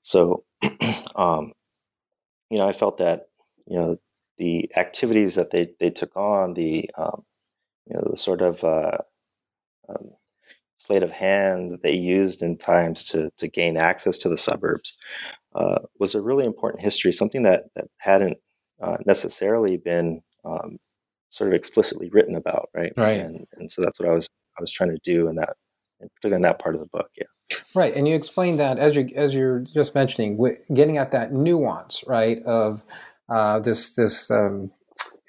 So, 0.02 0.44
um, 1.16 1.52
you 2.50 2.58
know, 2.58 2.68
I 2.68 2.72
felt 2.72 2.98
that 2.98 3.28
you 3.66 3.78
know 3.78 3.98
the 4.38 4.70
activities 4.76 5.34
that 5.36 5.50
they 5.50 5.70
they 5.80 5.90
took 5.90 6.16
on, 6.16 6.54
the 6.54 6.90
um, 6.96 7.24
you 7.86 7.96
know 7.96 8.08
the 8.10 8.16
sort 8.16 8.42
of 8.42 8.62
uh, 8.64 8.98
um, 9.88 10.10
sleight 10.84 11.02
of 11.02 11.10
hand 11.10 11.70
that 11.70 11.82
they 11.82 11.94
used 11.94 12.42
in 12.42 12.56
times 12.56 13.04
to 13.04 13.30
to 13.38 13.48
gain 13.48 13.76
access 13.76 14.18
to 14.18 14.28
the 14.28 14.38
suburbs 14.38 14.96
uh, 15.54 15.78
was 15.98 16.14
a 16.14 16.20
really 16.20 16.44
important 16.44 16.82
history, 16.82 17.12
something 17.12 17.42
that 17.44 17.64
that 17.74 17.86
hadn't 17.98 18.38
uh, 18.82 18.98
necessarily 19.06 19.76
been 19.76 20.20
um, 20.44 20.78
sort 21.30 21.48
of 21.48 21.54
explicitly 21.54 22.08
written 22.10 22.36
about, 22.36 22.68
right? 22.74 22.92
Right. 22.96 23.20
And 23.20 23.46
and 23.56 23.70
so 23.70 23.82
that's 23.82 24.00
what 24.00 24.08
I 24.08 24.12
was 24.12 24.28
I 24.58 24.60
was 24.60 24.70
trying 24.70 24.90
to 24.90 25.00
do 25.02 25.28
in 25.28 25.36
that, 25.36 25.54
particularly 26.00 26.36
in 26.36 26.42
that 26.42 26.58
part 26.58 26.74
of 26.74 26.80
the 26.80 26.88
book. 26.88 27.08
Yeah. 27.16 27.58
Right, 27.74 27.94
and 27.94 28.08
you 28.08 28.14
explained 28.14 28.58
that 28.58 28.78
as 28.78 28.96
you 28.96 29.10
as 29.14 29.34
you're 29.34 29.60
just 29.60 29.94
mentioning, 29.94 30.38
getting 30.72 30.96
at 30.96 31.12
that 31.12 31.32
nuance, 31.32 32.02
right, 32.06 32.42
of 32.44 32.82
uh, 33.28 33.60
this 33.60 33.94
this 33.94 34.30
um, 34.30 34.70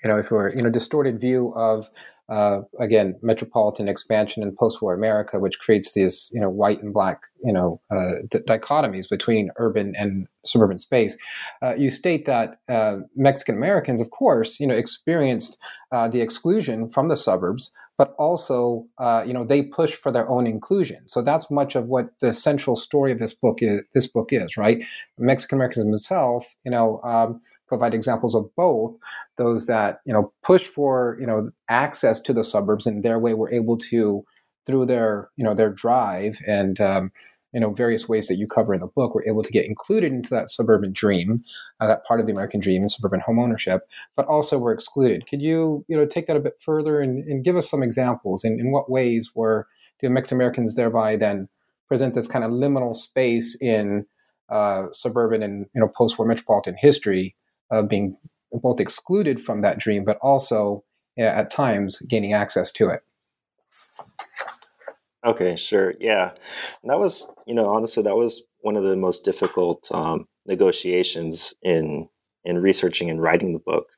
you 0.04 0.10
know 0.10 0.18
if 0.18 0.32
we're 0.32 0.56
you 0.56 0.62
know 0.62 0.70
distorted 0.70 1.20
view 1.20 1.54
of 1.56 1.90
uh, 2.30 2.62
again 2.80 3.16
metropolitan 3.22 3.88
expansion 3.88 4.42
in 4.42 4.56
post-war 4.56 4.94
America, 4.94 5.40
which 5.40 5.60
creates 5.60 5.94
these 5.94 6.32
you 6.34 6.42
know 6.42 6.50
white 6.50 6.82
and 6.82 6.94
black 6.94 7.22
you 7.44 7.54
know 7.54 7.80
uh, 7.92 8.22
d- 8.30 8.40
dichotomies 8.40 9.10
between 9.10 9.52
urban 9.58 9.94
and 9.98 10.28
suburban 10.44 10.78
space. 10.78 11.18
Uh, 11.62 11.76
you 11.76 11.90
state 11.90 12.26
that 12.26 12.60
uh, 12.70 12.98
Mexican 13.16 13.56
Americans, 13.56 14.02
of 14.02 14.10
course, 14.10 14.60
you 14.60 14.68
know 14.68 14.76
experienced 14.76 15.60
uh, 15.92 16.08
the 16.08 16.22
exclusion 16.22 16.90
from 16.90 17.10
the 17.10 17.18
suburbs, 17.18 17.72
but 17.98 18.16
also 18.18 18.86
uh, 18.98 19.24
you 19.26 19.34
know 19.34 19.46
they 19.46 19.62
push 19.62 19.94
for 19.94 20.12
their 20.12 20.28
own 20.30 20.48
inclusion. 20.48 21.04
So 21.08 21.22
that's 21.22 21.52
much 21.52 21.76
of 21.76 21.86
what 21.86 22.08
the 22.22 22.34
central 22.34 22.76
story 22.76 23.12
of 23.12 23.20
this 23.20 23.34
book 23.34 23.60
is. 23.62 23.84
This 23.94 24.08
book 24.08 24.30
is 24.32 24.58
right. 24.58 24.80
Mexican 25.20 25.58
Americans 25.60 25.86
themselves, 25.86 26.56
you 26.64 26.72
know. 26.72 27.00
Um, 27.04 27.42
provide 27.68 27.94
examples 27.94 28.36
of 28.36 28.50
both 28.56 28.96
those 29.38 29.66
that 29.66 30.00
you 30.06 30.14
know 30.14 30.32
push 30.44 30.64
for 30.64 31.18
you 31.20 31.28
know 31.28 31.50
access 31.70 32.22
to 32.22 32.34
the 32.34 32.44
suburbs 32.44 32.86
and 32.86 33.04
their 33.04 33.20
way 33.20 33.34
were 33.34 33.52
able 33.52 33.78
to 33.78 34.24
through 34.66 34.86
their 34.86 35.30
you 35.36 35.44
know 35.44 35.54
their 35.54 35.70
drive 35.70 36.40
and 36.48 36.80
um, 36.80 37.12
you 37.56 37.60
know 37.60 37.72
various 37.72 38.08
ways 38.10 38.28
that 38.28 38.36
you 38.36 38.48
cover 38.48 38.74
in 38.74 38.80
the 38.80 38.88
book 38.88 39.16
were 39.16 39.28
able 39.28 39.42
to 39.42 39.52
get 39.52 39.66
included 39.66 40.12
into 40.12 40.30
that 40.30 40.50
suburban 40.50 40.92
dream 40.92 41.44
uh, 41.80 41.88
that 41.88 42.06
part 42.06 42.20
of 42.20 42.26
the 42.26 42.32
american 42.32 42.60
dream 42.60 42.82
and 42.82 42.92
suburban 42.92 43.22
homeownership 43.28 43.80
but 44.16 44.28
also 44.28 44.58
were 44.58 44.74
excluded. 44.74 45.26
Could 45.28 45.42
you 45.42 45.86
you 45.88 45.96
know 45.96 46.06
take 46.06 46.28
that 46.28 46.38
a 46.38 46.42
bit 46.42 46.60
further 46.60 47.00
and, 47.00 47.24
and 47.26 47.44
give 47.44 47.56
us 47.56 47.70
some 47.70 47.82
examples 47.82 48.44
and 48.44 48.60
in 48.60 48.72
what 48.72 48.92
ways 48.92 49.32
were 49.34 49.68
do 50.00 50.10
mexican 50.10 50.38
americans 50.38 50.76
thereby 50.76 51.16
then 51.16 51.48
present 51.88 52.14
this 52.14 52.28
kind 52.28 52.44
of 52.44 52.52
liminal 52.52 52.96
space 52.96 53.56
in 53.62 54.06
uh, 54.50 54.88
suburban 54.92 55.42
and 55.42 55.66
you 55.74 55.82
know 55.82 55.88
post-war 55.88 56.28
metropolitan 56.28 56.76
history 56.78 57.36
of 57.72 57.90
being 57.90 58.18
both 58.52 58.80
excluded 58.80 59.40
from 59.40 59.62
that 59.62 59.80
dream, 59.80 60.04
but 60.04 60.18
also 60.22 60.84
at 61.18 61.52
times 61.52 62.00
gaining 62.00 62.34
access 62.34 62.72
to 62.74 62.90
it. 62.90 63.02
Okay, 65.26 65.56
sure. 65.56 65.96
Yeah. 66.00 66.32
And 66.82 66.92
that 66.92 67.00
was, 67.00 67.30
you 67.48 67.56
know, 67.56 67.70
honestly, 67.70 68.04
that 68.04 68.16
was 68.16 68.44
one 68.60 68.78
of 68.78 68.84
the 68.84 68.96
most 68.96 69.26
difficult 69.26 69.90
um, 69.92 70.28
negotiations 70.46 71.54
in 71.64 72.08
in 72.44 72.60
researching 72.60 73.10
and 73.10 73.22
writing 73.22 73.54
the 73.54 73.60
book. 73.60 73.90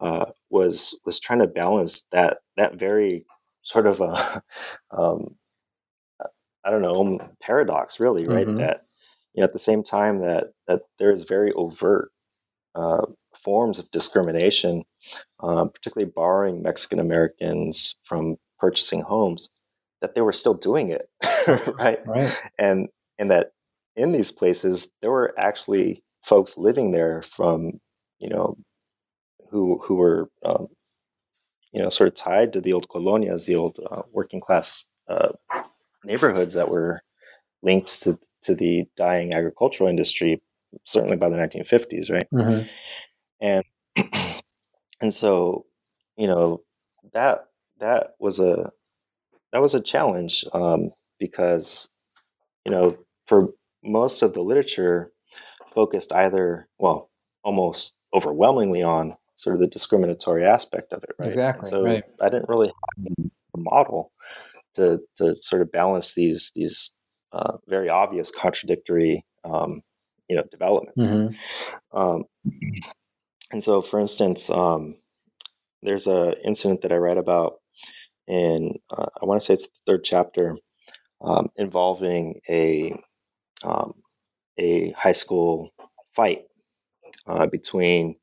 Uh, 0.00 0.26
was 0.50 0.98
was 1.06 1.20
trying 1.20 1.38
to 1.38 1.46
balance 1.46 2.02
that 2.12 2.38
that 2.56 2.74
very 2.74 3.24
sort 3.62 3.86
of 3.86 4.00
a 4.00 4.42
um, 4.90 5.36
I 6.64 6.70
don't 6.70 6.82
know 6.82 7.20
paradox, 7.40 8.00
really, 8.00 8.26
right? 8.26 8.46
Mm-hmm. 8.46 8.58
That 8.58 8.82
you 9.34 9.40
know, 9.40 9.44
at 9.44 9.52
the 9.52 9.58
same 9.58 9.84
time 9.84 10.20
that 10.22 10.52
that 10.66 10.82
there 10.98 11.12
is 11.12 11.22
very 11.22 11.52
overt 11.52 12.10
uh, 12.76 13.06
forms 13.34 13.78
of 13.78 13.90
discrimination, 13.90 14.84
uh, 15.40 15.64
particularly 15.66 16.12
barring 16.14 16.62
Mexican 16.62 17.00
Americans 17.00 17.96
from 18.04 18.36
purchasing 18.58 19.00
homes, 19.00 19.48
that 20.00 20.14
they 20.14 20.20
were 20.20 20.32
still 20.32 20.54
doing 20.54 20.90
it, 20.90 21.08
right? 21.78 22.06
right? 22.06 22.36
And 22.58 22.88
and 23.18 23.30
that 23.30 23.52
in 23.96 24.12
these 24.12 24.30
places 24.30 24.88
there 25.00 25.10
were 25.10 25.34
actually 25.38 26.04
folks 26.22 26.58
living 26.58 26.90
there 26.90 27.22
from 27.22 27.80
you 28.18 28.28
know 28.28 28.56
who 29.50 29.78
who 29.82 29.94
were 29.94 30.28
um, 30.44 30.68
you 31.72 31.82
know 31.82 31.88
sort 31.88 32.08
of 32.08 32.14
tied 32.14 32.52
to 32.52 32.60
the 32.60 32.72
old 32.72 32.88
colonias, 32.88 33.46
the 33.46 33.56
old 33.56 33.78
uh, 33.90 34.02
working 34.12 34.40
class 34.40 34.84
uh, 35.08 35.32
neighborhoods 36.04 36.54
that 36.54 36.68
were 36.68 37.00
linked 37.62 38.02
to 38.02 38.18
to 38.42 38.54
the 38.54 38.84
dying 38.96 39.34
agricultural 39.34 39.88
industry 39.88 40.42
certainly 40.84 41.16
by 41.16 41.28
the 41.28 41.36
1950s, 41.36 42.10
right? 42.10 42.26
Mm-hmm. 42.32 42.66
And 43.40 43.64
and 45.00 45.12
so, 45.12 45.66
you 46.16 46.26
know, 46.26 46.62
that 47.12 47.46
that 47.78 48.14
was 48.18 48.40
a 48.40 48.70
that 49.52 49.62
was 49.62 49.74
a 49.74 49.80
challenge 49.80 50.44
um, 50.52 50.90
because, 51.18 51.88
you 52.64 52.72
know, 52.72 52.96
for 53.26 53.50
most 53.82 54.22
of 54.22 54.32
the 54.32 54.42
literature 54.42 55.12
focused 55.74 56.12
either 56.12 56.68
well, 56.78 57.10
almost 57.42 57.92
overwhelmingly 58.14 58.82
on 58.82 59.16
sort 59.34 59.54
of 59.54 59.60
the 59.60 59.68
discriminatory 59.68 60.44
aspect 60.44 60.92
of 60.92 61.02
it, 61.04 61.10
right? 61.18 61.28
Exactly. 61.28 61.60
And 61.60 61.68
so 61.68 61.84
right. 61.84 62.04
I 62.20 62.28
didn't 62.28 62.48
really 62.48 62.68
have 62.68 63.30
a 63.54 63.58
model 63.58 64.12
to 64.74 65.00
to 65.16 65.36
sort 65.36 65.62
of 65.62 65.70
balance 65.72 66.14
these 66.14 66.52
these 66.54 66.92
uh, 67.32 67.58
very 67.66 67.88
obvious 67.88 68.30
contradictory 68.30 69.24
um, 69.44 69.82
you 70.28 70.36
know 70.36 70.44
developments. 70.50 70.98
Mm-hmm. 70.98 71.98
Um, 71.98 72.24
and 73.52 73.62
so, 73.62 73.82
for 73.82 74.00
instance, 74.00 74.50
um, 74.50 74.96
there's 75.82 76.06
a 76.06 76.34
incident 76.44 76.82
that 76.82 76.92
I 76.92 76.96
read 76.96 77.18
about 77.18 77.60
in 78.26 78.78
uh, 78.90 79.06
I 79.20 79.26
want 79.26 79.40
to 79.40 79.44
say 79.44 79.54
it's 79.54 79.66
the 79.66 79.92
third 79.92 80.04
chapter 80.04 80.56
um, 81.20 81.48
involving 81.56 82.40
a 82.48 82.94
um, 83.62 83.94
a 84.58 84.90
high 84.90 85.12
school 85.12 85.72
fight 86.14 86.44
uh, 87.26 87.46
between 87.46 88.16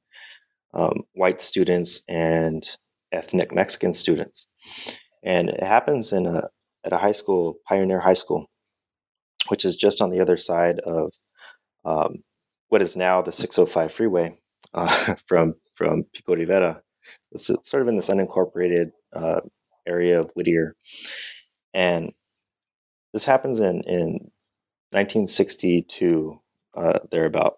um, 0.74 1.04
white 1.14 1.42
students 1.42 2.04
and 2.08 2.68
ethnic 3.12 3.54
Mexican 3.54 3.94
students, 3.94 4.48
and 5.24 5.50
it 5.50 5.64
happens 5.64 6.12
in 6.12 6.26
a 6.26 6.50
at 6.86 6.94
a 6.94 6.98
high 6.98 7.12
school, 7.12 7.56
Pioneer 7.68 8.00
High 8.00 8.14
School, 8.14 8.50
which 9.48 9.66
is 9.66 9.76
just 9.76 10.02
on 10.02 10.10
the 10.10 10.20
other 10.20 10.38
side 10.38 10.80
of 10.80 11.14
um, 11.86 12.24
what 12.70 12.82
is 12.82 12.96
now 12.96 13.22
the 13.22 13.32
605 13.32 13.92
freeway 13.92 14.38
uh, 14.74 15.16
from 15.28 15.56
from 15.76 16.04
Pico 16.14 16.36
Rivera. 16.36 16.82
It's 17.32 17.48
sort 17.64 17.82
of 17.82 17.88
in 17.88 17.96
this 17.96 18.10
unincorporated 18.10 18.92
uh, 19.14 19.42
area 19.88 20.20
of 20.22 20.32
Whittier, 20.36 20.76
and 21.74 22.12
this 23.14 23.26
happens 23.26 23.60
in 23.60 23.82
in 23.84 24.32
1962 24.92 26.40
uh, 26.76 27.00
thereabout, 27.12 27.58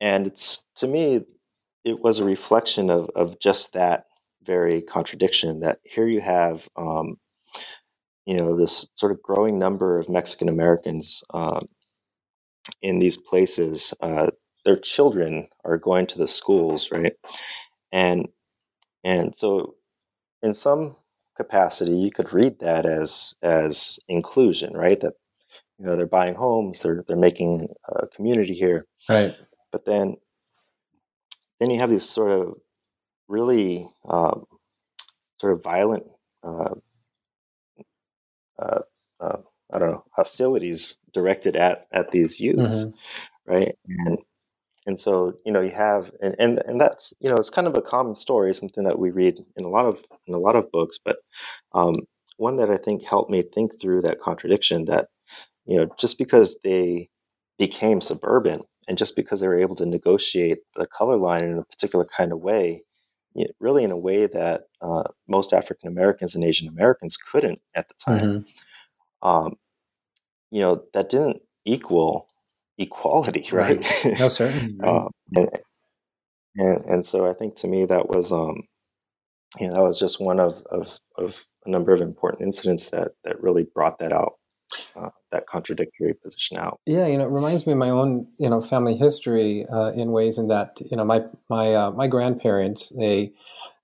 and 0.00 0.26
it's 0.26 0.64
to 0.76 0.86
me 0.88 1.24
it 1.84 2.00
was 2.00 2.18
a 2.18 2.24
reflection 2.24 2.90
of 2.90 3.10
of 3.14 3.38
just 3.40 3.72
that 3.74 4.06
very 4.44 4.82
contradiction 4.82 5.60
that 5.60 5.78
here 5.84 6.06
you 6.06 6.20
have 6.20 6.68
um, 6.76 7.16
you 8.26 8.36
know 8.36 8.56
this 8.58 8.88
sort 8.94 9.12
of 9.12 9.22
growing 9.22 9.58
number 9.58 9.98
of 9.98 10.08
Mexican 10.08 10.48
Americans 10.48 11.22
um, 11.32 11.68
in 12.82 12.98
these 12.98 13.16
places, 13.16 13.94
uh, 14.00 14.30
their 14.64 14.76
children 14.78 15.48
are 15.64 15.78
going 15.78 16.06
to 16.08 16.18
the 16.18 16.28
schools, 16.28 16.90
right? 16.90 17.14
And 17.92 18.28
and 19.04 19.34
so, 19.34 19.76
in 20.42 20.54
some 20.54 20.96
capacity, 21.36 21.92
you 21.92 22.10
could 22.10 22.32
read 22.32 22.60
that 22.60 22.86
as 22.86 23.34
as 23.42 23.98
inclusion, 24.08 24.74
right? 24.74 25.00
That 25.00 25.14
you 25.78 25.86
know 25.86 25.96
they're 25.96 26.06
buying 26.06 26.34
homes, 26.34 26.82
they're 26.82 27.04
they're 27.06 27.16
making 27.16 27.68
a 27.88 28.06
community 28.08 28.54
here, 28.54 28.86
right? 29.08 29.34
But 29.72 29.84
then 29.84 30.16
then 31.60 31.70
you 31.70 31.78
have 31.80 31.90
these 31.90 32.08
sort 32.08 32.30
of 32.32 32.54
really 33.28 33.88
um, 34.08 34.46
sort 35.40 35.52
of 35.52 35.62
violent 35.62 36.04
uh, 36.42 36.74
uh, 38.58 38.80
uh, 39.20 39.38
I 39.72 39.78
don't 39.78 39.90
know 39.90 40.04
hostilities 40.12 40.96
directed 41.12 41.56
at 41.56 41.86
at 41.92 42.10
these 42.10 42.40
youths, 42.40 42.84
mm-hmm. 42.84 43.52
right? 43.52 43.76
And 43.88 44.18
and 44.86 44.98
so 44.98 45.34
you 45.44 45.52
know 45.52 45.60
you 45.60 45.70
have 45.70 46.10
and, 46.22 46.34
and 46.38 46.62
and 46.64 46.80
that's 46.80 47.12
you 47.20 47.28
know 47.28 47.36
it's 47.36 47.50
kind 47.50 47.66
of 47.66 47.76
a 47.76 47.82
common 47.82 48.14
story, 48.14 48.54
something 48.54 48.84
that 48.84 48.98
we 48.98 49.10
read 49.10 49.38
in 49.56 49.64
a 49.64 49.68
lot 49.68 49.86
of 49.86 50.02
in 50.26 50.34
a 50.34 50.38
lot 50.38 50.56
of 50.56 50.72
books, 50.72 50.98
but 51.04 51.18
um, 51.72 51.94
one 52.36 52.56
that 52.56 52.70
I 52.70 52.76
think 52.76 53.02
helped 53.02 53.30
me 53.30 53.42
think 53.42 53.80
through 53.80 54.02
that 54.02 54.20
contradiction 54.20 54.86
that 54.86 55.08
you 55.66 55.76
know 55.76 55.88
just 55.98 56.18
because 56.18 56.58
they 56.64 57.10
became 57.58 58.00
suburban 58.00 58.62
and 58.86 58.96
just 58.96 59.16
because 59.16 59.40
they 59.40 59.48
were 59.48 59.58
able 59.58 59.74
to 59.76 59.86
negotiate 59.86 60.58
the 60.74 60.86
color 60.86 61.18
line 61.18 61.44
in 61.44 61.58
a 61.58 61.64
particular 61.64 62.06
kind 62.06 62.32
of 62.32 62.40
way 62.40 62.82
really 63.60 63.84
in 63.84 63.92
a 63.92 63.96
way 63.96 64.26
that 64.26 64.62
uh, 64.80 65.04
most 65.28 65.52
African 65.52 65.88
Americans 65.88 66.34
and 66.34 66.42
Asian 66.42 66.66
Americans 66.66 67.16
couldn't 67.16 67.60
at 67.74 67.86
the 67.88 67.94
time. 67.94 68.24
Mm-hmm 68.24 68.48
um, 69.22 69.56
you 70.50 70.60
know, 70.60 70.82
that 70.94 71.10
didn't 71.10 71.40
equal 71.64 72.28
equality, 72.78 73.48
right? 73.52 73.84
right. 74.04 74.18
No, 74.18 74.28
certainly. 74.28 74.76
um, 74.82 75.10
and, 75.34 75.50
and, 76.56 76.84
and 76.84 77.06
so 77.06 77.28
I 77.28 77.34
think 77.34 77.56
to 77.56 77.68
me 77.68 77.84
that 77.86 78.08
was 78.08 78.32
um, 78.32 78.62
you 79.58 79.68
know, 79.68 79.74
that 79.74 79.82
was 79.82 79.98
just 79.98 80.20
one 80.20 80.40
of, 80.40 80.62
of, 80.70 80.98
of 81.16 81.46
a 81.64 81.70
number 81.70 81.92
of 81.92 82.00
important 82.00 82.42
incidents 82.42 82.90
that, 82.90 83.12
that 83.24 83.40
really 83.42 83.66
brought 83.74 83.98
that 83.98 84.12
out. 84.12 84.34
Uh, 84.94 85.08
that 85.32 85.46
contradictory 85.46 86.12
position 86.22 86.58
out. 86.58 86.78
Yeah, 86.84 87.06
you 87.06 87.16
know, 87.16 87.24
it 87.24 87.30
reminds 87.30 87.66
me 87.66 87.72
of 87.72 87.78
my 87.78 87.88
own, 87.88 88.26
you 88.38 88.50
know, 88.50 88.60
family 88.60 88.98
history 88.98 89.66
uh, 89.72 89.92
in 89.92 90.12
ways 90.12 90.36
in 90.36 90.48
that, 90.48 90.78
you 90.90 90.94
know, 90.94 91.06
my 91.06 91.22
my 91.48 91.74
uh, 91.74 91.90
my 91.92 92.06
grandparents 92.06 92.90
they 92.90 93.32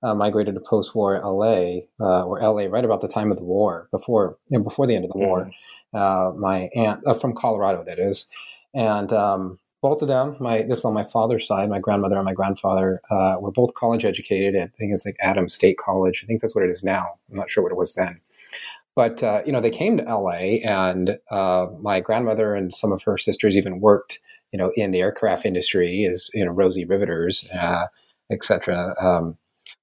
uh, 0.04 0.14
migrated 0.14 0.54
to 0.54 0.60
post-war 0.60 1.20
LA 1.24 1.80
uh, 2.00 2.24
or 2.24 2.40
LA 2.40 2.66
right 2.66 2.84
about 2.84 3.00
the 3.00 3.08
time 3.08 3.30
of 3.30 3.38
the 3.38 3.44
war, 3.44 3.88
before 3.90 4.36
you 4.48 4.58
know, 4.58 4.64
before 4.64 4.86
the 4.86 4.94
end 4.94 5.04
of 5.04 5.10
the 5.10 5.18
war. 5.18 5.50
Mm-hmm. 5.94 6.40
my 6.40 6.68
aunt 6.76 7.02
from 7.20 7.34
Colorado, 7.34 7.82
that 7.84 7.98
is, 7.98 8.28
and 8.74 9.12
um, 9.12 9.58
both 9.84 10.00
of 10.00 10.08
them, 10.08 10.34
my 10.40 10.62
this 10.62 10.78
is 10.78 10.84
on 10.86 10.94
my 10.94 11.04
father's 11.04 11.46
side, 11.46 11.68
my 11.68 11.78
grandmother 11.78 12.16
and 12.16 12.24
my 12.24 12.32
grandfather 12.32 13.02
uh, 13.10 13.36
were 13.38 13.52
both 13.52 13.74
college 13.74 14.06
educated. 14.06 14.54
at 14.54 14.70
I 14.74 14.76
think 14.78 14.94
it's 14.94 15.04
like 15.04 15.16
Adams 15.20 15.52
State 15.52 15.76
College. 15.76 16.22
I 16.24 16.26
think 16.26 16.40
that's 16.40 16.54
what 16.54 16.64
it 16.64 16.70
is 16.70 16.82
now. 16.82 17.18
I'm 17.30 17.36
not 17.36 17.50
sure 17.50 17.62
what 17.62 17.70
it 17.70 17.76
was 17.76 17.94
then. 17.94 18.18
But 18.96 19.22
uh, 19.22 19.42
you 19.44 19.52
know, 19.52 19.60
they 19.60 19.70
came 19.70 19.98
to 19.98 20.04
LA, 20.04 20.62
and 20.64 21.18
uh, 21.30 21.66
my 21.82 22.00
grandmother 22.00 22.54
and 22.54 22.72
some 22.72 22.92
of 22.92 23.02
her 23.02 23.18
sisters 23.18 23.58
even 23.58 23.80
worked, 23.80 24.20
you 24.52 24.58
know, 24.58 24.72
in 24.74 24.90
the 24.90 25.02
aircraft 25.02 25.44
industry 25.44 26.06
as 26.06 26.30
you 26.32 26.46
know, 26.46 26.52
Rosie 26.52 26.86
Riveters, 26.86 27.46
uh, 27.52 27.84
etc. 28.30 28.94
Um, 29.02 29.36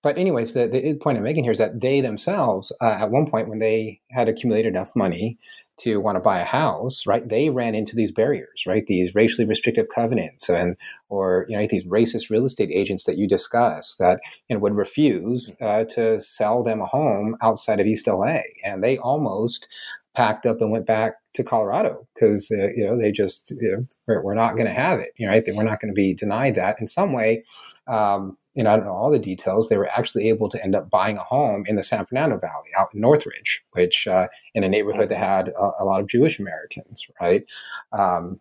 but 0.03 0.17
anyways, 0.17 0.53
the, 0.53 0.67
the 0.67 0.95
point 0.95 1.17
I'm 1.17 1.23
making 1.23 1.43
here 1.43 1.51
is 1.51 1.59
that 1.59 1.79
they 1.79 2.01
themselves, 2.01 2.71
uh, 2.81 2.97
at 2.99 3.11
one 3.11 3.29
point 3.29 3.49
when 3.49 3.59
they 3.59 4.01
had 4.09 4.27
accumulated 4.27 4.73
enough 4.73 4.95
money 4.95 5.37
to 5.81 5.97
want 5.97 6.15
to 6.15 6.19
buy 6.19 6.39
a 6.39 6.45
house, 6.45 7.05
right? 7.07 7.27
They 7.27 7.49
ran 7.49 7.75
into 7.75 7.95
these 7.95 8.11
barriers, 8.11 8.63
right? 8.67 8.85
These 8.85 9.15
racially 9.15 9.47
restrictive 9.47 9.87
covenants 9.93 10.49
and 10.49 10.75
or 11.09 11.45
you 11.49 11.57
know 11.57 11.67
these 11.67 11.85
racist 11.85 12.29
real 12.29 12.45
estate 12.45 12.69
agents 12.71 13.05
that 13.05 13.17
you 13.17 13.27
discussed 13.27 13.97
that 13.99 14.19
you 14.47 14.55
know 14.55 14.59
would 14.59 14.75
refuse 14.75 15.55
uh, 15.61 15.85
to 15.85 16.19
sell 16.21 16.63
them 16.63 16.81
a 16.81 16.85
home 16.85 17.35
outside 17.41 17.79
of 17.79 17.87
East 17.87 18.07
LA, 18.07 18.39
and 18.63 18.83
they 18.83 18.97
almost 18.97 19.67
packed 20.13 20.45
up 20.45 20.61
and 20.61 20.71
went 20.71 20.85
back 20.85 21.13
to 21.33 21.43
Colorado 21.43 22.07
because 22.13 22.51
uh, 22.51 22.67
you 22.75 22.85
know 22.85 22.97
they 22.97 23.11
just 23.11 23.51
you 23.59 23.71
know, 23.71 23.85
we're, 24.07 24.23
we're 24.23 24.35
not 24.35 24.53
going 24.53 24.67
to 24.67 24.73
have 24.73 24.99
it, 24.99 25.13
you 25.17 25.25
know, 25.25 25.33
right? 25.33 25.43
We're 25.47 25.63
not 25.63 25.79
going 25.79 25.91
to 25.91 25.95
be 25.95 26.13
denied 26.13 26.55
that 26.55 26.77
in 26.79 26.87
some 26.87 27.13
way. 27.13 27.43
Um, 27.87 28.37
you 28.53 28.63
know, 28.63 28.71
I 28.71 28.75
don't 28.75 28.85
know 28.85 28.93
all 28.93 29.11
the 29.11 29.19
details. 29.19 29.69
They 29.69 29.77
were 29.77 29.89
actually 29.89 30.27
able 30.29 30.49
to 30.49 30.61
end 30.63 30.75
up 30.75 30.89
buying 30.89 31.17
a 31.17 31.23
home 31.23 31.63
in 31.67 31.75
the 31.75 31.83
San 31.83 32.05
Fernando 32.05 32.37
Valley 32.37 32.69
out 32.77 32.89
in 32.93 33.01
Northridge, 33.01 33.63
which 33.71 34.07
uh, 34.07 34.27
in 34.53 34.63
a 34.63 34.69
neighborhood 34.69 35.09
that 35.09 35.17
had 35.17 35.49
a, 35.49 35.71
a, 35.79 35.85
lot 35.85 36.01
of 36.01 36.07
Jewish 36.07 36.37
Americans, 36.37 37.07
right? 37.21 37.45
Um, 37.93 38.39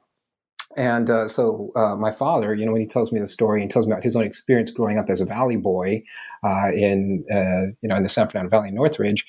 and 0.76 1.10
uh, 1.10 1.28
so 1.28 1.72
uh, 1.74 1.96
my 1.96 2.10
father, 2.10 2.54
you 2.54 2.64
know, 2.64 2.72
when 2.72 2.80
he 2.80 2.86
tells 2.86 3.12
me 3.12 3.20
the 3.20 3.26
story 3.26 3.60
and 3.60 3.70
tells 3.70 3.86
me 3.86 3.92
about 3.92 4.04
his 4.04 4.16
own 4.16 4.24
experience 4.24 4.70
growing 4.70 4.98
up 4.98 5.10
as 5.10 5.20
a 5.20 5.26
Valley 5.26 5.56
boy 5.56 6.02
uh, 6.44 6.70
in, 6.72 7.24
uh, 7.30 7.74
you 7.80 7.88
know, 7.88 7.96
in 7.96 8.02
the 8.02 8.08
San 8.08 8.28
Fernando 8.28 8.50
Valley, 8.50 8.70
Northridge, 8.70 9.26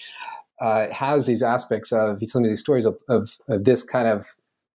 uh, 0.60 0.88
has 0.92 1.26
these 1.26 1.42
aspects 1.42 1.92
of 1.92 2.20
he 2.20 2.28
tells 2.28 2.44
me 2.44 2.50
these 2.50 2.60
stories 2.60 2.86
of, 2.86 2.98
of, 3.10 3.32
of 3.48 3.64
this 3.64 3.84
kind 3.84 4.08
of 4.08 4.28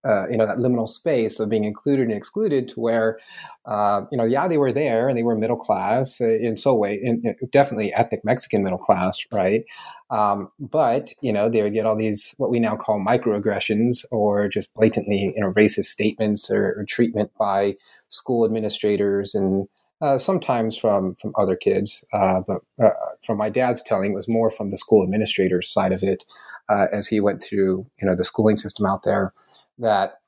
uh, 0.06 0.26
you 0.30 0.36
know 0.36 0.46
that 0.46 0.58
liminal 0.58 0.88
space 0.88 1.40
of 1.40 1.48
being 1.48 1.64
included 1.64 2.06
and 2.08 2.16
excluded 2.16 2.68
to 2.68 2.80
where 2.80 3.18
uh, 3.66 4.02
you 4.10 4.18
know 4.18 4.24
yeah 4.24 4.46
they 4.46 4.58
were 4.58 4.72
there 4.72 5.08
and 5.08 5.18
they 5.18 5.22
were 5.22 5.36
middle 5.36 5.56
class 5.56 6.20
uh, 6.20 6.28
in 6.28 6.56
so 6.56 6.74
way 6.74 6.94
in, 7.02 7.20
in 7.24 7.48
definitely 7.50 7.92
ethnic 7.94 8.24
mexican 8.24 8.62
middle 8.62 8.78
class 8.78 9.24
right? 9.32 9.64
Um, 10.08 10.52
but 10.60 11.12
you 11.20 11.32
know 11.32 11.48
they 11.48 11.62
would 11.62 11.74
get 11.74 11.86
all 11.86 11.96
these 11.96 12.34
what 12.38 12.50
we 12.50 12.60
now 12.60 12.76
call 12.76 13.04
microaggressions 13.04 14.04
or 14.12 14.48
just 14.48 14.72
blatantly 14.74 15.32
you 15.34 15.42
know 15.42 15.52
racist 15.52 15.86
statements 15.86 16.50
or, 16.50 16.76
or 16.78 16.84
treatment 16.84 17.32
by 17.38 17.76
school 18.08 18.44
administrators 18.44 19.34
and 19.34 19.68
uh, 20.02 20.18
sometimes 20.18 20.76
from 20.76 21.14
from 21.14 21.32
other 21.38 21.56
kids, 21.56 22.04
uh, 22.12 22.40
but 22.46 22.60
uh, 22.82 22.90
from 23.22 23.38
my 23.38 23.48
dad's 23.48 23.82
telling, 23.82 24.12
it 24.12 24.14
was 24.14 24.28
more 24.28 24.50
from 24.50 24.70
the 24.70 24.76
school 24.76 25.02
administrator 25.02 25.62
side 25.62 25.90
of 25.92 26.02
it, 26.02 26.24
uh, 26.68 26.86
as 26.92 27.06
he 27.06 27.18
went 27.18 27.42
through 27.42 27.86
you 28.00 28.06
know 28.06 28.14
the 28.14 28.24
schooling 28.24 28.58
system 28.58 28.84
out 28.84 29.04
there 29.04 29.32
that 29.78 30.18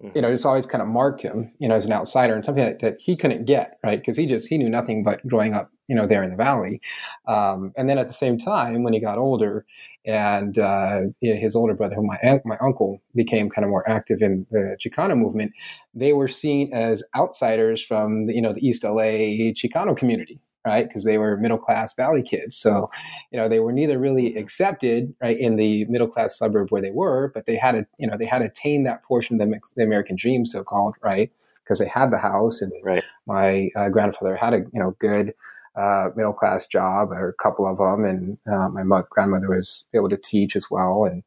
you 0.00 0.20
know, 0.20 0.28
mm-hmm. 0.28 0.46
always 0.46 0.66
kind 0.66 0.82
of 0.82 0.88
marked 0.88 1.22
him, 1.22 1.50
you 1.58 1.68
know, 1.68 1.74
as 1.74 1.86
an 1.86 1.92
outsider 1.92 2.34
and 2.34 2.44
something 2.44 2.62
that, 2.62 2.80
that 2.80 3.00
he 3.00 3.16
couldn't 3.16 3.46
get, 3.46 3.78
right? 3.82 3.98
Because 3.98 4.16
he 4.16 4.26
just 4.26 4.46
he 4.46 4.58
knew 4.58 4.68
nothing 4.68 5.02
but 5.02 5.26
growing 5.26 5.54
up, 5.54 5.70
you 5.88 5.96
know, 5.96 6.06
there 6.06 6.22
in 6.22 6.28
the 6.28 6.36
valley. 6.36 6.82
Um, 7.26 7.72
and 7.78 7.88
then 7.88 7.96
at 7.96 8.06
the 8.06 8.12
same 8.12 8.36
time, 8.36 8.82
when 8.82 8.92
he 8.92 9.00
got 9.00 9.16
older, 9.16 9.64
and 10.04 10.58
uh, 10.58 11.00
his 11.22 11.56
older 11.56 11.72
brother, 11.72 11.94
who 11.94 12.06
my 12.06 12.18
my 12.44 12.58
uncle 12.60 13.00
became 13.14 13.48
kind 13.48 13.64
of 13.64 13.70
more 13.70 13.88
active 13.88 14.20
in 14.20 14.46
the 14.50 14.76
Chicano 14.78 15.16
movement, 15.16 15.52
they 15.94 16.12
were 16.12 16.28
seen 16.28 16.70
as 16.74 17.02
outsiders 17.16 17.82
from 17.82 18.26
the, 18.26 18.34
you 18.34 18.42
know 18.42 18.52
the 18.52 18.66
East 18.66 18.84
LA 18.84 19.54
Chicano 19.54 19.96
community, 19.96 20.38
right? 20.66 20.86
Because 20.86 21.04
they 21.04 21.16
were 21.16 21.36
middle 21.36 21.58
class 21.58 21.94
valley 21.94 22.22
kids. 22.22 22.56
So, 22.56 22.90
you 23.30 23.38
know, 23.38 23.48
they 23.48 23.60
were 23.60 23.72
neither 23.72 23.98
really 23.98 24.34
accepted, 24.36 25.14
right, 25.22 25.38
in 25.38 25.54
the 25.54 25.84
middle 25.84 26.08
class 26.08 26.36
suburb 26.36 26.70
where 26.70 26.82
they 26.82 26.90
were, 26.90 27.30
but 27.32 27.46
they 27.46 27.54
had 27.54 27.76
a, 27.76 27.86
you 27.98 28.06
know, 28.08 28.18
they 28.18 28.26
had 28.26 28.42
attained 28.42 28.84
that 28.86 29.04
portion 29.04 29.40
of 29.40 29.48
the, 29.48 29.60
the 29.76 29.84
American 29.84 30.16
dream, 30.16 30.44
so 30.44 30.64
called, 30.64 30.96
right? 31.02 31.30
Because 31.62 31.78
they 31.78 31.86
had 31.88 32.10
the 32.10 32.18
house, 32.18 32.60
and 32.60 32.72
right. 32.82 33.04
my 33.26 33.70
uh, 33.76 33.88
grandfather 33.88 34.34
had 34.34 34.52
a, 34.52 34.58
you 34.58 34.80
know, 34.80 34.96
good 34.98 35.34
uh, 35.76 36.08
middle 36.16 36.32
class 36.32 36.66
job, 36.66 37.12
or 37.12 37.28
a 37.28 37.34
couple 37.34 37.66
of 37.66 37.78
them, 37.78 38.04
and 38.04 38.38
uh, 38.52 38.68
my 38.68 38.82
mother, 38.82 39.06
grandmother 39.10 39.48
was 39.48 39.84
able 39.94 40.08
to 40.08 40.16
teach 40.16 40.56
as 40.56 40.70
well, 40.70 41.04
and 41.04 41.22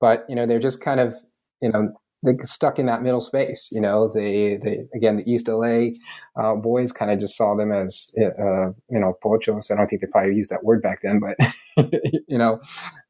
but 0.00 0.24
you 0.28 0.34
know, 0.34 0.46
they're 0.46 0.58
just 0.58 0.82
kind 0.82 1.00
of, 1.00 1.14
you 1.62 1.70
know, 1.70 1.92
they 2.24 2.36
stuck 2.44 2.78
in 2.78 2.86
that 2.86 3.02
middle 3.02 3.20
space. 3.20 3.68
You 3.70 3.80
know, 3.80 4.10
they, 4.12 4.58
they 4.62 4.86
again, 4.94 5.18
the 5.18 5.30
East 5.30 5.46
LA 5.48 5.88
uh, 6.36 6.56
boys 6.56 6.90
kind 6.90 7.10
of 7.10 7.18
just 7.18 7.36
saw 7.36 7.54
them 7.54 7.70
as, 7.70 8.12
uh, 8.18 8.68
you 8.88 8.98
know, 8.98 9.14
pochos. 9.22 9.70
I 9.70 9.76
don't 9.76 9.88
think 9.88 10.00
they 10.00 10.08
probably 10.10 10.34
used 10.34 10.50
that 10.50 10.64
word 10.64 10.82
back 10.82 11.00
then, 11.02 11.20
but, 11.20 11.92
you 12.28 12.38
know, 12.38 12.60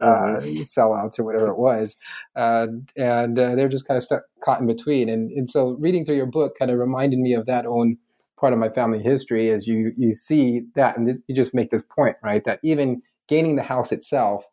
uh, 0.00 0.40
sellouts 0.62 1.18
or 1.18 1.24
whatever 1.24 1.48
it 1.48 1.58
was. 1.58 1.96
Uh, 2.34 2.66
and 2.96 3.38
uh, 3.38 3.54
they're 3.54 3.68
just 3.68 3.86
kind 3.86 3.96
of 3.96 4.02
stuck 4.02 4.22
caught 4.42 4.60
in 4.60 4.66
between. 4.66 5.08
And, 5.08 5.30
and 5.30 5.48
so 5.48 5.76
reading 5.78 6.04
through 6.04 6.16
your 6.16 6.26
book 6.26 6.54
kind 6.58 6.70
of 6.70 6.78
reminded 6.78 7.18
me 7.18 7.34
of 7.34 7.46
that 7.46 7.66
own 7.66 7.96
part 8.38 8.52
of 8.52 8.58
my 8.58 8.68
family 8.68 9.02
history 9.02 9.50
as 9.50 9.66
you, 9.66 9.92
you 9.96 10.12
see 10.12 10.62
that. 10.74 10.96
And 10.96 11.08
this, 11.08 11.20
you 11.28 11.36
just 11.36 11.54
make 11.54 11.70
this 11.70 11.84
point, 11.84 12.16
right? 12.22 12.44
That 12.44 12.58
even 12.64 13.00
gaining 13.28 13.54
the 13.56 13.62
house 13.62 13.92
itself 13.92 14.44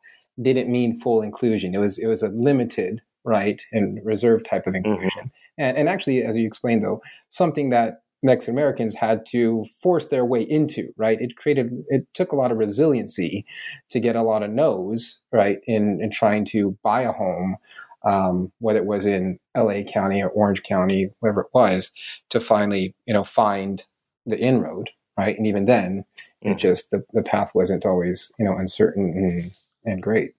didn't 0.42 0.72
mean 0.72 1.00
full 1.00 1.24
inclusion. 1.24 1.74
It 1.74 1.80
was, 1.80 1.98
it 1.98 2.06
was 2.08 2.22
a 2.22 2.30
limited 2.30 3.02
right 3.24 3.62
and 3.72 4.00
reserve 4.04 4.44
type 4.44 4.68
of 4.68 4.74
mm-hmm. 4.74 4.90
inclusion 4.90 5.22
mm-hmm. 5.26 5.62
and, 5.62 5.78
and 5.78 5.90
actually 5.90 6.24
as 6.24 6.38
you 6.38 6.46
explained 6.48 6.84
though 6.84 7.02
something 7.30 7.70
that 7.70 8.02
mexican 8.24 8.56
americans 8.56 8.96
had 8.96 9.26
to 9.26 9.66
force 9.82 10.08
their 10.08 10.26
way 10.26 10.42
into 10.42 10.94
right 10.98 11.22
it 11.22 11.36
created 11.36 11.84
it 11.90 12.08
took 12.14 12.32
a 12.32 12.36
lot 12.36 12.52
of 12.52 12.58
resiliency 12.58 13.46
to 13.90 14.00
get 14.00 14.16
a 14.16 14.24
lot 14.24 14.44
of 14.44 14.50
no's 14.50 15.22
right 15.32 15.60
in, 15.66 16.00
in 16.02 16.10
trying 16.12 16.46
to 16.46 16.78
buy 16.84 17.02
a 17.02 17.12
home 17.12 17.58
um, 18.04 18.52
whether 18.58 18.80
it 18.80 18.86
was 18.86 19.06
in 19.06 19.40
la 19.56 19.82
county 19.84 20.22
or 20.22 20.30
orange 20.30 20.64
county 20.64 21.10
wherever 21.20 21.42
it 21.42 21.50
was 21.54 21.92
to 22.30 22.40
finally 22.40 22.96
you 23.06 23.14
know 23.14 23.24
find 23.24 23.86
the 24.26 24.40
inroad 24.40 24.90
right 25.18 25.38
and 25.38 25.48
even 25.48 25.66
then 25.66 26.04
mm-hmm. 26.18 26.54
it 26.54 26.58
just 26.58 26.92
the, 26.92 27.04
the 27.14 27.24
path 27.24 27.52
wasn't 27.54 27.86
always 27.86 28.32
you 28.40 28.46
know 28.46 28.58
uncertain 28.58 29.14
and, 29.16 29.52
and 29.86 30.02
great 30.02 30.34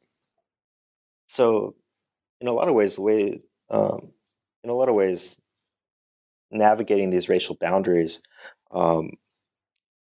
so 1.26 1.74
in 2.42 2.48
a 2.48 2.52
lot 2.52 2.68
of 2.68 2.74
ways, 2.74 2.96
the 2.96 3.02
way 3.02 3.40
um, 3.70 4.12
in 4.64 4.70
a 4.70 4.74
lot 4.74 4.88
of 4.90 4.96
ways, 4.96 5.40
navigating 6.50 7.08
these 7.08 7.28
racial 7.28 7.56
boundaries, 7.58 8.20
um, 8.72 9.12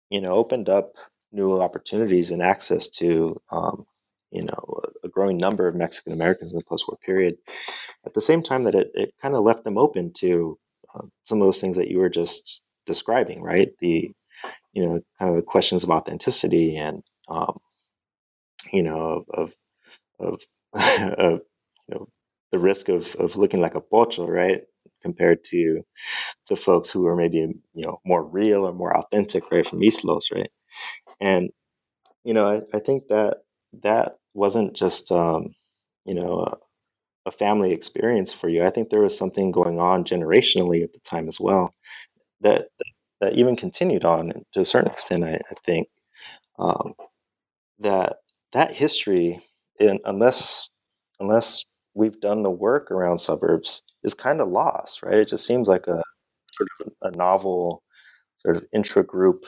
you 0.09 0.20
know, 0.20 0.33
opened 0.33 0.68
up 0.68 0.94
new 1.33 1.61
opportunities 1.61 2.31
and 2.31 2.40
access 2.40 2.88
to, 2.88 3.40
um, 3.51 3.85
you 4.31 4.44
know, 4.44 4.81
a, 5.05 5.09
growing 5.09 5.37
number 5.37 5.66
of 5.68 5.74
Mexican 5.74 6.12
Americans 6.12 6.53
in 6.53 6.59
the 6.59 6.64
post-war 6.64 6.96
period. 7.05 7.37
At 8.07 8.14
the 8.14 8.20
same 8.20 8.42
time 8.42 8.64
that 8.64 8.74
it, 8.77 8.90
it 8.94 9.14
kind 9.20 9.35
of 9.35 9.42
left 9.42 9.64
them 9.64 9.77
open 9.77 10.12
to 10.18 10.59
uh, 10.94 11.07
some 11.24 11.42
of 11.42 11.46
those 11.46 11.61
things 11.61 11.77
that 11.77 11.88
you 11.88 11.98
were 11.98 12.09
just 12.09 12.62
describing, 12.87 13.42
right? 13.42 13.70
The, 13.81 14.12
you 14.72 14.83
know, 14.85 15.01
kind 15.18 15.31
of 15.31 15.37
the 15.37 15.42
questions 15.42 15.83
of 15.85 15.90
authenticity 15.90 16.77
and, 16.77 17.03
um, 17.29 17.59
you 18.72 18.83
know, 18.85 19.24
of, 19.31 19.55
of, 20.20 20.40
of 20.74 21.40
you 21.88 21.94
know, 21.94 22.09
the 22.52 22.58
risk 22.58 22.88
of 22.88 23.14
of 23.16 23.37
looking 23.37 23.61
like 23.61 23.74
a 23.74 23.80
pocho, 23.80 24.26
right? 24.26 24.62
Compared 25.02 25.44
to 25.44 25.82
to 26.46 26.56
folks 26.56 26.90
who 26.90 27.06
are 27.06 27.16
maybe 27.16 27.38
you 27.38 27.84
know 27.87 28.00
more 28.06 28.24
real 28.24 28.66
or 28.66 28.74
more 28.74 28.96
authentic, 28.96 29.50
right, 29.52 29.66
from 29.66 29.82
East 29.84 30.04
Los, 30.04 30.30
right? 30.32 30.50
And 31.20 31.50
you 32.24 32.34
know, 32.34 32.46
I, 32.46 32.62
I 32.76 32.80
think 32.80 33.08
that 33.08 33.38
that 33.82 34.16
wasn't 34.34 34.74
just 34.76 35.12
um, 35.12 35.54
you 36.06 36.14
know 36.14 36.40
a, 36.40 36.56
a 37.26 37.32
family 37.32 37.72
experience 37.72 38.32
for 38.32 38.48
you. 38.48 38.64
I 38.64 38.70
think 38.70 38.90
there 38.90 39.02
was 39.02 39.16
something 39.18 39.52
going 39.52 39.80
on 39.80 40.04
generationally 40.04 40.82
at 40.84 40.92
the 40.92 41.00
time 41.00 41.28
as 41.28 41.40
well 41.40 41.72
that 42.42 42.68
that 43.20 43.34
even 43.34 43.56
continued 43.56 44.04
on 44.04 44.32
to 44.54 44.61
a 44.61 44.64
certain 44.64 44.90
extent. 44.90 45.24
I, 45.24 45.34
I 45.34 45.54
think 45.66 45.88
um, 46.58 46.94
that 47.80 48.18
that 48.52 48.72
history, 48.74 49.40
in, 49.80 50.00
unless 50.04 50.68
unless 51.20 51.64
we've 51.94 52.20
done 52.20 52.42
the 52.42 52.51
work 52.51 52.90
around 52.90 53.18
suburbs 53.18 53.83
is 54.05 54.14
kind 54.14 54.40
of 54.40 54.48
lost, 54.48 55.03
right? 55.03 55.18
It 55.18 55.29
just 55.29 55.46
seems 55.46 55.68
like 55.68 55.87
a 55.87 56.03
sort 56.53 56.68
of 56.87 56.92
a 57.03 57.16
novel, 57.16 57.83
sort 58.40 58.57
of 58.59 58.64
intra-group 58.72 59.46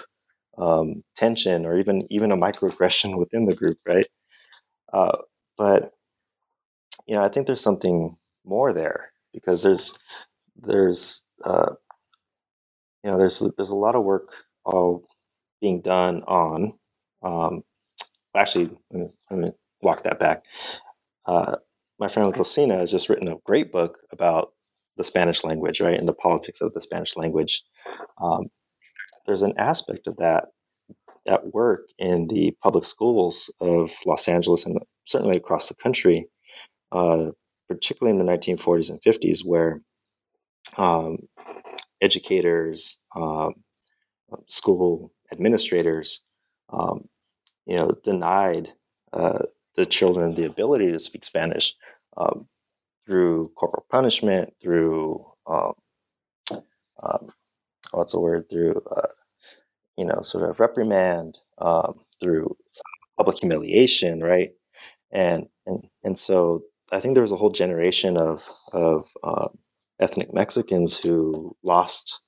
um, 0.58 1.04
tension 1.16 1.66
or 1.66 1.78
even 1.78 2.06
even 2.10 2.32
a 2.32 2.36
microaggression 2.36 3.18
within 3.20 3.46
the 3.46 3.54
group, 3.56 3.78
right? 3.86 4.06
Uh, 4.92 5.18
but 5.58 5.92
you 7.06 7.14
know, 7.14 7.22
I 7.22 7.28
think 7.28 7.46
there's 7.46 7.60
something 7.60 8.16
more 8.44 8.72
there 8.72 9.12
because 9.32 9.62
there's 9.62 9.98
there's 10.56 11.22
uh, 11.44 11.74
you 13.04 13.10
know 13.10 13.18
there's 13.18 13.40
there's 13.56 13.70
a 13.70 13.74
lot 13.76 13.94
of 13.94 14.04
work 14.04 14.28
all 14.64 15.06
being 15.60 15.80
done 15.80 16.22
on 16.24 16.74
um, 17.22 17.62
actually 18.36 18.70
let 18.92 19.00
me, 19.00 19.08
let 19.30 19.40
me 19.40 19.52
walk 19.82 20.04
that 20.04 20.18
back. 20.20 20.44
Uh, 21.26 21.56
my 22.00 22.08
friend 22.08 22.34
Rosina 22.34 22.78
has 22.78 22.90
just 22.90 23.08
written 23.08 23.28
a 23.28 23.36
great 23.44 23.70
book 23.70 23.98
about 24.10 24.52
the 24.96 25.04
Spanish 25.04 25.44
language, 25.44 25.80
right, 25.80 25.98
and 25.98 26.08
the 26.08 26.14
politics 26.14 26.62
of 26.62 26.72
the 26.72 26.80
Spanish 26.80 27.14
language. 27.16 27.62
Um, 28.20 28.48
there's 29.26 29.42
an 29.42 29.54
aspect 29.58 30.06
of 30.06 30.16
that 30.16 30.46
at 31.26 31.52
work 31.52 31.88
in 31.98 32.26
the 32.26 32.56
public 32.62 32.84
schools 32.84 33.52
of 33.60 33.92
Los 34.06 34.26
Angeles 34.26 34.64
and 34.64 34.78
certainly 35.04 35.36
across 35.36 35.68
the 35.68 35.74
country, 35.74 36.26
uh, 36.90 37.30
particularly 37.68 38.18
in 38.18 38.24
the 38.24 38.32
1940s 38.32 38.90
and 38.90 39.00
50s, 39.02 39.44
where 39.44 39.82
um, 40.78 41.18
educators, 42.00 42.96
um, 43.14 43.54
school 44.48 45.12
administrators, 45.30 46.22
um, 46.72 47.04
you 47.66 47.76
know, 47.76 47.92
denied 48.02 48.70
uh, 49.12 49.40
the 49.76 49.86
children 49.86 50.34
the 50.34 50.46
ability 50.46 50.92
to 50.92 50.98
speak 50.98 51.24
Spanish 51.24 51.74
um, 52.16 52.46
through 53.06 53.52
corporal 53.56 53.86
punishment, 53.90 54.54
through 54.62 55.26
um, 55.46 55.72
um, 57.02 57.30
what's 57.92 58.12
the 58.12 58.20
word, 58.20 58.48
through 58.50 58.82
uh, 58.94 59.08
you 59.96 60.04
know, 60.04 60.22
sort 60.22 60.48
of 60.48 60.60
reprimand, 60.60 61.38
um, 61.58 62.00
through 62.20 62.56
public 63.16 63.38
humiliation, 63.38 64.20
right? 64.20 64.52
And 65.12 65.48
and 65.66 65.86
and 66.04 66.18
so 66.18 66.62
I 66.92 67.00
think 67.00 67.14
there 67.14 67.22
was 67.22 67.32
a 67.32 67.36
whole 67.36 67.50
generation 67.50 68.16
of 68.16 68.48
of 68.72 69.08
uh, 69.22 69.48
ethnic 70.00 70.32
Mexicans 70.32 70.96
who 70.96 71.56
lost 71.62 72.20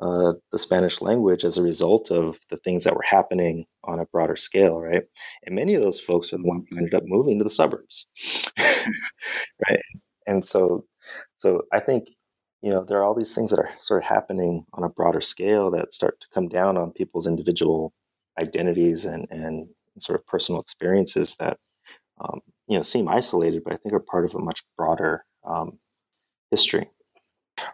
uh, 0.00 0.34
the 0.52 0.58
Spanish 0.58 1.00
language 1.02 1.44
as 1.44 1.58
a 1.58 1.62
result 1.62 2.10
of 2.10 2.40
the 2.48 2.56
things 2.56 2.84
that 2.84 2.94
were 2.94 3.02
happening 3.02 3.66
on 3.84 3.98
a 4.00 4.06
broader 4.06 4.36
scale, 4.36 4.80
right? 4.80 5.04
And 5.44 5.54
many 5.54 5.74
of 5.74 5.82
those 5.82 6.00
folks 6.00 6.32
are 6.32 6.38
the 6.38 6.44
ones 6.48 6.66
who 6.70 6.78
ended 6.78 6.94
up 6.94 7.04
moving 7.06 7.38
to 7.38 7.44
the 7.44 7.50
suburbs, 7.50 8.06
right? 9.68 9.80
And 10.26 10.44
so, 10.44 10.84
so 11.36 11.62
I 11.72 11.80
think 11.80 12.08
you 12.62 12.70
know 12.70 12.84
there 12.84 12.98
are 12.98 13.04
all 13.04 13.14
these 13.14 13.34
things 13.34 13.50
that 13.50 13.58
are 13.58 13.70
sort 13.80 14.02
of 14.02 14.08
happening 14.08 14.64
on 14.74 14.84
a 14.84 14.90
broader 14.90 15.20
scale 15.20 15.70
that 15.72 15.94
start 15.94 16.20
to 16.20 16.28
come 16.32 16.48
down 16.48 16.76
on 16.76 16.92
people's 16.92 17.26
individual 17.26 17.92
identities 18.40 19.06
and 19.06 19.26
and 19.30 19.68
sort 19.98 20.18
of 20.18 20.26
personal 20.26 20.60
experiences 20.60 21.36
that 21.40 21.58
um, 22.20 22.40
you 22.68 22.76
know 22.76 22.82
seem 22.82 23.08
isolated, 23.08 23.64
but 23.64 23.72
I 23.72 23.76
think 23.76 23.94
are 23.94 24.00
part 24.00 24.24
of 24.24 24.34
a 24.34 24.38
much 24.40 24.62
broader 24.76 25.24
um, 25.44 25.78
history. 26.50 26.88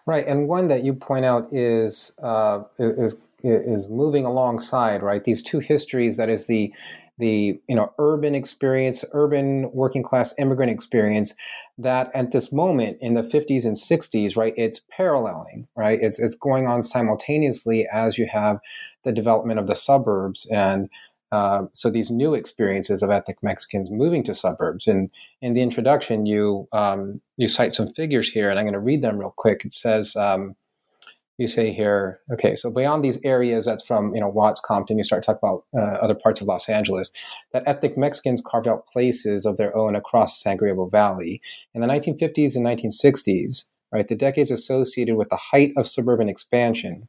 Right, 0.06 0.26
and 0.26 0.48
one 0.48 0.68
that 0.68 0.84
you 0.84 0.94
point 0.94 1.24
out 1.24 1.52
is 1.52 2.12
uh, 2.22 2.62
is 2.78 3.16
is 3.42 3.88
moving 3.88 4.24
alongside 4.24 5.02
right 5.02 5.24
these 5.24 5.42
two 5.42 5.60
histories. 5.60 6.16
That 6.16 6.28
is 6.28 6.46
the 6.46 6.72
the 7.18 7.58
you 7.68 7.74
know 7.74 7.92
urban 7.98 8.34
experience, 8.34 9.04
urban 9.12 9.70
working 9.72 10.02
class 10.02 10.34
immigrant 10.38 10.70
experience. 10.70 11.34
That 11.78 12.10
at 12.14 12.32
this 12.32 12.52
moment 12.52 12.98
in 13.02 13.14
the 13.14 13.22
50s 13.22 13.66
and 13.66 13.76
60s, 13.76 14.34
right, 14.34 14.54
it's 14.56 14.80
paralleling, 14.90 15.68
right? 15.76 15.98
It's 16.00 16.18
it's 16.18 16.34
going 16.34 16.66
on 16.66 16.82
simultaneously 16.82 17.86
as 17.92 18.16
you 18.18 18.26
have 18.32 18.60
the 19.04 19.12
development 19.12 19.60
of 19.60 19.66
the 19.66 19.76
suburbs 19.76 20.46
and 20.50 20.88
uh, 21.32 21.62
so 21.72 21.90
these 21.90 22.10
new 22.10 22.34
experiences 22.34 23.02
of 23.02 23.10
ethnic 23.10 23.42
Mexicans 23.42 23.90
moving 23.90 24.22
to 24.24 24.34
suburbs. 24.34 24.86
And 24.86 25.10
in 25.42 25.54
the 25.54 25.62
introduction, 25.62 26.26
you 26.26 26.68
um, 26.72 27.20
you 27.36 27.48
cite 27.48 27.74
some 27.74 27.92
figures 27.92 28.30
here, 28.30 28.50
and 28.50 28.58
I'm 28.58 28.64
going 28.64 28.74
to 28.74 28.80
read 28.80 29.02
them 29.02 29.18
real 29.18 29.34
quick. 29.36 29.64
It 29.64 29.72
says 29.72 30.14
um, 30.14 30.54
you 31.38 31.48
say 31.48 31.72
here, 31.72 32.20
okay, 32.32 32.54
so 32.54 32.70
beyond 32.70 33.04
these 33.04 33.18
areas, 33.24 33.66
that's 33.66 33.84
from 33.84 34.14
you 34.14 34.20
know 34.20 34.28
Watts, 34.28 34.60
Compton. 34.60 34.98
You 34.98 35.04
start 35.04 35.24
talking 35.24 35.40
about 35.42 35.64
uh, 35.76 35.98
other 35.98 36.14
parts 36.14 36.40
of 36.40 36.46
Los 36.46 36.68
Angeles. 36.68 37.10
That 37.52 37.64
ethnic 37.66 37.98
Mexicans 37.98 38.42
carved 38.44 38.68
out 38.68 38.86
places 38.86 39.46
of 39.46 39.56
their 39.56 39.76
own 39.76 39.96
across 39.96 40.32
the 40.32 40.40
San 40.40 40.56
Gabriel 40.56 40.88
Valley 40.88 41.42
in 41.74 41.80
the 41.80 41.88
1950s 41.88 42.56
and 42.56 42.64
1960s. 42.64 43.64
Right, 43.92 44.08
the 44.08 44.16
decades 44.16 44.50
associated 44.50 45.14
with 45.14 45.28
the 45.28 45.36
height 45.36 45.72
of 45.76 45.86
suburban 45.86 46.28
expansion 46.28 47.08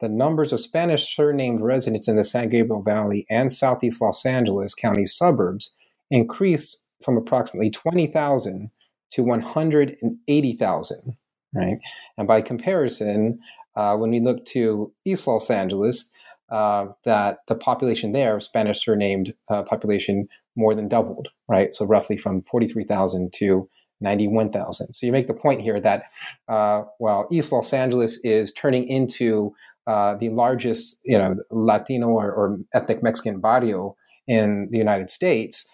the 0.00 0.08
numbers 0.08 0.52
of 0.52 0.60
Spanish 0.60 1.14
surnamed 1.14 1.60
residents 1.60 2.08
in 2.08 2.16
the 2.16 2.24
San 2.24 2.48
Gabriel 2.48 2.82
Valley 2.82 3.26
and 3.28 3.52
southeast 3.52 4.00
Los 4.00 4.24
Angeles 4.24 4.74
County 4.74 5.06
suburbs 5.06 5.72
increased 6.10 6.80
from 7.02 7.16
approximately 7.16 7.70
20,000 7.70 8.70
to 9.10 9.22
180,000, 9.22 11.16
right? 11.54 11.78
And 12.16 12.28
by 12.28 12.42
comparison, 12.42 13.40
uh, 13.76 13.96
when 13.96 14.10
we 14.10 14.20
look 14.20 14.44
to 14.46 14.92
East 15.04 15.26
Los 15.26 15.50
Angeles, 15.50 16.10
uh, 16.50 16.86
that 17.04 17.38
the 17.46 17.54
population 17.54 18.12
there, 18.12 18.40
Spanish 18.40 18.84
surnamed 18.84 19.34
uh, 19.50 19.62
population, 19.62 20.28
more 20.56 20.74
than 20.74 20.88
doubled, 20.88 21.28
right? 21.48 21.72
So 21.72 21.86
roughly 21.86 22.16
from 22.16 22.42
43,000 22.42 23.32
to 23.34 23.68
91,000. 24.00 24.92
So 24.94 25.06
you 25.06 25.12
make 25.12 25.26
the 25.26 25.34
point 25.34 25.60
here 25.60 25.80
that 25.80 26.04
uh, 26.48 26.82
while 26.98 27.28
East 27.30 27.52
Los 27.52 27.72
Angeles 27.72 28.18
is 28.24 28.52
turning 28.52 28.88
into 28.88 29.54
uh, 29.88 30.14
the 30.16 30.28
largest, 30.28 31.00
you 31.04 31.16
know, 31.16 31.34
Latino 31.50 32.08
or, 32.08 32.30
or, 32.30 32.58
ethnic 32.74 33.02
Mexican 33.02 33.40
barrio 33.40 33.96
in 34.26 34.68
the 34.70 34.76
United 34.76 35.08
States. 35.08 35.66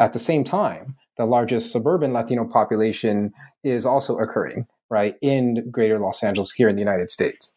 At 0.00 0.12
the 0.12 0.18
same 0.18 0.42
time, 0.42 0.96
the 1.16 1.26
largest 1.26 1.70
suburban 1.70 2.12
Latino 2.12 2.44
population 2.44 3.32
is 3.62 3.86
also 3.86 4.18
occurring, 4.18 4.66
right, 4.90 5.14
in 5.22 5.70
Greater 5.70 5.98
Los 5.98 6.24
Angeles 6.24 6.50
here 6.50 6.68
in 6.68 6.74
the 6.74 6.82
United 6.82 7.08
States. 7.08 7.54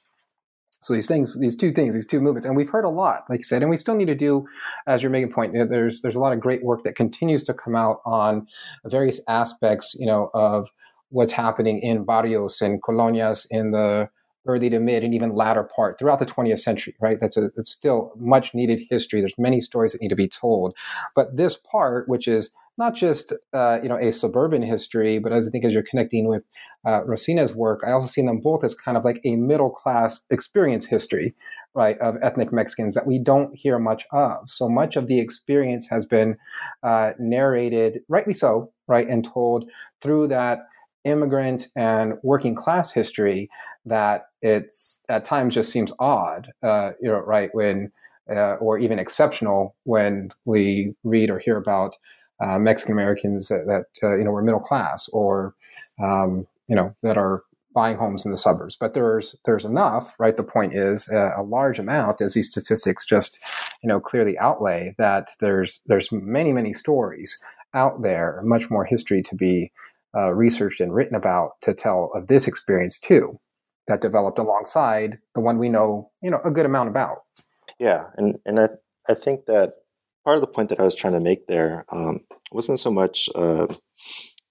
So 0.81 0.93
these 0.93 1.07
things, 1.07 1.39
these 1.39 1.55
two 1.55 1.71
things, 1.71 1.95
these 1.95 2.05
two 2.05 2.21
movements, 2.21 2.45
and 2.45 2.55
we've 2.55 2.69
heard 2.69 2.85
a 2.85 2.89
lot, 2.89 3.23
like 3.27 3.39
you 3.39 3.43
said, 3.43 3.63
and 3.63 3.71
we 3.71 3.77
still 3.77 3.95
need 3.95 4.05
to 4.05 4.13
do, 4.13 4.45
as 4.85 5.01
you're 5.01 5.09
making 5.09 5.31
point. 5.31 5.55
There's 5.55 6.01
there's 6.01 6.15
a 6.15 6.19
lot 6.19 6.33
of 6.33 6.39
great 6.39 6.63
work 6.63 6.83
that 6.83 6.95
continues 6.95 7.43
to 7.45 7.55
come 7.55 7.75
out 7.75 8.01
on 8.05 8.45
various 8.85 9.19
aspects, 9.27 9.95
you 9.97 10.05
know, 10.05 10.29
of 10.35 10.69
what's 11.09 11.33
happening 11.33 11.79
in 11.79 12.05
barrios 12.05 12.61
and 12.61 12.83
colonias 12.83 13.47
in 13.49 13.71
the 13.71 14.07
early 14.45 14.69
to 14.69 14.79
mid 14.79 15.03
and 15.03 15.13
even 15.13 15.35
latter 15.35 15.63
part 15.63 15.97
throughout 15.97 16.19
the 16.19 16.25
20th 16.25 16.59
century 16.59 16.95
right? 16.99 17.17
That's 17.19 17.37
a 17.37 17.51
it's 17.57 17.71
still 17.71 18.11
much 18.17 18.53
needed 18.53 18.81
history. 18.89 19.19
There's 19.21 19.37
many 19.37 19.61
stories 19.61 19.91
that 19.91 20.01
need 20.01 20.09
to 20.09 20.15
be 20.15 20.27
told. 20.27 20.75
But 21.15 21.35
this 21.35 21.55
part 21.55 22.07
which 22.07 22.27
is 22.27 22.51
not 22.77 22.93
just 22.93 23.33
uh, 23.53 23.79
you 23.81 23.87
know 23.87 23.97
a 23.97 24.11
suburban 24.11 24.61
history 24.61 25.17
but 25.17 25.31
as 25.31 25.47
i 25.47 25.49
think 25.49 25.63
as 25.63 25.73
you're 25.73 25.81
connecting 25.89 26.27
with 26.27 26.43
uh, 26.85 27.05
rosina's 27.05 27.55
work 27.55 27.79
i 27.87 27.91
also 27.91 28.05
see 28.05 28.21
them 28.21 28.41
both 28.41 28.65
as 28.65 28.75
kind 28.75 28.97
of 28.97 29.05
like 29.05 29.21
a 29.23 29.37
middle 29.37 29.69
class 29.69 30.23
experience 30.29 30.85
history 30.85 31.33
right 31.75 31.97
of 31.99 32.17
ethnic 32.23 32.51
mexicans 32.51 32.95
that 32.95 33.05
we 33.05 33.19
don't 33.19 33.55
hear 33.55 33.77
much 33.77 34.07
of. 34.11 34.49
So 34.49 34.67
much 34.67 34.95
of 34.95 35.07
the 35.07 35.19
experience 35.19 35.87
has 35.89 36.05
been 36.05 36.37
uh, 36.81 37.11
narrated 37.19 37.99
rightly 38.07 38.33
so 38.33 38.71
right 38.87 39.07
and 39.07 39.23
told 39.23 39.69
through 40.01 40.29
that 40.29 40.59
immigrant 41.05 41.67
and 41.75 42.13
working 42.23 42.55
class 42.55 42.91
history 42.91 43.49
that 43.85 44.27
it's 44.41 44.99
at 45.09 45.25
times 45.25 45.53
just 45.53 45.71
seems 45.71 45.93
odd, 45.99 46.51
uh, 46.63 46.91
you 47.01 47.09
know, 47.09 47.19
right 47.19 47.49
when 47.53 47.91
uh, 48.29 48.55
or 48.55 48.79
even 48.79 48.99
exceptional 48.99 49.75
when 49.83 50.31
we 50.45 50.95
read 51.03 51.29
or 51.29 51.39
hear 51.39 51.57
about 51.57 51.95
uh, 52.39 52.57
Mexican 52.57 52.93
Americans 52.93 53.47
that, 53.47 53.65
that 53.67 53.85
uh, 54.07 54.15
you 54.15 54.23
know 54.23 54.31
were 54.31 54.41
middle 54.41 54.59
class 54.59 55.07
or 55.13 55.53
um, 56.01 56.47
you 56.67 56.75
know 56.75 56.93
that 57.03 57.17
are 57.17 57.43
buying 57.73 57.97
homes 57.97 58.25
in 58.25 58.31
the 58.31 58.37
suburbs. 58.37 58.75
But 58.79 58.93
there's 58.93 59.35
there's 59.45 59.65
enough, 59.65 60.15
right? 60.19 60.35
The 60.35 60.43
point 60.43 60.73
is 60.73 61.07
uh, 61.09 61.31
a 61.37 61.43
large 61.43 61.77
amount, 61.77 62.21
as 62.21 62.33
these 62.33 62.49
statistics 62.49 63.05
just 63.05 63.39
you 63.83 63.87
know 63.87 63.99
clearly 63.99 64.37
outlay 64.39 64.95
that 64.97 65.29
there's 65.39 65.81
there's 65.85 66.11
many 66.11 66.51
many 66.51 66.73
stories 66.73 67.37
out 67.73 68.01
there, 68.01 68.41
much 68.43 68.71
more 68.71 68.85
history 68.85 69.21
to 69.21 69.35
be 69.35 69.71
uh, 70.15 70.33
researched 70.33 70.81
and 70.81 70.93
written 70.93 71.15
about 71.15 71.51
to 71.61 71.73
tell 71.73 72.11
of 72.13 72.27
this 72.27 72.47
experience 72.47 72.99
too 72.99 73.39
that 73.87 74.01
developed 74.01 74.39
alongside 74.39 75.19
the 75.35 75.41
one 75.41 75.57
we 75.57 75.69
know 75.69 76.09
you 76.21 76.31
know 76.31 76.39
a 76.43 76.51
good 76.51 76.65
amount 76.65 76.89
about. 76.89 77.17
Yeah 77.79 78.07
and 78.17 78.37
and 78.45 78.59
i 78.59 78.69
i 79.09 79.13
think 79.13 79.45
that 79.45 79.73
part 80.23 80.35
of 80.35 80.41
the 80.41 80.47
point 80.47 80.69
that 80.69 80.79
i 80.79 80.83
was 80.83 80.95
trying 80.95 81.13
to 81.13 81.19
make 81.19 81.47
there 81.47 81.85
um, 81.89 82.21
wasn't 82.51 82.79
so 82.79 82.91
much 82.91 83.29
uh, 83.35 83.67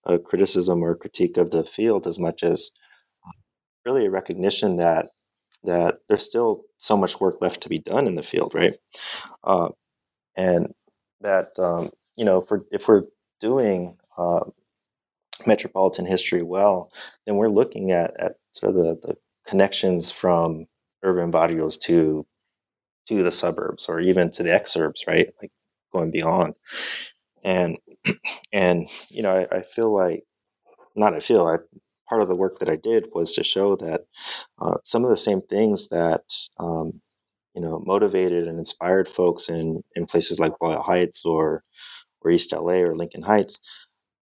a 0.04 0.18
criticism 0.18 0.82
or 0.82 0.94
critique 0.94 1.36
of 1.36 1.50
the 1.50 1.64
field 1.64 2.06
as 2.06 2.18
much 2.18 2.42
as 2.42 2.70
really 3.86 4.06
a 4.06 4.10
recognition 4.10 4.76
that 4.76 5.08
that 5.64 5.96
there's 6.08 6.22
still 6.22 6.64
so 6.78 6.96
much 6.96 7.18
work 7.20 7.40
left 7.40 7.62
to 7.62 7.68
be 7.68 7.78
done 7.78 8.06
in 8.06 8.14
the 8.14 8.22
field 8.22 8.54
right? 8.54 8.74
Uh, 9.42 9.70
and 10.36 10.72
that 11.20 11.58
um, 11.58 11.90
you 12.16 12.24
know 12.24 12.42
if 12.42 12.50
we're 12.50 12.62
if 12.70 12.88
we're 12.88 13.04
doing 13.40 13.96
uh, 14.18 14.40
metropolitan 15.46 16.06
history 16.06 16.42
well, 16.42 16.90
then 17.26 17.36
we're 17.36 17.48
looking 17.48 17.92
at, 17.92 18.18
at 18.20 18.34
sort 18.52 18.76
of 18.76 18.76
the, 18.76 19.08
the 19.08 19.16
connections 19.46 20.10
from 20.10 20.66
urban 21.02 21.30
barrios 21.30 21.76
to 21.78 22.26
to 23.08 23.22
the 23.22 23.32
suburbs 23.32 23.86
or 23.88 24.00
even 24.00 24.30
to 24.30 24.42
the 24.42 24.50
exurbs, 24.50 25.06
right? 25.06 25.30
Like 25.42 25.52
going 25.92 26.10
beyond. 26.10 26.54
And 27.42 27.78
and 28.52 28.88
you 29.08 29.22
know, 29.22 29.36
I, 29.36 29.58
I 29.58 29.62
feel 29.62 29.94
like 29.94 30.24
not 30.96 31.14
I 31.14 31.20
feel 31.20 31.46
I 31.46 31.58
part 32.08 32.22
of 32.22 32.28
the 32.28 32.36
work 32.36 32.58
that 32.60 32.68
I 32.68 32.76
did 32.76 33.08
was 33.14 33.34
to 33.34 33.44
show 33.44 33.76
that 33.76 34.02
uh, 34.60 34.76
some 34.84 35.04
of 35.04 35.10
the 35.10 35.16
same 35.16 35.42
things 35.42 35.88
that 35.88 36.22
um, 36.58 37.00
you 37.54 37.62
know 37.62 37.82
motivated 37.84 38.48
and 38.48 38.58
inspired 38.58 39.08
folks 39.08 39.48
in 39.48 39.82
in 39.96 40.06
places 40.06 40.40
like 40.40 40.58
Boyle 40.58 40.82
Heights 40.82 41.24
or 41.24 41.62
or 42.22 42.30
East 42.30 42.52
LA 42.52 42.80
or 42.82 42.96
Lincoln 42.96 43.22
Heights 43.22 43.60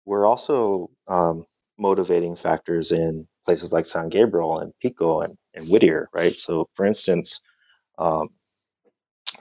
were 0.05 0.27
also 0.27 0.91
um, 1.09 1.45
motivating 1.79 2.37
factors 2.37 2.93
in 2.93 3.27
places 3.45 3.73
like 3.73 3.87
San 3.87 4.09
Gabriel 4.09 4.59
and 4.59 4.73
Pico 4.81 5.21
and, 5.21 5.37
and 5.55 5.69
Whittier, 5.69 6.09
right? 6.13 6.37
So, 6.37 6.69
for 6.75 6.87
instance, 6.87 7.41
um, 7.99 8.29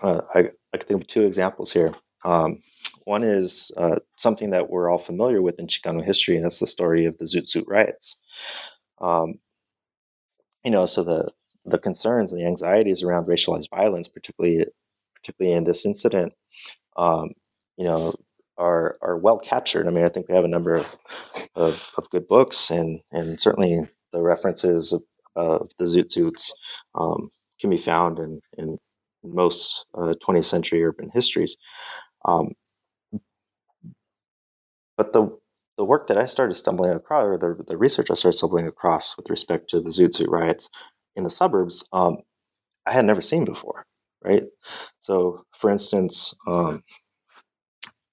uh, 0.02 0.22
I, 0.34 0.40
I 0.74 0.78
can 0.78 0.88
think 0.88 1.02
of 1.02 1.08
two 1.08 1.26
examples 1.26 1.72
here. 1.72 1.94
Um, 2.24 2.62
one 3.06 3.24
is 3.24 3.72
uh, 3.78 3.98
something 4.18 4.52
that 4.52 4.70
we're 4.70 4.90
all 4.90 4.98
familiar 4.98 5.42
with 5.42 5.60
in 5.60 5.68
Chicano 5.68 6.04
history, 6.04 6.36
and 6.36 6.46
that's 6.46 6.60
the 6.60 6.68
story 6.68 7.06
of 7.06 7.18
the 7.18 7.26
Zoot 7.26 7.50
Suit 7.50 7.66
riots. 7.68 8.18
Um, 9.00 9.36
you 10.64 10.72
know, 10.72 10.86
so 10.86 11.04
the 11.04 11.32
the 11.66 11.78
concerns 11.78 12.32
and 12.32 12.42
the 12.42 12.46
anxieties 12.46 13.04
around 13.04 13.26
racialized 13.26 13.70
violence, 13.70 14.08
particularly 14.08 14.66
particularly 15.16 15.58
in 15.58 15.64
this 15.64 15.86
incident, 15.86 16.34
um, 16.98 17.32
you 17.78 17.84
know, 17.84 18.14
are 18.60 18.98
are 19.02 19.18
well 19.18 19.40
captured. 19.40 19.88
I 19.88 19.92
mean, 19.92 20.06
I 20.06 20.10
think 20.10 20.28
we 20.30 20.36
have 20.36 20.46
a 20.46 20.50
number 20.50 20.76
of 20.76 20.86
of, 21.56 21.90
of 21.98 22.10
good 22.10 22.28
books, 22.28 22.70
and 22.70 23.02
and 23.12 23.40
certainly 23.40 23.80
the 24.14 24.22
references 24.22 24.94
of, 24.94 25.02
of 25.36 25.72
the 25.80 25.86
Zoot 25.86 26.12
Suits 26.12 26.54
um, 26.96 27.30
can 27.60 27.70
be 27.70 27.78
found 27.78 28.20
in 28.20 28.42
in 28.58 28.78
most 29.24 29.86
uh, 29.96 30.14
20th 30.24 30.46
century 30.46 30.84
urban 30.84 31.10
histories. 31.14 31.58
Um, 32.26 32.54
but 34.98 35.14
the 35.14 35.38
the 35.78 35.86
work 35.86 36.08
that 36.08 36.18
I 36.18 36.26
started 36.26 36.56
stumbling 36.56 36.92
across, 36.92 37.24
or 37.24 37.38
the, 37.38 37.64
the 37.64 37.78
research 37.78 38.12
I 38.12 38.16
started 38.16 38.38
stumbling 38.38 38.68
across 38.68 39.16
with 39.16 39.30
respect 39.30 39.70
to 39.70 39.80
the 39.80 39.90
Zoot 39.90 40.14
Suit 40.14 40.30
riots 40.30 40.70
in 41.16 41.24
the 41.24 41.30
suburbs, 41.30 41.88
um, 41.94 42.18
I 42.86 42.92
had 42.92 43.06
never 43.06 43.22
seen 43.22 43.46
before, 43.46 43.86
right? 44.24 44.44
So, 45.00 45.46
for 45.58 45.70
instance, 45.70 46.36
um, 46.48 46.84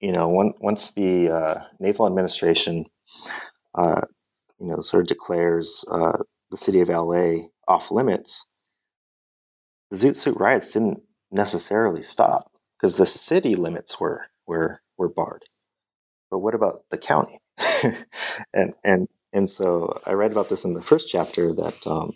you 0.01 0.11
know, 0.13 0.29
one, 0.29 0.53
once 0.59 0.91
the 0.91 1.29
uh, 1.31 1.63
naval 1.79 2.07
administration, 2.07 2.85
uh, 3.75 4.01
you 4.59 4.67
know, 4.67 4.79
sort 4.81 5.03
of 5.03 5.07
declares 5.07 5.85
uh, 5.91 6.19
the 6.51 6.57
city 6.57 6.81
of 6.81 6.89
LA 6.89 7.47
off 7.67 7.91
limits, 7.91 8.45
the 9.91 9.97
Zoot 9.97 10.15
Suit 10.15 10.37
riots 10.39 10.71
didn't 10.71 11.01
necessarily 11.31 12.03
stop 12.03 12.51
because 12.77 12.97
the 12.97 13.05
city 13.05 13.55
limits 13.55 13.99
were 13.99 14.27
were 14.47 14.81
were 14.97 15.09
barred. 15.09 15.43
But 16.31 16.39
what 16.39 16.55
about 16.55 16.83
the 16.91 16.97
county? 16.97 17.39
and 18.53 18.73
and 18.83 19.07
and 19.33 19.49
so 19.51 20.01
I 20.05 20.13
read 20.13 20.31
about 20.31 20.49
this 20.49 20.65
in 20.65 20.73
the 20.73 20.81
first 20.83 21.09
chapter 21.09 21.53
that 21.53 21.87
um, 21.87 22.13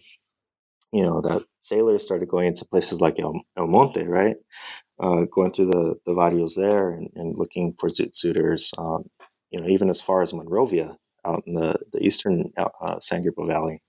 you 0.94 1.04
know 1.04 1.22
that 1.22 1.44
sailors 1.60 2.04
started 2.04 2.30
going 2.30 2.48
into 2.48 2.66
places 2.66 3.02
like 3.02 3.20
El, 3.20 3.42
El 3.58 3.68
Monte, 3.68 4.06
right? 4.08 4.38
Uh, 5.02 5.26
going 5.26 5.52
through 5.52 5.66
the 5.68 5.96
the 6.06 6.14
barrios 6.14 6.56
there 6.56 6.92
and, 6.92 7.10
and 7.16 7.38
looking 7.38 7.76
for 7.80 7.90
zoot 7.90 8.16
suitors, 8.16 8.72
um, 8.78 9.10
you 9.52 9.60
know, 9.60 9.68
even 9.68 9.90
as 9.90 10.00
far 10.02 10.22
as 10.22 10.34
Monrovia 10.34 10.98
out 11.26 11.44
in 11.48 11.56
the 11.56 11.76
the 11.94 12.04
eastern 12.06 12.54
uh, 12.58 13.00
San 13.00 13.24
Gabriel 13.24 13.50
Valley, 13.50 13.82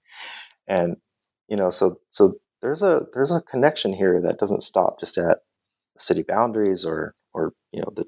and 0.66 0.96
you 1.48 1.56
know, 1.56 1.70
so 1.70 1.98
so 2.10 2.36
there's 2.62 2.82
a 2.82 3.06
there's 3.12 3.32
a 3.32 3.42
connection 3.42 3.92
here 3.92 4.22
that 4.22 4.38
doesn't 4.38 4.62
stop 4.62 5.00
just 5.00 5.18
at 5.18 5.40
city 5.98 6.22
boundaries 6.22 6.84
or 6.84 7.14
or 7.34 7.52
you 7.72 7.80
know 7.80 7.92
the 7.94 8.06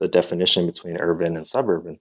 the 0.00 0.08
definition 0.08 0.66
between 0.66 0.98
urban 1.00 1.36
and 1.36 1.46
suburban, 1.46 1.98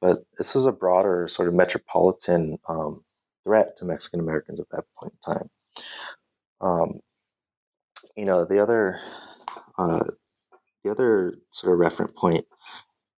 but 0.00 0.24
this 0.38 0.56
is 0.56 0.66
a 0.66 0.72
broader 0.72 1.28
sort 1.28 1.48
of 1.48 1.54
metropolitan 1.54 2.58
um, 2.68 3.04
threat 3.44 3.76
to 3.76 3.84
Mexican 3.84 4.20
Americans 4.20 4.60
at 4.60 4.68
that 4.70 4.84
point 4.98 5.12
in 5.14 5.34
time. 5.34 5.50
Um, 6.60 7.00
you 8.16 8.24
know, 8.24 8.44
the 8.44 8.60
other 8.60 9.00
uh, 9.78 10.04
the 10.84 10.90
other 10.90 11.34
sort 11.50 11.72
of 11.72 11.78
reference 11.78 12.12
point 12.16 12.46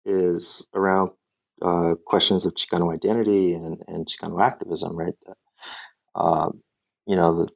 is 0.05 0.67
around 0.75 1.11
uh, 1.63 1.95
questions 2.07 2.47
of 2.47 2.55
Chicano 2.55 2.95
identity 2.95 3.55
and, 3.55 3.83
and 3.89 4.07
Chicano 4.07 4.43
activism, 4.43 4.97
right? 4.97 5.15
Um, 6.15 6.63
you 7.07 7.17
know, 7.17 7.47
the, 7.47 7.49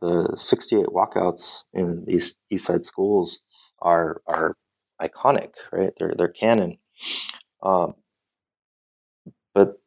the 0.00 0.36
68 0.36 0.86
walkouts 0.86 1.64
in 1.72 2.04
these 2.06 2.36
East 2.50 2.66
Side 2.66 2.84
schools 2.84 3.40
are 3.80 4.22
are 4.26 4.56
iconic, 5.00 5.52
right? 5.72 5.92
They're 5.98 6.14
they're 6.16 6.28
canon. 6.28 6.78
Um, 7.62 7.94
but 9.54 9.80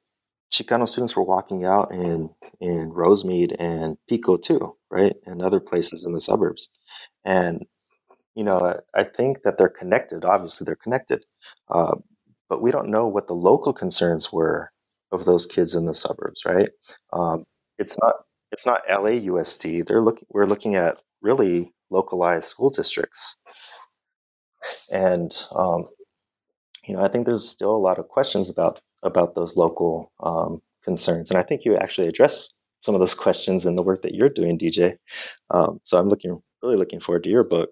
Chicano 0.52 0.88
students 0.88 1.16
were 1.16 1.24
walking 1.24 1.66
out 1.66 1.92
in 1.94 2.30
in 2.60 2.92
Rosemead 2.92 3.56
and 3.60 3.98
Pico 4.10 4.38
too, 4.38 4.78
right, 4.90 5.16
and 5.26 5.42
other 5.42 5.60
places 5.60 6.06
in 6.06 6.14
the 6.14 6.22
suburbs, 6.22 6.70
and 7.26 7.66
you 8.38 8.46
know 8.46 8.80
I, 8.96 9.04
think 9.06 9.44
that 9.44 9.58
they're 9.58 9.70
connected. 9.70 10.26
Obviously, 10.26 10.66
they're 10.66 10.78
connected, 10.78 11.26
uh, 11.70 11.96
but 12.50 12.62
we 12.62 12.72
don't 12.72 12.90
know 12.90 13.08
what 13.08 13.28
the 13.28 13.36
local 13.36 13.74
concerns 13.74 14.34
were 14.34 14.72
of 15.14 15.26
those 15.26 15.48
kids 15.48 15.76
in 15.76 15.86
the 15.86 15.96
suburbs, 15.96 16.44
right? 16.46 16.70
Um, 17.14 17.46
it's 17.80 17.98
not 18.02 18.16
it's 18.54 18.66
not 18.68 18.84
LAUSD. 18.90 19.88
They're 19.88 20.02
looking. 20.02 20.28
We're 20.32 20.48
looking 20.48 20.76
at 20.76 21.02
really 21.24 21.74
localized 21.92 22.48
school 22.50 22.72
districts 22.72 23.38
and 24.92 25.34
um, 25.56 25.88
you 26.88 26.96
know, 26.96 27.04
I 27.04 27.10
think 27.10 27.26
there's 27.26 27.50
still 27.50 27.76
a 27.76 27.78
lot 27.78 28.00
of 28.00 28.10
questions 28.10 28.50
about 28.50 28.82
about 29.04 29.36
those 29.36 29.58
local 29.58 30.12
um, 30.22 30.62
concerns, 30.84 31.32
and 31.32 31.40
I 31.40 31.44
think 31.44 31.66
you 31.66 31.78
actually 31.78 32.08
address 32.08 32.50
some 32.82 32.96
of 32.96 33.02
those 33.02 33.14
questions 33.26 33.66
in 33.66 33.78
the 33.78 33.84
work 33.84 34.04
that 34.04 34.16
you're 34.16 34.30
doing, 34.30 34.60
DJ. 34.60 34.98
Um, 35.52 35.80
so 35.84 36.00
I'm 36.00 36.10
looking 36.10 36.42
really 36.64 36.78
looking 36.78 37.02
forward 37.02 37.24
to 37.26 37.30
your 37.30 37.44
book 37.44 37.72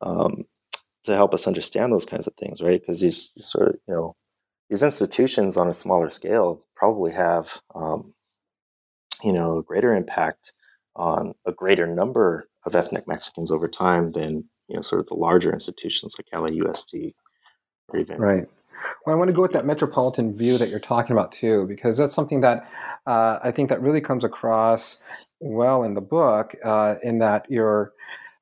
um, 0.00 0.44
to 1.04 1.14
help 1.14 1.34
us 1.34 1.46
understand 1.46 1.92
those 1.92 2.06
kinds 2.06 2.26
of 2.26 2.34
things, 2.34 2.60
right? 2.60 2.80
Because 2.80 3.00
these 3.00 3.30
sort 3.40 3.68
of 3.68 3.74
you 3.88 3.94
know 3.94 4.16
these 4.68 4.82
institutions 4.82 5.56
on 5.56 5.68
a 5.68 5.74
smaller 5.74 6.10
scale 6.10 6.64
probably 6.74 7.12
have 7.12 7.52
um, 7.74 8.14
you 9.22 9.32
know 9.32 9.58
a 9.58 9.62
greater 9.62 9.94
impact 9.94 10.52
on 10.94 11.34
a 11.46 11.52
greater 11.52 11.86
number 11.86 12.48
of 12.64 12.74
ethnic 12.74 13.06
Mexicans 13.06 13.50
over 13.50 13.68
time 13.68 14.12
than 14.12 14.44
you 14.68 14.76
know 14.76 14.82
sort 14.82 15.00
of 15.00 15.06
the 15.06 15.14
larger 15.14 15.52
institutions 15.52 16.16
like 16.18 16.26
LAUSD 16.32 17.14
or 17.88 17.98
even 17.98 18.18
right. 18.18 18.48
Well, 19.06 19.14
I 19.14 19.18
want 19.18 19.28
to 19.28 19.34
go 19.34 19.42
with 19.42 19.52
that 19.52 19.64
metropolitan 19.64 20.36
view 20.36 20.58
that 20.58 20.68
you're 20.68 20.78
talking 20.80 21.16
about 21.16 21.32
too, 21.32 21.66
because 21.66 21.96
that's 21.96 22.14
something 22.14 22.42
that 22.42 22.70
uh, 23.06 23.38
I 23.42 23.50
think 23.50 23.70
that 23.70 23.80
really 23.80 24.00
comes 24.00 24.24
across 24.24 25.00
well 25.40 25.82
in 25.82 25.94
the 25.94 26.00
book. 26.00 26.54
Uh, 26.64 26.96
in 27.02 27.18
that 27.18 27.46
you're, 27.48 27.92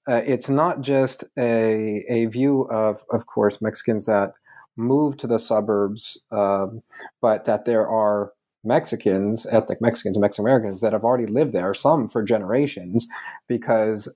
uh, 0.08 0.22
it's 0.26 0.48
not 0.48 0.80
just 0.80 1.24
a 1.38 2.04
a 2.08 2.26
view 2.26 2.62
of, 2.70 3.02
of 3.10 3.26
course, 3.26 3.62
Mexicans 3.62 4.06
that 4.06 4.32
move 4.76 5.16
to 5.18 5.26
the 5.26 5.38
suburbs, 5.38 6.20
um, 6.32 6.82
but 7.22 7.44
that 7.44 7.64
there 7.64 7.88
are 7.88 8.32
Mexicans, 8.64 9.46
ethnic 9.46 9.80
Mexicans, 9.80 10.18
Mexican 10.18 10.46
Americans 10.46 10.80
that 10.80 10.92
have 10.92 11.04
already 11.04 11.26
lived 11.26 11.52
there, 11.52 11.74
some 11.74 12.08
for 12.08 12.22
generations, 12.22 13.06
because 13.46 14.12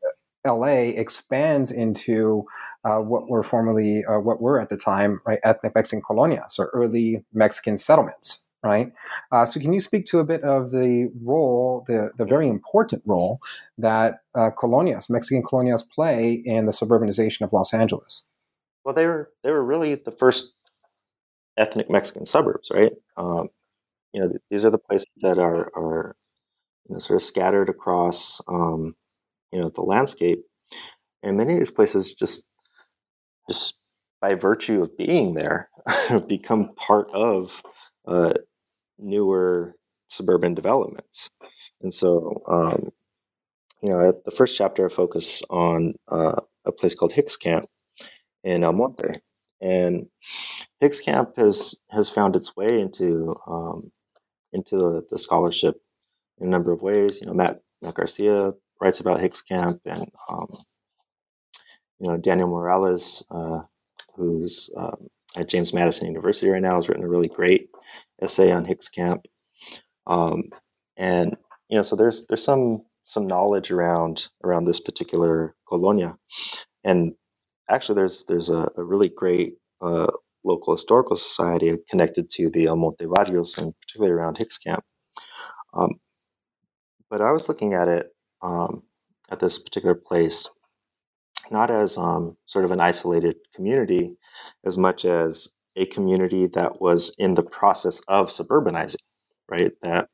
LA 0.47 0.91
expands 0.97 1.71
into 1.71 2.45
uh, 2.85 2.99
what 2.99 3.29
were 3.29 3.43
formerly, 3.43 4.05
uh, 4.05 4.19
what 4.19 4.41
were 4.41 4.61
at 4.61 4.71
the 4.71 4.77
time, 4.77 5.21
right, 5.27 5.41
ethnic 5.45 5.75
Mexican 5.75 6.03
colonias 6.03 6.59
or 6.59 6.71
early 6.73 7.25
Mexican 7.33 7.77
settlements, 7.77 8.41
right? 8.63 8.93
Uh, 9.33 9.45
so, 9.45 9.61
can 9.61 9.73
you 9.73 9.81
speak 9.81 10.07
to 10.07 10.19
a 10.19 10.25
bit 10.25 10.43
of 10.43 10.71
the 10.71 11.11
role, 11.23 11.85
the, 11.89 12.11
the 12.17 12.25
very 12.25 12.49
important 12.49 13.03
role 13.07 13.41
that 13.79 14.21
uh, 14.35 14.51
colonias, 14.57 15.09
Mexican 15.09 15.43
colonias, 15.43 15.83
play 15.89 16.43
in 16.45 16.67
the 16.67 16.73
suburbanization 16.73 17.43
of 17.43 17.53
Los 17.53 17.73
Angeles? 17.73 18.25
Well, 18.85 18.95
they 18.95 19.07
were 19.07 19.31
they 19.43 19.51
were 19.51 19.65
really 19.65 19.95
the 19.95 20.13
first 20.13 20.55
ethnic 21.57 21.91
Mexican 21.91 22.25
suburbs, 22.25 22.71
right? 22.73 22.93
Um, 23.17 23.49
you 24.13 24.21
know, 24.21 24.33
these 24.51 24.65
are 24.65 24.71
the 24.71 24.79
places 24.79 25.09
that 25.19 25.39
are 25.39 25.71
are 25.77 26.17
you 26.89 26.95
know, 26.95 26.99
sort 26.99 27.17
of 27.17 27.23
scattered 27.23 27.69
across. 27.69 28.41
Um, 28.49 28.95
you 29.53 29.61
know 29.61 29.69
the 29.69 29.83
landscape 29.83 30.45
and 31.23 31.37
many 31.37 31.55
of 31.55 31.59
these 31.59 31.71
places 31.71 32.15
just 32.15 32.47
just 33.49 33.75
by 34.21 34.35
virtue 34.35 34.83
of 34.83 34.97
being 34.97 35.35
there 35.35 35.71
become 36.27 36.75
part 36.75 37.11
of 37.13 37.63
uh, 38.09 38.35
newer 38.99 39.77
suburban 40.09 40.55
developments. 40.55 41.31
And 41.83 41.93
so 41.93 42.43
um, 42.47 42.91
you 43.83 43.91
know 43.91 44.13
the 44.25 44.33
first 44.33 44.57
chapter 44.57 44.87
i 44.87 44.89
focus 44.93 45.43
on 45.51 45.95
uh, 46.09 46.41
a 46.65 46.73
place 46.73 46.95
called 46.95 47.13
hicks 47.13 47.37
camp 47.37 47.69
in 48.43 48.65
el 48.65 48.73
monte 48.73 49.21
and 49.61 50.09
hicks 50.81 51.01
camp 51.01 51.37
has 51.37 51.77
has 51.91 52.11
found 52.11 52.35
its 52.35 52.57
way 52.57 52.81
into 52.81 53.37
um, 53.47 53.93
into 54.53 54.77
the, 54.77 55.07
the 55.11 55.19
scholarship 55.19 55.81
in 56.41 56.49
a 56.49 56.51
number 56.51 56.73
of 56.73 56.83
ways. 56.83 57.21
You 57.21 57.29
know 57.29 57.35
matt 57.35 57.61
matt 57.83 57.95
garcia 57.95 58.55
writes 58.81 59.01
about 59.01 59.21
Hicks 59.21 59.43
Camp, 59.43 59.81
and 59.85 60.11
um, 60.29 60.49
you 61.99 62.09
know, 62.09 62.17
Daniel 62.17 62.49
Morales, 62.49 63.25
uh, 63.31 63.63
who's 64.15 64.71
um, 64.77 65.09
at 65.37 65.49
James 65.49 65.73
Madison 65.73 66.07
University 66.09 66.49
right 66.49 66.63
now, 66.63 66.77
has 66.77 66.89
written 66.89 67.05
a 67.05 67.09
really 67.09 67.29
great 67.29 67.69
essay 68.21 68.51
on 68.51 68.65
Hicks 68.65 68.89
Camp. 68.89 69.27
Um, 70.07 70.45
and 70.97 71.37
you 71.69 71.77
know, 71.77 71.83
so 71.83 71.97
there's 71.97 72.27
there's 72.27 72.45
some 72.45 72.83
some 73.05 73.27
knowledge 73.27 73.71
around 73.71 74.29
around 74.45 74.65
this 74.65 74.81
particular 74.81 75.55
colonia, 75.69 76.17
and 76.85 77.15
actually 77.69 77.97
there's 77.97 78.25
there's 78.25 78.51
a, 78.51 78.71
a 78.77 78.85
really 78.85 79.09
great 79.09 79.55
uh, 79.81 80.11
local 80.45 80.75
historical 80.75 81.17
society 81.17 81.75
connected 81.91 82.31
to 82.31 82.51
the 82.51 82.67
El 82.67 82.77
Monte 82.77 83.07
Barrios 83.07 83.59
and 83.59 83.75
particularly 83.81 84.13
around 84.13 84.39
Hicks 84.39 84.59
Camp. 84.59 84.85
Um, 85.75 86.01
but 87.11 87.21
I 87.21 87.33
was 87.33 87.49
looking 87.49 87.75
at 87.75 87.89
it 87.89 88.09
um, 88.43 88.83
at 89.31 89.41
this 89.41 89.59
particular 89.59 89.95
place 89.95 90.49
not 91.51 91.71
as 91.71 91.97
um, 91.99 92.37
sort 92.47 92.65
of 92.65 92.71
an 92.71 92.81
isolated 92.81 93.37
community 93.55 94.17
as 94.65 94.79
much 94.79 95.05
as 95.05 95.49
a 95.77 95.87
community 95.87 96.47
that 96.49 96.81
was 96.81 97.15
in 97.19 97.35
the 97.35 97.43
process 97.43 98.01
of 98.09 98.31
suburbanizing, 98.31 98.97
right? 99.49 99.73
That 99.83 100.09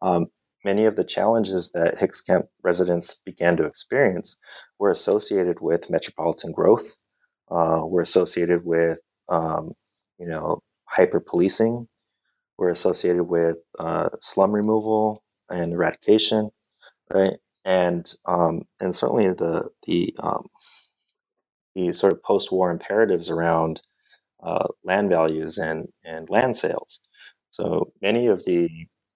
um, 0.00 0.26
many 0.64 0.86
of 0.86 0.96
the 0.96 1.04
challenges 1.04 1.72
that 1.72 1.98
Hicks 1.98 2.20
Camp 2.20 2.46
residents 2.62 3.14
began 3.24 3.56
to 3.56 3.66
experience 3.66 4.36
were 4.78 4.90
associated 4.90 5.60
with 5.60 5.90
metropolitan 5.90 6.52
growth, 6.52 6.96
uh, 7.50 7.82
were 7.84 8.02
associated 8.02 8.64
with, 8.64 8.98
um, 9.28 9.72
you 10.18 10.26
know, 10.26 10.60
hyper 10.84 11.20
policing, 11.20 11.88
were 12.58 12.70
associated 12.70 13.24
with 13.24 13.56
uh, 13.78 14.08
slum 14.20 14.52
removal 14.52 15.22
and 15.50 15.72
eradication, 15.72 16.50
right? 17.12 17.36
And 17.64 18.12
um, 18.26 18.62
and 18.80 18.94
certainly 18.94 19.28
the 19.28 19.70
the 19.86 20.14
um, 20.18 20.48
the 21.74 21.92
sort 21.92 22.12
of 22.12 22.22
post-war 22.22 22.70
imperatives 22.70 23.30
around 23.30 23.82
uh, 24.42 24.68
land 24.84 25.10
values 25.10 25.58
and 25.58 25.88
and 26.04 26.30
land 26.30 26.56
sales. 26.56 27.00
So 27.50 27.92
many 28.02 28.28
of 28.28 28.44
the 28.44 28.68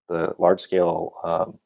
the 0.09 0.35
large-scale 0.39 1.13
um, 1.25 1.59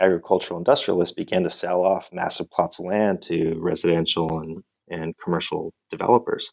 agricultural 0.00 0.58
industrialists 0.58 1.14
began 1.14 1.44
to 1.44 1.50
sell 1.50 1.84
off 1.84 2.10
massive 2.12 2.50
plots 2.50 2.78
of 2.78 2.86
land 2.86 3.22
to 3.22 3.54
residential 3.60 4.40
and, 4.40 4.62
and 4.90 5.16
commercial 5.18 5.72
developers. 5.90 6.52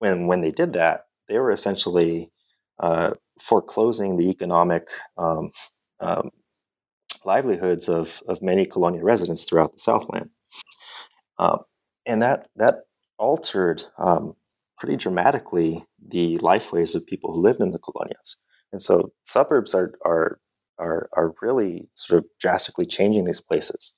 When 0.00 0.26
when 0.28 0.42
they 0.42 0.52
did 0.52 0.74
that, 0.74 1.06
they 1.28 1.38
were 1.38 1.52
essentially 1.52 2.30
uh, 2.78 3.12
foreclosing 3.40 4.16
the 4.16 4.30
economic 4.30 4.88
um, 5.18 5.50
um, 6.00 6.30
livelihoods 7.24 7.88
of, 7.88 8.22
of 8.28 8.42
many 8.42 8.66
colonial 8.66 9.04
residents 9.04 9.44
throughout 9.44 9.72
the 9.72 9.78
Southland. 9.80 10.30
Um, 11.38 11.60
and 12.06 12.22
that 12.22 12.48
that 12.56 12.82
altered 13.18 13.82
um, 13.98 14.34
pretty 14.78 14.96
dramatically 14.96 15.84
the 16.08 16.38
lifeways 16.38 16.94
of 16.94 17.06
people 17.06 17.32
who 17.32 17.40
lived 17.40 17.60
in 17.60 17.70
the 17.70 17.78
colonias. 17.78 18.36
And 18.72 18.82
so 18.82 19.12
suburbs 19.24 19.74
are 19.74 19.92
are 20.04 20.38
are, 20.78 21.10
are 21.12 21.34
really 21.42 21.88
sort 21.94 22.18
of 22.18 22.24
drastically 22.40 22.86
changing 22.86 23.24
these 23.26 23.40
places. 23.40 23.92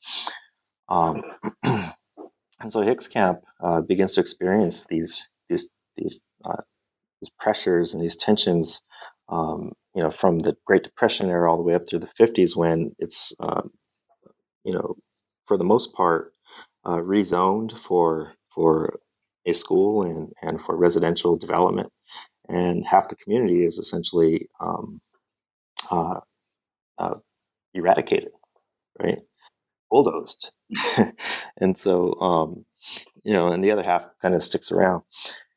Um, 0.89 1.23
and 1.63 1.93
so 2.71 2.81
Hicks 2.81 3.07
Camp 3.07 3.41
uh, 3.63 3.81
begins 3.83 4.15
to 4.15 4.21
experience 4.21 4.87
these 4.87 5.31
these 5.49 5.71
these 5.97 6.21
uh, 6.45 6.63
these 7.23 7.31
pressures 7.39 7.95
and 7.95 8.03
these 8.03 8.17
tensions, 8.17 8.83
um, 9.29 9.73
you 9.95 10.03
know, 10.03 10.11
from 10.11 10.41
the 10.41 10.57
Great 10.67 10.83
Depression 10.83 11.31
era 11.31 11.51
all 11.51 11.57
the 11.57 11.63
way 11.63 11.75
up 11.75 11.89
through 11.89 12.01
the 12.01 12.09
50s, 12.21 12.57
when 12.57 12.95
it's, 12.99 13.33
um, 13.41 13.71
you 14.65 14.73
know, 14.73 14.97
for 15.47 15.57
the 15.57 15.65
most 15.65 15.95
part, 15.95 16.32
uh, 16.85 16.99
rezoned 16.99 17.79
for 17.79 18.35
for 18.55 19.01
a 19.47 19.53
school 19.53 20.03
and 20.05 20.33
and 20.43 20.61
for 20.61 20.77
residential 20.77 21.37
development, 21.37 21.91
and 22.49 22.85
half 22.87 23.09
the 23.09 23.17
community 23.17 23.65
is 23.65 23.79
essentially 23.79 24.49
um, 24.61 25.01
uh, 25.91 26.21
uh, 26.99 27.15
eradicated, 27.75 28.33
right? 29.03 29.21
Bulldozed, 29.91 30.53
and 31.59 31.77
so 31.79 32.15
um, 32.21 32.67
you 33.25 33.33
know, 33.35 33.49
and 33.53 33.63
the 33.65 33.73
other 33.73 33.83
half 33.85 34.07
kind 34.23 34.35
of 34.35 34.45
sticks 34.45 34.73
around, 34.73 35.03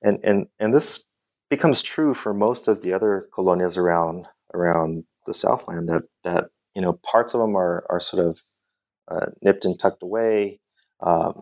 and 0.04 0.20
and 0.24 0.48
and 0.60 0.74
this 0.74 1.06
becomes 1.50 1.82
true 1.82 2.14
for 2.14 2.34
most 2.34 2.68
of 2.70 2.82
the 2.82 2.94
other 2.94 3.30
colonias 3.34 3.78
around 3.78 4.28
around 4.54 5.06
the 5.28 5.34
Southland. 5.34 5.90
That 5.90 6.04
that 6.24 6.46
you 6.76 6.82
know, 6.84 6.94
parts 6.94 7.34
of 7.34 7.42
them 7.42 7.56
are 7.58 7.86
are 7.90 8.00
sort 8.02 8.26
of 8.28 8.40
uh, 9.10 9.28
nipped 9.42 9.66
and 9.66 9.80
tucked 9.80 10.04
away. 10.04 10.60
Um, 11.02 11.42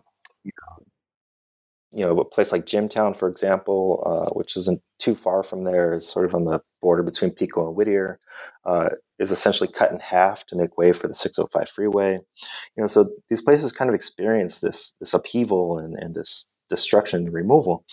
you 1.92 2.04
know, 2.04 2.18
a 2.20 2.24
place 2.24 2.52
like 2.52 2.66
Jimtown, 2.66 3.14
for 3.16 3.28
example, 3.28 4.02
uh, 4.04 4.30
which 4.34 4.56
isn't 4.56 4.82
too 4.98 5.14
far 5.14 5.42
from 5.42 5.64
there, 5.64 5.94
is 5.94 6.06
sort 6.06 6.26
of 6.26 6.34
on 6.34 6.44
the 6.44 6.60
border 6.82 7.02
between 7.02 7.30
Pico 7.30 7.66
and 7.68 7.76
Whittier, 7.76 8.18
uh, 8.66 8.90
is 9.18 9.30
essentially 9.30 9.70
cut 9.72 9.92
in 9.92 10.00
half 10.00 10.44
to 10.46 10.56
make 10.56 10.76
way 10.76 10.92
for 10.92 11.08
the 11.08 11.14
605 11.14 11.70
freeway. 11.70 12.14
You 12.14 12.82
know, 12.82 12.86
so 12.86 13.10
these 13.30 13.42
places 13.42 13.72
kind 13.72 13.88
of 13.88 13.94
experience 13.94 14.58
this 14.58 14.94
this 15.00 15.14
upheaval 15.14 15.78
and, 15.78 15.94
and 15.96 16.14
this 16.14 16.46
destruction 16.68 17.26
and 17.26 17.34
removal, 17.34 17.84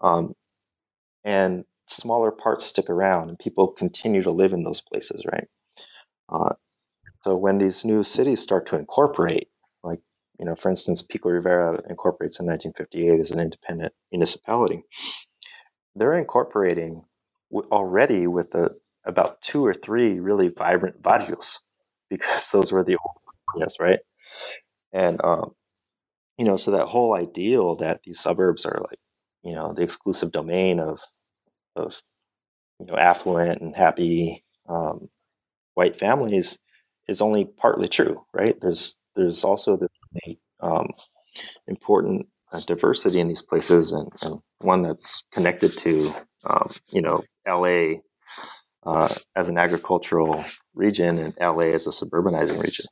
um, 0.00 0.34
and 1.24 1.64
smaller 1.88 2.32
parts 2.32 2.66
stick 2.66 2.90
around, 2.90 3.30
and 3.30 3.38
people 3.38 3.68
continue 3.68 4.22
to 4.22 4.32
live 4.32 4.52
in 4.52 4.64
those 4.64 4.80
places, 4.82 5.24
right? 5.30 5.48
Uh, 6.28 6.54
so 7.22 7.36
when 7.36 7.58
these 7.58 7.84
new 7.84 8.04
cities 8.04 8.40
start 8.40 8.66
to 8.66 8.78
incorporate, 8.78 9.48
you 10.38 10.46
know, 10.46 10.54
for 10.56 10.70
instance, 10.70 11.02
Pico 11.02 11.30
Rivera 11.30 11.80
incorporates 11.88 12.40
in 12.40 12.46
1958 12.46 13.20
as 13.20 13.30
an 13.30 13.40
independent 13.40 13.92
municipality. 14.12 14.82
They're 15.96 16.14
incorporating 16.18 17.04
already 17.52 18.26
with 18.26 18.54
a, 18.54 18.70
about 19.04 19.42
two 19.42 19.64
or 19.64 19.74
three 19.74 20.20
really 20.20 20.48
vibrant 20.48 21.02
barrios 21.02 21.60
because 22.10 22.50
those 22.50 22.72
were 22.72 22.84
the 22.84 22.96
old 22.96 23.16
yes, 23.60 23.76
right? 23.80 24.00
And 24.92 25.22
um, 25.24 25.54
you 26.38 26.44
know, 26.46 26.56
so 26.56 26.72
that 26.72 26.86
whole 26.86 27.14
ideal 27.14 27.76
that 27.76 28.02
these 28.04 28.20
suburbs 28.20 28.64
are 28.66 28.80
like, 28.90 28.98
you 29.44 29.54
know, 29.54 29.72
the 29.74 29.82
exclusive 29.82 30.32
domain 30.32 30.80
of 30.80 31.00
of 31.76 32.00
you 32.80 32.86
know 32.86 32.96
affluent 32.96 33.62
and 33.62 33.76
happy 33.76 34.44
um, 34.68 35.08
white 35.74 35.98
families 35.98 36.58
is 37.08 37.22
only 37.22 37.44
partly 37.46 37.88
true, 37.88 38.24
right? 38.34 38.60
There's 38.60 38.98
there's 39.16 39.44
also 39.44 39.76
this 39.76 39.90
um, 40.60 40.88
important 41.66 42.26
uh, 42.52 42.60
diversity 42.66 43.20
in 43.20 43.28
these 43.28 43.42
places, 43.42 43.92
and, 43.92 44.10
and, 44.22 44.40
one 44.60 44.80
that's 44.80 45.24
connected 45.30 45.76
to 45.76 46.10
um, 46.46 46.72
you 46.90 47.02
know 47.02 47.22
LA 47.46 48.00
uh, 48.86 49.14
as 49.36 49.48
an 49.48 49.58
agricultural 49.58 50.42
region 50.74 51.18
and 51.18 51.34
LA 51.38 51.64
as 51.74 51.86
a 51.86 51.90
suburbanizing 51.90 52.62
region. 52.62 52.86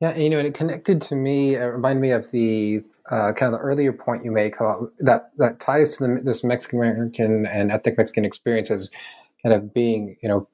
Yeah, 0.00 0.16
you 0.16 0.30
know, 0.30 0.38
and 0.38 0.46
it 0.46 0.54
connected 0.54 1.02
to 1.02 1.16
me. 1.16 1.56
It 1.56 1.64
reminded 1.64 2.00
me 2.00 2.12
of 2.12 2.30
the 2.30 2.82
uh, 3.10 3.32
kind 3.32 3.52
of 3.52 3.58
the 3.58 3.64
earlier 3.64 3.92
point 3.92 4.24
you 4.24 4.30
make 4.30 4.58
that 5.00 5.30
that 5.38 5.60
ties 5.60 5.96
to 5.96 6.06
the, 6.06 6.20
this 6.22 6.44
Mexican 6.44 6.78
American 6.78 7.46
and 7.46 7.72
ethnic 7.72 7.98
Mexican 7.98 8.24
experience 8.24 8.70
as 8.70 8.90
kind 9.42 9.54
of 9.54 9.72
being, 9.72 10.16
you 10.22 10.28
know, 10.28 10.48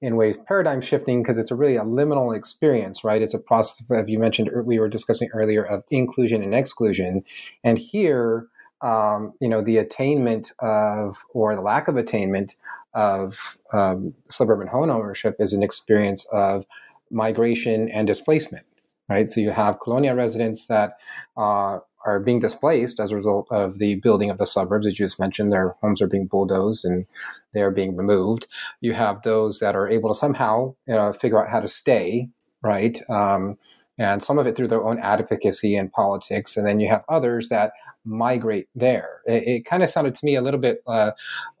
in 0.00 0.16
ways 0.16 0.36
paradigm 0.36 0.80
shifting 0.80 1.22
because 1.22 1.38
it's 1.38 1.50
a 1.50 1.54
really 1.54 1.76
a 1.76 1.82
liminal 1.82 2.36
experience, 2.36 3.04
right? 3.04 3.22
It's 3.22 3.34
a 3.34 3.38
process, 3.38 3.86
of, 3.90 4.08
you 4.08 4.18
mentioned, 4.18 4.50
we 4.64 4.78
were 4.78 4.88
discussing 4.88 5.28
earlier, 5.32 5.64
of 5.64 5.84
inclusion 5.90 6.42
and 6.42 6.54
exclusion. 6.54 7.24
And 7.64 7.78
here, 7.78 8.46
um, 8.82 9.32
you 9.40 9.48
know, 9.48 9.62
the 9.62 9.78
attainment 9.78 10.52
of, 10.60 11.24
or 11.34 11.54
the 11.54 11.62
lack 11.62 11.88
of 11.88 11.96
attainment 11.96 12.56
of 12.94 13.58
um, 13.72 14.14
suburban 14.30 14.68
home 14.68 14.90
ownership 14.90 15.36
is 15.38 15.52
an 15.52 15.62
experience 15.62 16.26
of 16.32 16.66
migration 17.10 17.88
and 17.90 18.06
displacement, 18.06 18.64
right? 19.08 19.30
So 19.30 19.40
you 19.40 19.50
have 19.50 19.80
colonial 19.80 20.16
residents 20.16 20.66
that 20.66 20.98
uh, 21.36 21.78
are 22.08 22.20
being 22.20 22.38
displaced 22.38 23.00
as 23.00 23.12
a 23.12 23.16
result 23.16 23.46
of 23.50 23.78
the 23.78 23.96
building 23.96 24.30
of 24.30 24.38
the 24.38 24.46
suburbs, 24.46 24.86
as 24.86 24.92
you 24.92 25.04
just 25.04 25.20
mentioned. 25.20 25.52
Their 25.52 25.76
homes 25.82 26.00
are 26.00 26.06
being 26.06 26.26
bulldozed 26.26 26.84
and 26.84 27.06
they 27.52 27.60
are 27.60 27.70
being 27.70 27.96
removed. 27.96 28.46
You 28.80 28.94
have 28.94 29.22
those 29.22 29.58
that 29.60 29.76
are 29.76 29.88
able 29.88 30.08
to 30.08 30.18
somehow 30.18 30.74
uh, 30.90 31.12
figure 31.12 31.42
out 31.42 31.50
how 31.50 31.60
to 31.60 31.68
stay, 31.68 32.30
right? 32.62 32.98
Um, 33.10 33.58
and 33.98 34.22
some 34.22 34.38
of 34.38 34.46
it 34.46 34.56
through 34.56 34.68
their 34.68 34.84
own 34.84 34.98
advocacy 35.00 35.74
and 35.74 35.92
politics. 35.92 36.56
And 36.56 36.66
then 36.66 36.78
you 36.78 36.88
have 36.88 37.02
others 37.08 37.48
that 37.48 37.72
migrate 38.04 38.68
there. 38.74 39.20
It, 39.26 39.42
it 39.46 39.64
kind 39.64 39.82
of 39.82 39.90
sounded 39.90 40.14
to 40.14 40.24
me 40.24 40.36
a 40.36 40.40
little 40.40 40.60
bit 40.60 40.82
uh, 40.86 41.10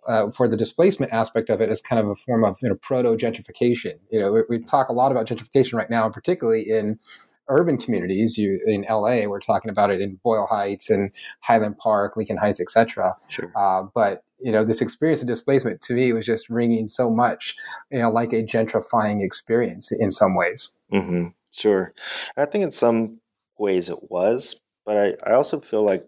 uh, 0.06 0.30
for 0.30 0.48
the 0.48 0.56
displacement 0.56 1.12
aspect 1.12 1.50
of 1.50 1.60
it 1.60 1.68
as 1.68 1.82
kind 1.82 2.00
of 2.00 2.08
a 2.08 2.14
form 2.14 2.44
of 2.44 2.56
you 2.62 2.68
know, 2.68 2.76
proto 2.76 3.16
gentrification. 3.16 3.98
You 4.10 4.20
know, 4.20 4.32
we, 4.32 4.42
we, 4.48 4.64
talk 4.64 4.88
a 4.88 4.92
lot 4.92 5.10
about 5.10 5.26
gentrification 5.26 5.74
right 5.74 5.90
now, 5.90 6.08
particularly 6.08 6.62
in 6.62 7.00
urban 7.48 7.78
communities. 7.78 8.38
You 8.38 8.60
in 8.66 8.84
LA, 8.88 9.26
we're 9.26 9.40
talking 9.40 9.70
about 9.70 9.90
it 9.90 10.00
in 10.00 10.18
Boyle 10.22 10.46
Heights 10.50 10.90
and 10.90 11.10
Highland 11.40 11.78
Park, 11.78 12.16
Lincoln 12.16 12.36
Heights, 12.36 12.60
etc. 12.60 13.14
Sure. 13.28 13.52
Uh, 13.56 13.84
but 13.94 14.24
you 14.40 14.52
know, 14.52 14.64
this 14.64 14.80
experience 14.80 15.20
of 15.22 15.28
displacement 15.28 15.82
to 15.82 15.94
me 15.94 16.12
was 16.12 16.24
just 16.24 16.48
ringing 16.48 16.86
so 16.86 17.10
much, 17.10 17.56
you 17.90 17.98
know, 17.98 18.10
like 18.10 18.32
a 18.32 18.44
gentrifying 18.44 19.24
experience 19.24 19.90
in 19.90 20.10
some 20.10 20.36
ways. 20.36 20.70
Mm-hmm. 20.92 21.28
Sure, 21.52 21.92
I 22.36 22.44
think 22.44 22.64
in 22.64 22.70
some 22.70 23.20
ways 23.58 23.88
it 23.88 24.10
was, 24.10 24.60
but 24.86 24.96
I, 24.96 25.30
I 25.30 25.34
also 25.34 25.60
feel 25.60 25.82
like 25.82 26.04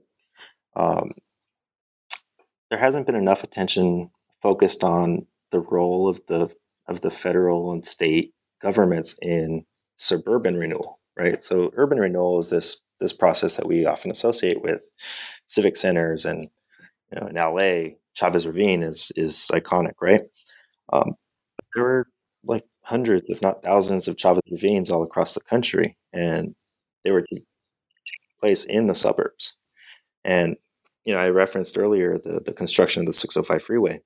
um, 0.76 1.12
there 2.70 2.78
hasn't 2.78 3.06
been 3.06 3.16
enough 3.16 3.42
attention 3.42 4.10
focused 4.42 4.84
on 4.84 5.26
the 5.50 5.60
role 5.60 6.08
of 6.08 6.20
the 6.26 6.48
of 6.86 7.00
the 7.00 7.10
federal 7.10 7.72
and 7.72 7.86
state 7.86 8.34
governments 8.60 9.16
in 9.22 9.64
suburban 9.96 10.56
renewal, 10.56 10.99
right? 11.20 11.44
So 11.44 11.70
urban 11.76 11.98
renewal 12.00 12.38
is 12.40 12.48
this 12.50 12.82
this 12.98 13.12
process 13.12 13.56
that 13.56 13.66
we 13.66 13.86
often 13.86 14.10
associate 14.10 14.62
with 14.62 14.90
civic 15.46 15.76
centers 15.76 16.24
and 16.24 16.48
you 17.12 17.20
know 17.20 17.26
in 17.28 17.36
LA, 17.36 17.96
Chavez 18.14 18.46
Ravine 18.46 18.82
is 18.82 19.12
is 19.16 19.48
iconic, 19.52 19.94
right? 20.00 20.22
Um, 20.92 21.14
there 21.74 21.84
were 21.84 22.06
like 22.44 22.64
hundreds, 22.82 23.24
if 23.28 23.42
not 23.42 23.62
thousands, 23.62 24.08
of 24.08 24.16
Chavez 24.16 24.42
Ravines 24.50 24.90
all 24.90 25.04
across 25.04 25.34
the 25.34 25.40
country, 25.42 25.96
and 26.12 26.54
they 27.04 27.12
were 27.12 27.22
taking 27.22 27.46
place 28.40 28.64
in 28.64 28.86
the 28.86 28.94
suburbs. 28.94 29.58
And 30.24 30.56
you 31.04 31.14
know, 31.14 31.20
I 31.20 31.30
referenced 31.30 31.78
earlier 31.78 32.18
the 32.18 32.40
the 32.44 32.54
construction 32.54 33.02
of 33.02 33.06
the 33.06 33.12
605 33.12 33.62
freeway. 33.62 34.00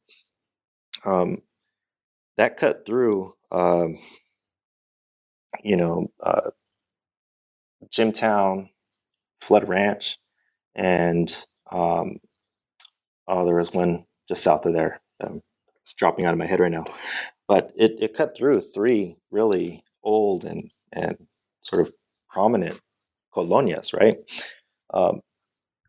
Um, 1.04 1.42
that 2.38 2.56
cut 2.56 2.84
through, 2.86 3.34
um, 3.52 3.98
you 5.62 5.76
know, 5.76 6.10
uh, 6.20 6.50
Jimtown, 7.90 8.70
Flood 9.40 9.68
Ranch, 9.68 10.18
and 10.74 11.30
um, 11.70 12.18
oh, 13.28 13.44
there 13.44 13.56
was 13.56 13.72
one 13.72 14.04
just 14.28 14.42
south 14.42 14.66
of 14.66 14.74
there. 14.74 15.00
Um, 15.22 15.42
it's 15.82 15.94
dropping 15.94 16.26
out 16.26 16.32
of 16.32 16.38
my 16.38 16.46
head 16.46 16.60
right 16.60 16.72
now, 16.72 16.84
but 17.48 17.72
it, 17.76 17.96
it 18.00 18.14
cut 18.16 18.36
through 18.36 18.60
three 18.60 19.16
really 19.30 19.84
old 20.02 20.44
and 20.44 20.70
and 20.92 21.16
sort 21.62 21.82
of 21.82 21.92
prominent 22.30 22.80
colonias, 23.34 23.94
right? 23.94 24.16
Um, 24.92 25.20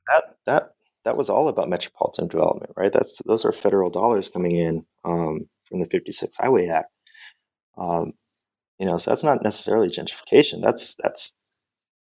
that 0.07 0.23
that 0.45 0.71
that 1.05 1.17
was 1.17 1.29
all 1.29 1.47
about 1.49 1.69
metropolitan 1.69 2.27
development, 2.27 2.73
right? 2.77 2.91
That's 2.93 3.21
those 3.25 3.45
are 3.45 3.51
federal 3.51 3.89
dollars 3.89 4.29
coming 4.29 4.53
in 4.55 4.85
um, 5.05 5.47
from 5.65 5.79
the 5.79 5.85
56 5.87 6.35
Highway 6.35 6.67
Act. 6.67 6.91
Um, 7.77 8.13
you 8.79 8.85
know, 8.85 8.97
so 8.97 9.11
that's 9.11 9.23
not 9.23 9.43
necessarily 9.43 9.89
gentrification. 9.89 10.61
That's 10.61 10.95
that's 10.95 11.33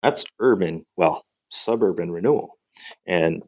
that's 0.05 0.23
urban, 0.39 0.85
well, 0.95 1.25
suburban 1.49 2.11
renewal, 2.11 2.59
and 3.07 3.41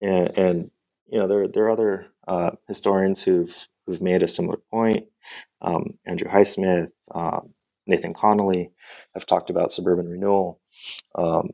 and, 0.00 0.38
and 0.38 0.70
you 1.08 1.18
know 1.18 1.26
there 1.28 1.46
there 1.46 1.64
are 1.66 1.70
other 1.70 2.06
uh, 2.26 2.52
historians 2.68 3.22
who've 3.22 3.54
who've 3.86 4.00
made 4.00 4.22
a 4.22 4.28
similar 4.28 4.58
point. 4.72 5.06
Um, 5.60 5.98
Andrew 6.06 6.26
Highsmith, 6.30 6.90
um, 7.14 7.52
Nathan 7.86 8.14
Connolly 8.14 8.70
have 9.12 9.26
talked 9.26 9.50
about 9.50 9.72
suburban 9.72 10.08
renewal, 10.08 10.58
um, 11.14 11.50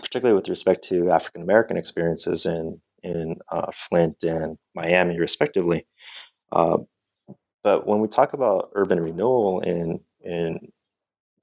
particularly 0.00 0.34
with 0.34 0.48
respect 0.48 0.82
to 0.88 1.10
African 1.10 1.42
American 1.42 1.76
experiences 1.76 2.46
in 2.46 2.80
in 3.04 3.36
uh, 3.48 3.70
Flint 3.72 4.24
and 4.24 4.58
Miami, 4.74 5.20
respectively. 5.20 5.86
Uh, 6.50 6.78
but 7.62 7.86
when 7.86 8.00
we 8.00 8.08
talk 8.08 8.32
about 8.32 8.70
urban 8.74 8.98
renewal 8.98 9.60
in 9.60 10.00
in 10.24 10.72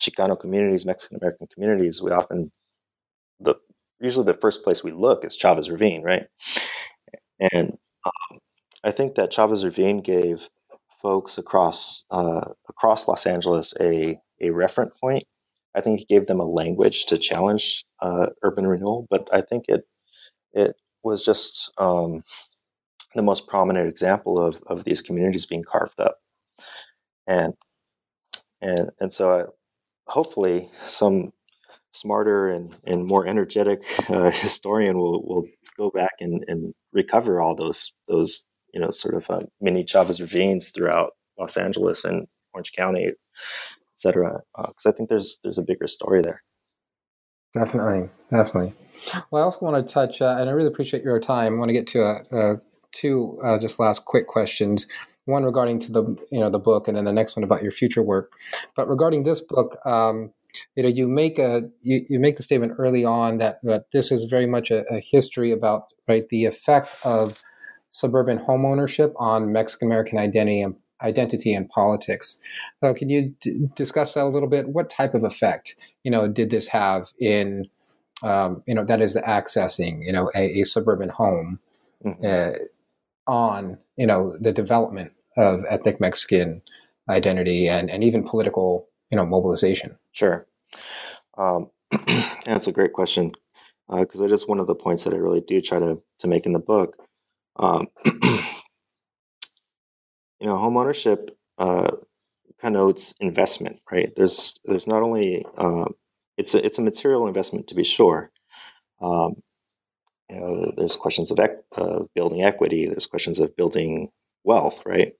Chicano 0.02 0.40
communities, 0.40 0.86
Mexican 0.86 1.18
American 1.18 1.48
communities, 1.54 2.02
we 2.02 2.12
often 2.12 2.52
the 3.40 3.56
usually 4.00 4.26
the 4.26 4.34
first 4.40 4.64
place 4.64 4.84
we 4.84 4.92
look 4.92 5.26
is 5.26 5.36
Chavez 5.36 5.70
Ravine, 5.70 6.04
right? 6.04 6.28
And 7.40 7.78
um, 8.06 8.40
I 8.84 8.92
think 8.92 9.16
that 9.16 9.32
Chavez 9.32 9.64
Ravine 9.64 10.02
gave 10.02 10.50
folks 11.02 11.38
across 11.38 12.06
uh, 12.12 12.52
across 12.70 13.08
Los 13.08 13.26
Angeles 13.26 13.74
a 13.80 14.20
a 14.42 14.50
referent 14.50 14.92
point. 15.00 15.26
I 15.76 15.82
think 15.82 16.02
it 16.02 16.08
gave 16.08 16.28
them 16.28 16.40
a 16.40 16.46
language 16.46 17.06
to 17.08 17.18
challenge 17.18 17.86
uh, 18.02 18.28
urban 18.44 18.66
renewal, 18.68 19.08
but 19.10 19.28
I 19.32 19.42
think 19.42 19.66
it 19.68 19.86
it 20.54 20.76
was 21.04 21.24
just 21.24 21.72
um, 21.78 22.24
the 23.16 23.22
most 23.24 23.48
prominent 23.48 23.88
example 23.90 24.40
of, 24.40 24.62
of 24.68 24.84
these 24.84 25.02
communities 25.02 25.46
being 25.46 25.64
carved 25.64 26.00
up. 26.00 26.18
And 27.28 27.54
and 28.62 28.92
and 29.00 29.14
so 29.14 29.32
I, 29.32 29.46
hopefully 30.08 30.70
some 30.88 31.32
smarter 31.92 32.50
and, 32.50 32.76
and 32.86 33.06
more 33.06 33.26
energetic 33.26 33.84
uh, 34.10 34.32
historian 34.32 34.98
will, 34.98 35.26
will 35.26 35.46
go 35.78 35.90
back 35.90 36.16
and, 36.20 36.44
and 36.48 36.74
recover 36.94 37.40
all 37.40 37.56
those 37.56 37.94
those 38.08 38.48
you 38.74 38.80
know 38.80 38.92
sort 38.92 39.16
of 39.16 39.30
uh, 39.30 39.46
mini 39.62 39.84
Chavez 39.84 40.20
ravines 40.20 40.70
throughout 40.72 41.14
Los 41.38 41.58
Angeles 41.58 42.06
and 42.06 42.28
Orange 42.54 42.74
County, 42.74 43.06
et 43.06 43.16
cetera. 43.94 44.42
Because 44.56 44.86
uh, 44.86 44.90
I 44.90 44.92
think 44.94 45.10
there's 45.10 45.40
there's 45.44 45.58
a 45.58 45.64
bigger 45.64 45.88
story 45.88 46.22
there. 46.22 46.44
Definitely, 47.54 48.10
definitely. 48.30 48.74
Well, 49.32 49.44
I 49.44 49.46
also 49.46 49.66
want 49.66 49.88
to 49.88 49.94
touch, 49.94 50.22
uh, 50.22 50.38
and 50.40 50.50
I 50.50 50.54
really 50.54 50.68
appreciate 50.68 51.04
your 51.04 51.20
time. 51.20 51.56
I 51.56 51.58
want 51.58 51.70
to 51.70 51.74
get 51.74 51.88
to 51.88 52.04
uh, 52.04 52.24
uh, 52.32 52.56
two 52.92 53.40
uh, 53.44 53.60
just 53.60 53.80
last 53.80 54.06
quick 54.06 54.28
questions. 54.28 54.88
One 55.28 55.44
regarding 55.44 55.80
to 55.80 55.92
the 55.92 56.04
you 56.32 56.40
know 56.40 56.50
the 56.50 56.60
book, 56.60 56.88
and 56.88 56.98
then 56.98 57.06
the 57.06 57.14
next 57.14 57.36
one 57.36 57.44
about 57.44 57.62
your 57.62 57.72
future 57.72 58.02
work. 58.02 58.32
But 58.76 58.88
regarding 58.88 59.24
this 59.24 59.42
book, 59.42 59.78
um, 59.86 60.32
you 60.76 60.84
know, 60.84 60.90
you 60.90 61.08
make 61.08 61.38
a 61.38 61.64
you, 61.82 62.06
you 62.10 62.20
make 62.20 62.38
the 62.38 62.44
statement 62.44 62.74
early 62.78 63.06
on 63.06 63.38
that 63.38 63.60
that 63.64 63.92
this 63.92 64.12
is 64.12 64.26
very 64.26 64.48
much 64.48 64.72
a, 64.72 64.86
a 64.94 65.00
history 65.00 65.52
about 65.52 65.88
right 66.08 66.28
the 66.30 66.46
effect 66.46 66.96
of 67.04 67.38
suburban 67.90 68.40
homeownership 68.40 69.14
on 69.18 69.52
Mexican 69.52 69.88
American 69.88 70.18
identity 70.18 70.62
and 70.62 70.76
identity 71.02 71.54
and 71.54 71.70
politics. 71.70 72.40
So, 72.82 72.94
can 72.94 73.10
you 73.10 73.36
d- 73.42 73.68
discuss 73.76 74.14
that 74.14 74.24
a 74.24 74.30
little 74.30 74.50
bit? 74.50 74.70
What 74.70 74.90
type 74.90 75.14
of 75.14 75.24
effect 75.24 75.76
you 76.04 76.12
know 76.12 76.28
did 76.28 76.50
this 76.50 76.68
have 76.68 77.12
in 77.20 77.70
um, 78.24 78.64
you 78.66 78.74
know, 78.74 78.86
that 78.86 79.02
is 79.02 79.14
the 79.14 79.22
accessing, 79.22 80.04
you 80.04 80.12
know, 80.12 80.32
a, 80.36 80.62
a 80.62 80.64
suburban 80.64 81.10
home 81.10 81.60
mm-hmm. 82.04 82.26
uh, 82.26 83.32
on, 83.32 83.78
you 83.96 84.08
know, 84.08 84.36
the 84.40 84.52
development 84.52 85.12
of 85.38 85.64
ethnic 85.70 86.02
Mexican 86.02 86.62
identity 87.10 87.70
and, 87.70 87.90
and 87.90 88.04
even 88.04 88.24
political, 88.24 88.88
you 89.12 89.18
know, 89.18 89.26
mobilization. 89.26 89.98
Sure. 90.12 90.48
Um, 91.38 91.70
that's 92.46 92.68
a 92.68 92.72
great 92.74 92.94
question 92.94 93.32
because 93.90 94.22
uh, 94.22 94.26
it 94.26 94.32
is 94.32 94.48
one 94.48 94.60
of 94.60 94.68
the 94.68 94.76
points 94.76 95.06
that 95.06 95.14
I 95.14 95.18
really 95.18 95.42
do 95.42 95.62
try 95.62 95.80
to, 95.80 96.02
to 96.20 96.28
make 96.28 96.46
in 96.46 96.52
the 96.52 96.60
book. 96.60 96.98
Um, 97.56 97.88
you 98.06 98.42
know, 100.42 100.58
home 100.58 100.78
ownership 100.78 101.32
uh, 101.58 101.92
connotes 102.62 103.14
investment, 103.20 103.80
right? 103.92 104.12
There's 104.16 104.60
there's 104.66 104.88
not 104.88 105.04
only 105.04 105.46
uh, 105.58 105.86
it's 106.38 106.54
a 106.54 106.66
it's 106.66 106.80
a 106.80 106.84
material 106.84 107.28
investment 107.28 107.68
to 107.68 107.76
be 107.76 107.84
sure. 107.84 108.32
Um, 109.02 109.36
you 110.30 110.40
know, 110.40 110.74
there's 110.76 110.96
questions 110.98 111.32
of, 111.32 111.40
ec- 111.40 111.64
of 111.72 112.10
building 112.14 112.44
equity. 112.44 112.86
There's 112.86 113.06
questions 113.06 113.40
of 113.40 113.56
building 113.56 114.10
wealth, 114.44 114.84
right? 114.86 115.14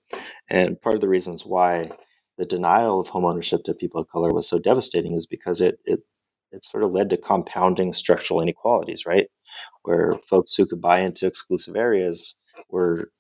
And 0.50 0.82
part 0.82 0.96
of 0.96 1.02
the 1.02 1.10
reasons 1.10 1.46
why 1.46 1.92
the 2.38 2.46
denial 2.46 3.00
of 3.02 3.08
homeownership 3.10 3.64
to 3.66 3.74
people 3.74 4.02
of 4.02 4.10
color 4.10 4.34
was 4.34 4.48
so 4.50 4.60
devastating 4.60 5.16
is 5.16 5.26
because 5.28 5.62
it 5.62 5.80
it 5.86 6.02
it 6.52 6.64
sort 6.66 6.84
of 6.84 6.92
led 6.92 7.10
to 7.12 7.18
compounding 7.18 7.94
structural 7.94 8.42
inequalities, 8.42 9.06
right? 9.06 9.28
Where 9.84 10.14
folks 10.30 10.56
who 10.56 10.66
could 10.68 10.82
buy 10.82 11.02
into 11.02 11.28
exclusive 11.28 11.76
areas 11.76 12.36
were 12.70 13.12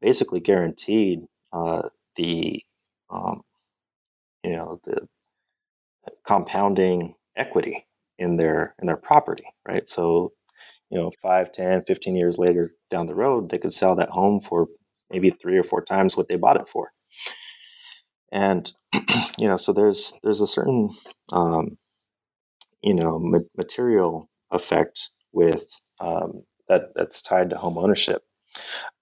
basically 0.00 0.40
guaranteed 0.40 1.20
uh, 1.52 1.88
the 2.16 2.62
um, 3.10 3.42
you 4.44 4.52
know 4.56 4.80
the 4.84 5.08
compounding 6.26 7.14
equity 7.36 7.86
in 8.18 8.36
their 8.36 8.74
in 8.80 8.86
their 8.86 8.96
property, 8.96 9.44
right? 9.66 9.88
So, 9.88 10.32
you 10.90 10.98
know, 10.98 11.12
5, 11.22 11.52
10, 11.52 11.84
15 11.84 12.16
years 12.16 12.38
later 12.38 12.72
down 12.90 13.06
the 13.06 13.14
road, 13.16 13.50
they 13.50 13.58
could 13.58 13.72
sell 13.72 13.96
that 13.96 14.10
home 14.10 14.40
for 14.40 14.68
maybe 15.10 15.30
three 15.30 15.58
or 15.58 15.64
four 15.64 15.84
times 15.84 16.16
what 16.16 16.28
they 16.28 16.36
bought 16.36 16.60
it 16.60 16.68
for. 16.68 16.90
And 18.32 18.70
you 19.38 19.48
know, 19.48 19.56
so 19.56 19.72
there's 19.72 20.12
there's 20.22 20.40
a 20.40 20.46
certain 20.46 20.96
um, 21.32 21.78
you 22.82 22.94
know 22.94 23.18
ma- 23.18 23.38
material 23.56 24.28
effect 24.50 25.10
with 25.32 25.66
um, 26.00 26.44
that 26.68 26.94
that's 26.94 27.22
tied 27.22 27.50
to 27.50 27.58
home 27.58 27.78
ownership. 27.78 28.22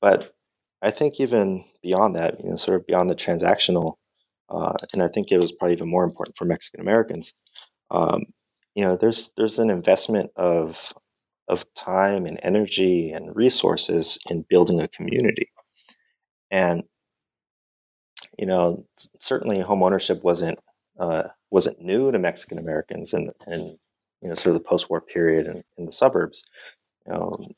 But 0.00 0.34
I 0.82 0.90
think 0.92 1.20
even 1.20 1.64
beyond 1.82 2.16
that, 2.16 2.42
you 2.42 2.50
know, 2.50 2.56
sort 2.56 2.80
of 2.80 2.86
beyond 2.86 3.10
the 3.10 3.16
transactional, 3.16 3.94
uh, 4.50 4.74
and 4.94 5.02
I 5.02 5.08
think 5.08 5.32
it 5.32 5.38
was 5.38 5.52
probably 5.52 5.74
even 5.74 5.88
more 5.90 6.04
important 6.04 6.36
for 6.36 6.46
Mexican 6.46 6.80
Americans 6.80 7.32
um, 7.90 8.24
you 8.74 8.84
know 8.84 8.96
there's 8.96 9.32
there's 9.36 9.58
an 9.58 9.70
investment 9.70 10.30
of 10.36 10.92
of 11.48 11.64
time 11.74 12.26
and 12.26 12.40
energy 12.42 13.12
and 13.12 13.36
resources 13.36 14.18
in 14.30 14.44
building 14.48 14.80
a 14.80 14.88
community 14.88 15.50
and 16.50 16.84
you 18.38 18.46
know 18.46 18.84
certainly 19.20 19.60
home 19.60 19.82
ownership 19.82 20.22
wasn't 20.22 20.58
uh, 20.98 21.24
wasn't 21.50 21.80
new 21.80 22.10
to 22.12 22.18
Mexican 22.18 22.58
Americans 22.58 23.14
and 23.14 23.32
and 23.46 23.78
you 24.22 24.28
know 24.28 24.34
sort 24.34 24.54
of 24.56 24.62
the 24.62 24.68
post-war 24.68 25.00
period 25.00 25.46
in, 25.46 25.64
in 25.78 25.86
the 25.86 25.92
suburbs. 25.92 26.46
You 27.06 27.12
know 27.14 27.48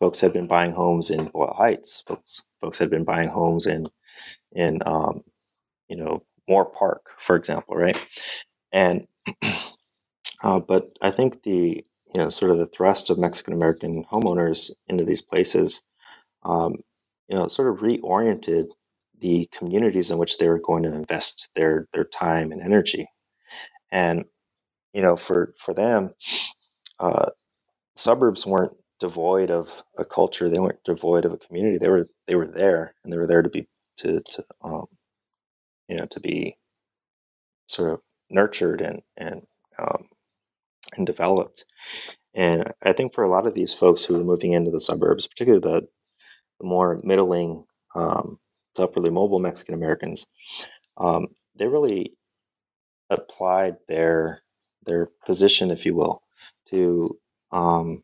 folks 0.00 0.20
had 0.20 0.32
been 0.32 0.46
buying 0.46 0.72
homes 0.72 1.10
in 1.10 1.26
Boyle 1.28 1.54
Heights. 1.56 2.02
Folks 2.06 2.42
folks 2.60 2.78
had 2.78 2.90
been 2.90 3.04
buying 3.04 3.28
homes 3.28 3.66
in 3.66 3.88
in 4.52 4.80
um, 4.86 5.24
you 5.88 5.96
know 5.96 6.22
Moore 6.48 6.66
Park 6.66 7.06
for 7.18 7.36
example 7.36 7.76
right? 7.76 7.98
And 8.72 9.06
Uh, 10.42 10.60
but 10.60 10.96
I 11.02 11.10
think 11.10 11.42
the 11.42 11.84
you 12.14 12.18
know 12.20 12.28
sort 12.28 12.50
of 12.50 12.58
the 12.58 12.66
thrust 12.66 13.10
of 13.10 13.18
Mexican 13.18 13.54
American 13.54 14.04
homeowners 14.04 14.70
into 14.88 15.04
these 15.04 15.22
places, 15.22 15.82
um, 16.42 16.76
you 17.30 17.38
know, 17.38 17.48
sort 17.48 17.68
of 17.68 17.78
reoriented 17.80 18.66
the 19.20 19.48
communities 19.52 20.10
in 20.10 20.18
which 20.18 20.38
they 20.38 20.48
were 20.48 20.60
going 20.60 20.82
to 20.84 20.94
invest 20.94 21.50
their 21.54 21.88
their 21.92 22.04
time 22.04 22.52
and 22.52 22.62
energy, 22.62 23.06
and 23.92 24.24
you 24.94 25.02
know 25.02 25.16
for 25.16 25.54
for 25.58 25.74
them, 25.74 26.14
uh, 27.00 27.30
suburbs 27.96 28.46
weren't 28.46 28.74
devoid 29.00 29.50
of 29.50 29.70
a 29.98 30.04
culture. 30.04 30.48
They 30.48 30.60
weren't 30.60 30.84
devoid 30.84 31.24
of 31.24 31.32
a 31.32 31.38
community. 31.38 31.78
They 31.78 31.88
were 31.90 32.08
they 32.28 32.36
were 32.36 32.46
there, 32.46 32.94
and 33.04 33.12
they 33.12 33.18
were 33.18 33.26
there 33.26 33.42
to 33.42 33.50
be 33.50 33.68
to 33.98 34.20
to 34.20 34.44
um, 34.62 34.86
you 35.88 35.96
know 35.96 36.06
to 36.06 36.20
be 36.20 36.56
sort 37.68 37.92
of 37.92 38.00
nurtured 38.30 38.80
and 38.80 39.02
and 39.16 39.42
um, 39.78 40.08
and 40.96 41.06
developed. 41.06 41.64
And 42.34 42.72
I 42.82 42.92
think 42.92 43.14
for 43.14 43.24
a 43.24 43.28
lot 43.28 43.46
of 43.46 43.54
these 43.54 43.74
folks 43.74 44.04
who 44.04 44.16
are 44.20 44.24
moving 44.24 44.52
into 44.52 44.70
the 44.70 44.80
suburbs, 44.80 45.26
particularly 45.26 45.60
the, 45.60 45.88
the 46.60 46.66
more 46.66 47.00
middling 47.04 47.64
um, 47.96 48.38
to 48.76 48.84
upperly 48.84 49.10
mobile 49.10 49.40
Mexican 49.40 49.74
Americans, 49.74 50.26
um, 50.98 51.28
they 51.56 51.66
really 51.68 52.14
applied 53.10 53.76
their 53.88 54.42
their 54.86 55.10
position, 55.26 55.70
if 55.70 55.84
you 55.86 55.94
will, 55.94 56.22
to 56.70 57.18
um, 57.52 58.02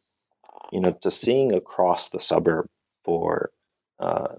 you 0.72 0.80
know 0.80 0.92
to 1.02 1.10
seeing 1.10 1.54
across 1.54 2.08
the 2.08 2.20
suburb 2.20 2.68
for 3.04 3.50
uh, 4.00 4.36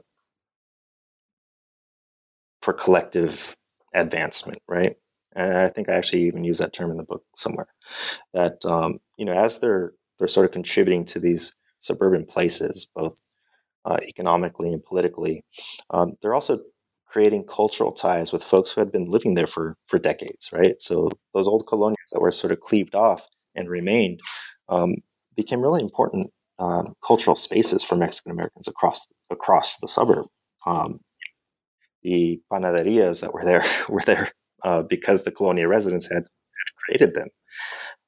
for 2.61 2.73
collective 2.73 3.55
advancement, 3.93 4.61
right? 4.67 4.95
And 5.35 5.55
I 5.55 5.69
think 5.69 5.89
I 5.89 5.93
actually 5.93 6.23
even 6.23 6.43
use 6.43 6.59
that 6.59 6.73
term 6.73 6.91
in 6.91 6.97
the 6.97 7.03
book 7.03 7.23
somewhere. 7.35 7.67
That 8.33 8.63
um, 8.65 8.99
you 9.17 9.25
know, 9.25 9.33
as 9.33 9.59
they're 9.59 9.93
they're 10.19 10.27
sort 10.27 10.45
of 10.45 10.51
contributing 10.51 11.05
to 11.05 11.19
these 11.19 11.55
suburban 11.79 12.25
places, 12.25 12.87
both 12.95 13.21
uh, 13.87 13.97
economically 14.07 14.73
and 14.73 14.83
politically, 14.83 15.43
um, 15.91 16.13
they're 16.21 16.35
also 16.35 16.59
creating 17.07 17.45
cultural 17.45 17.93
ties 17.93 18.31
with 18.33 18.43
folks 18.43 18.71
who 18.71 18.81
had 18.81 18.91
been 18.91 19.05
living 19.05 19.35
there 19.35 19.47
for 19.47 19.75
for 19.87 19.99
decades, 19.99 20.51
right? 20.53 20.81
So 20.81 21.09
those 21.33 21.47
old 21.47 21.65
colonias 21.67 22.11
that 22.11 22.21
were 22.21 22.31
sort 22.33 22.53
of 22.53 22.59
cleaved 22.59 22.95
off 22.95 23.25
and 23.55 23.69
remained 23.69 24.19
um, 24.69 24.95
became 25.35 25.61
really 25.61 25.81
important 25.81 26.31
um, 26.59 26.95
cultural 27.05 27.35
spaces 27.35 27.83
for 27.83 27.95
Mexican 27.95 28.31
Americans 28.33 28.67
across 28.67 29.07
across 29.31 29.77
the 29.77 29.87
suburb. 29.87 30.27
Um, 30.65 30.99
the 32.03 32.41
panaderias 32.51 33.21
that 33.21 33.33
were 33.33 33.45
there 33.45 33.65
were 33.89 34.01
there 34.05 34.31
uh, 34.63 34.83
because 34.83 35.23
the 35.23 35.31
colonial 35.31 35.69
residents 35.69 36.07
had, 36.07 36.23
had 36.23 36.75
created 36.85 37.13
them. 37.15 37.29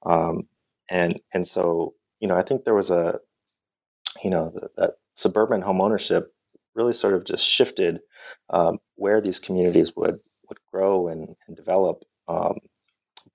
Um, 0.05 0.43
and 0.89 1.19
and 1.33 1.47
so 1.47 1.95
you 2.19 2.27
know 2.27 2.35
I 2.35 2.43
think 2.43 2.65
there 2.65 2.75
was 2.75 2.91
a 2.91 3.19
you 4.23 4.29
know 4.29 4.51
that 4.77 4.95
suburban 5.19 5.61
homeownership 5.61 6.27
really 6.75 6.93
sort 6.93 7.13
of 7.13 7.25
just 7.25 7.45
shifted 7.45 7.99
um, 8.49 8.79
where 8.95 9.19
these 9.21 9.39
communities 9.39 9.95
would 9.95 10.19
would 10.47 10.59
grow 10.71 11.09
and, 11.09 11.35
and 11.47 11.55
develop. 11.57 12.03
Um, 12.27 12.57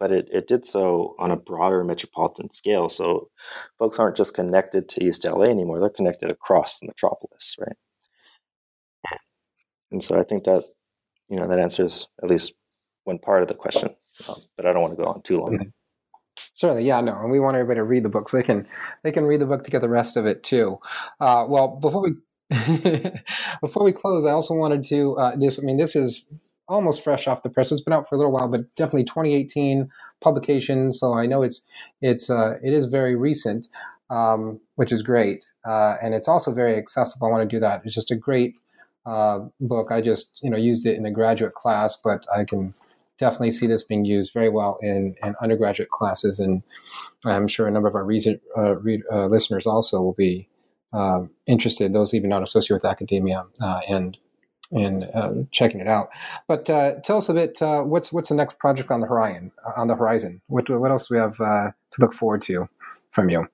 but 0.01 0.11
it, 0.11 0.29
it 0.33 0.49
did 0.49 0.65
so 0.65 1.15
on 1.19 1.31
a 1.31 1.37
broader 1.37 1.85
metropolitan 1.85 2.51
scale. 2.51 2.89
So 2.89 3.29
folks 3.79 3.99
aren't 3.99 4.17
just 4.17 4.35
connected 4.35 4.89
to 4.89 5.05
East 5.05 5.25
LA 5.25 5.45
anymore; 5.45 5.79
they're 5.79 5.91
connected 5.91 6.31
across 6.31 6.79
the 6.79 6.87
metropolis, 6.87 7.55
right? 7.61 7.77
And 9.93 10.03
so 10.03 10.19
I 10.19 10.25
think 10.25 10.45
that 10.45 10.65
you 11.29 11.37
know 11.37 11.47
that 11.49 11.59
answers 11.59 12.09
at 12.23 12.29
least 12.29 12.55
one 13.05 13.19
part 13.19 13.43
of 13.43 13.49
the 13.49 13.55
question, 13.55 13.95
um, 14.29 14.37
but 14.57 14.67
I 14.67 14.73
don't 14.73 14.83
want 14.83 14.97
to 14.97 15.03
go 15.03 15.09
on 15.09 15.23
too 15.23 15.37
long. 15.37 15.73
Certainly, 16.55 16.85
yeah, 16.85 17.01
no, 17.01 17.19
and 17.19 17.33
we 17.33 17.41
want 17.41 17.57
everybody 17.57 17.79
to 17.79 17.85
read 17.85 18.05
the 18.05 18.09
book 18.09 18.29
so 18.29 18.37
they 18.37 18.43
can 18.45 18.67
they 19.03 19.11
can 19.11 19.25
read 19.25 19.41
the 19.41 19.47
book 19.47 19.65
to 19.65 19.71
get 19.73 19.81
the 19.81 19.89
rest 19.89 20.17
of 20.17 20.25
it 20.25 20.45
too. 20.45 20.79
Uh, 21.19 21.45
well, 21.49 21.79
before 21.83 22.01
we 22.01 22.13
before 23.61 23.83
we 23.83 23.93
close, 23.93 24.25
I 24.25 24.31
also 24.31 24.55
wanted 24.55 24.85
to 24.85 25.17
uh, 25.17 25.37
this. 25.37 25.59
I 25.59 25.63
mean, 25.63 25.79
this 25.79 25.97
is 25.97 26.25
almost 26.69 27.03
fresh 27.03 27.27
off 27.27 27.43
the 27.43 27.51
press. 27.51 27.73
It's 27.73 27.81
been 27.81 27.93
out 27.93 28.09
for 28.09 28.15
a 28.15 28.19
little 28.19 28.33
while, 28.33 28.49
but 28.49 28.73
definitely 28.77 29.05
2018 29.05 29.91
publication. 30.21 30.93
So 30.93 31.15
I 31.15 31.27
know 31.27 31.43
it's 31.43 31.67
it's 32.01 32.31
uh, 32.31 32.55
it 32.63 32.73
is 32.73 32.87
very 32.87 33.17
recent, 33.17 33.67
um, 34.09 34.61
which 34.77 34.93
is 34.93 35.03
great, 35.03 35.45
uh, 35.67 35.97
and 36.01 36.15
it's 36.15 36.29
also 36.29 36.55
very 36.55 36.77
accessible. 36.77 37.27
I 37.27 37.31
want 37.31 37.51
to 37.51 37.57
do 37.57 37.61
that. 37.61 37.83
It's 37.85 37.97
just 37.97 38.13
a 38.13 38.17
great 38.17 38.61
uh, 39.07 39.41
book. 39.61 39.91
I 39.91 40.01
just 40.01 40.39
you 40.41 40.51
know 40.51 40.57
used 40.57 40.87
it 40.87 40.97
in 40.97 41.05
a 41.05 41.11
graduate 41.11 41.55
class, 41.55 41.99
but 42.03 42.25
I 42.33 42.45
can 42.45 42.73
definitely 43.19 43.51
see 43.51 43.67
this 43.67 43.83
being 43.83 44.05
used 44.05 44.33
very 44.33 44.49
well 44.49 44.79
in, 44.83 45.15
in 45.23 45.35
undergraduate 45.41 45.91
classes, 45.91 46.41
and 46.41 46.63
I'm 47.25 47.49
sure 47.49 47.67
a 47.67 47.71
number 47.71 47.89
of 47.89 47.95
our 47.95 48.05
reason, 48.05 48.41
uh, 48.57 48.77
read, 48.77 49.03
uh, 49.13 49.27
listeners 49.27 49.67
also 49.67 50.01
will 50.01 50.15
be 50.15 50.49
uh, 50.93 51.25
interested. 51.47 51.93
Those 51.93 52.15
even 52.15 52.31
not 52.31 52.43
associated 52.43 52.75
with 52.75 52.85
academia 52.85 53.45
uh, 53.63 53.81
and 53.89 54.19
and 54.73 55.05
uh, 55.15 55.35
checking 55.53 55.81
it 55.81 55.87
out. 55.87 56.09
But 56.49 56.69
uh, 56.71 56.95
tell 57.05 57.19
us 57.19 57.29
a 57.29 57.35
bit. 57.35 57.59
what's 57.61 58.13
what's 58.13 58.31
the 58.31 58.35
next 58.35 58.59
project 58.59 58.91
on 58.91 59.01
the 59.01 59.07
horizon? 59.07 59.53
On 59.77 59.89
the 59.89 59.97
horizon, 59.97 60.41
what 60.47 60.69
what 60.69 60.91
else 60.91 61.09
do 61.09 61.15
we 61.15 61.21
have 61.21 61.37
to 61.37 61.75
look 61.99 62.13
forward 62.13 62.43
to 62.43 62.69
from 63.11 63.31
you? 63.31 63.47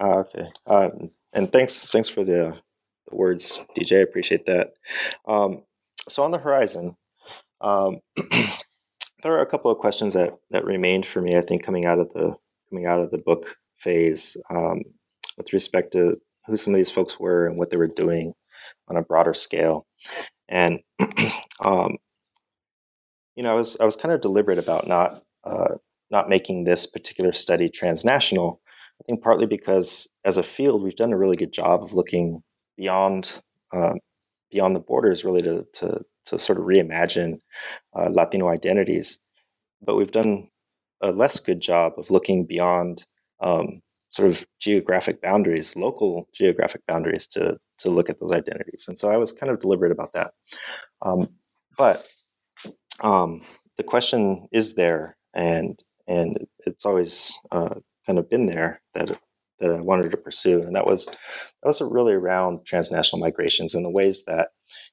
okay, 0.00 0.48
and 0.66 1.52
thanks 1.52 1.86
thanks 1.86 2.08
for 2.08 2.24
the 2.24 2.58
the 3.10 3.16
words, 3.16 3.60
DJ. 3.76 3.98
I 3.98 4.02
appreciate 4.02 4.46
that. 4.46 4.74
Um, 5.26 5.62
so 6.08 6.22
on 6.22 6.30
the 6.30 6.38
horizon, 6.38 6.96
um, 7.60 8.00
there 9.22 9.32
are 9.32 9.42
a 9.42 9.46
couple 9.46 9.70
of 9.70 9.78
questions 9.78 10.14
that 10.14 10.38
that 10.50 10.64
remained 10.64 11.06
for 11.06 11.20
me. 11.20 11.36
I 11.36 11.42
think 11.42 11.62
coming 11.64 11.86
out 11.86 11.98
of 11.98 12.12
the 12.12 12.36
coming 12.70 12.86
out 12.86 13.00
of 13.00 13.10
the 13.10 13.18
book 13.18 13.56
phase, 13.78 14.36
um, 14.50 14.82
with 15.36 15.52
respect 15.52 15.92
to 15.92 16.16
who 16.46 16.56
some 16.56 16.74
of 16.74 16.78
these 16.78 16.90
folks 16.90 17.18
were 17.18 17.46
and 17.46 17.58
what 17.58 17.70
they 17.70 17.76
were 17.76 17.86
doing 17.88 18.34
on 18.88 18.96
a 18.96 19.02
broader 19.02 19.34
scale, 19.34 19.86
and 20.48 20.80
um, 21.60 21.96
you 23.36 23.42
know, 23.42 23.52
I 23.52 23.54
was 23.54 23.76
I 23.80 23.84
was 23.84 23.96
kind 23.96 24.12
of 24.14 24.20
deliberate 24.20 24.58
about 24.58 24.86
not 24.86 25.22
uh, 25.44 25.76
not 26.10 26.28
making 26.28 26.64
this 26.64 26.86
particular 26.86 27.32
study 27.32 27.68
transnational. 27.70 28.60
I 29.00 29.04
think 29.04 29.22
partly 29.22 29.46
because 29.46 30.08
as 30.24 30.36
a 30.36 30.42
field, 30.42 30.82
we've 30.82 30.96
done 30.96 31.12
a 31.12 31.18
really 31.18 31.36
good 31.36 31.52
job 31.52 31.82
of 31.82 31.94
looking 31.94 32.42
beyond 32.76 33.32
uh, 33.72 33.94
beyond 34.50 34.76
the 34.76 34.80
borders, 34.80 35.24
really 35.24 35.42
to 35.42 35.66
to, 35.74 36.02
to 36.26 36.38
sort 36.38 36.58
of 36.58 36.64
reimagine 36.64 37.40
uh, 37.94 38.08
Latino 38.10 38.48
identities. 38.48 39.18
But 39.82 39.96
we've 39.96 40.10
done 40.10 40.48
a 41.00 41.12
less 41.12 41.40
good 41.40 41.60
job 41.60 41.94
of 41.96 42.10
looking 42.10 42.46
beyond 42.46 43.04
um, 43.40 43.80
sort 44.10 44.28
of 44.28 44.44
geographic 44.60 45.22
boundaries, 45.22 45.76
local 45.76 46.28
geographic 46.34 46.82
boundaries, 46.86 47.26
to 47.28 47.58
to 47.78 47.90
look 47.90 48.10
at 48.10 48.20
those 48.20 48.32
identities. 48.32 48.86
And 48.88 48.98
so 48.98 49.08
I 49.08 49.16
was 49.16 49.32
kind 49.32 49.50
of 49.50 49.60
deliberate 49.60 49.92
about 49.92 50.12
that. 50.12 50.32
Um, 51.02 51.28
but 51.78 52.06
um, 53.00 53.42
the 53.78 53.84
question 53.84 54.48
is 54.52 54.74
there, 54.74 55.16
and 55.32 55.78
and 56.06 56.46
it's 56.66 56.84
always 56.84 57.32
uh, 57.50 57.76
kind 58.06 58.18
of 58.18 58.28
been 58.28 58.46
there 58.46 58.82
that 58.94 59.18
that 59.60 59.70
I 59.70 59.80
wanted 59.80 60.10
to 60.10 60.16
pursue, 60.16 60.62
and 60.62 60.74
that 60.76 60.86
was 60.86 61.06
that 61.06 61.16
was 61.64 61.80
really 61.80 62.14
around 62.14 62.66
transnational 62.66 63.20
migrations 63.20 63.74
and 63.74 63.84
the 63.84 63.90
ways 63.90 64.24
that 64.24 64.50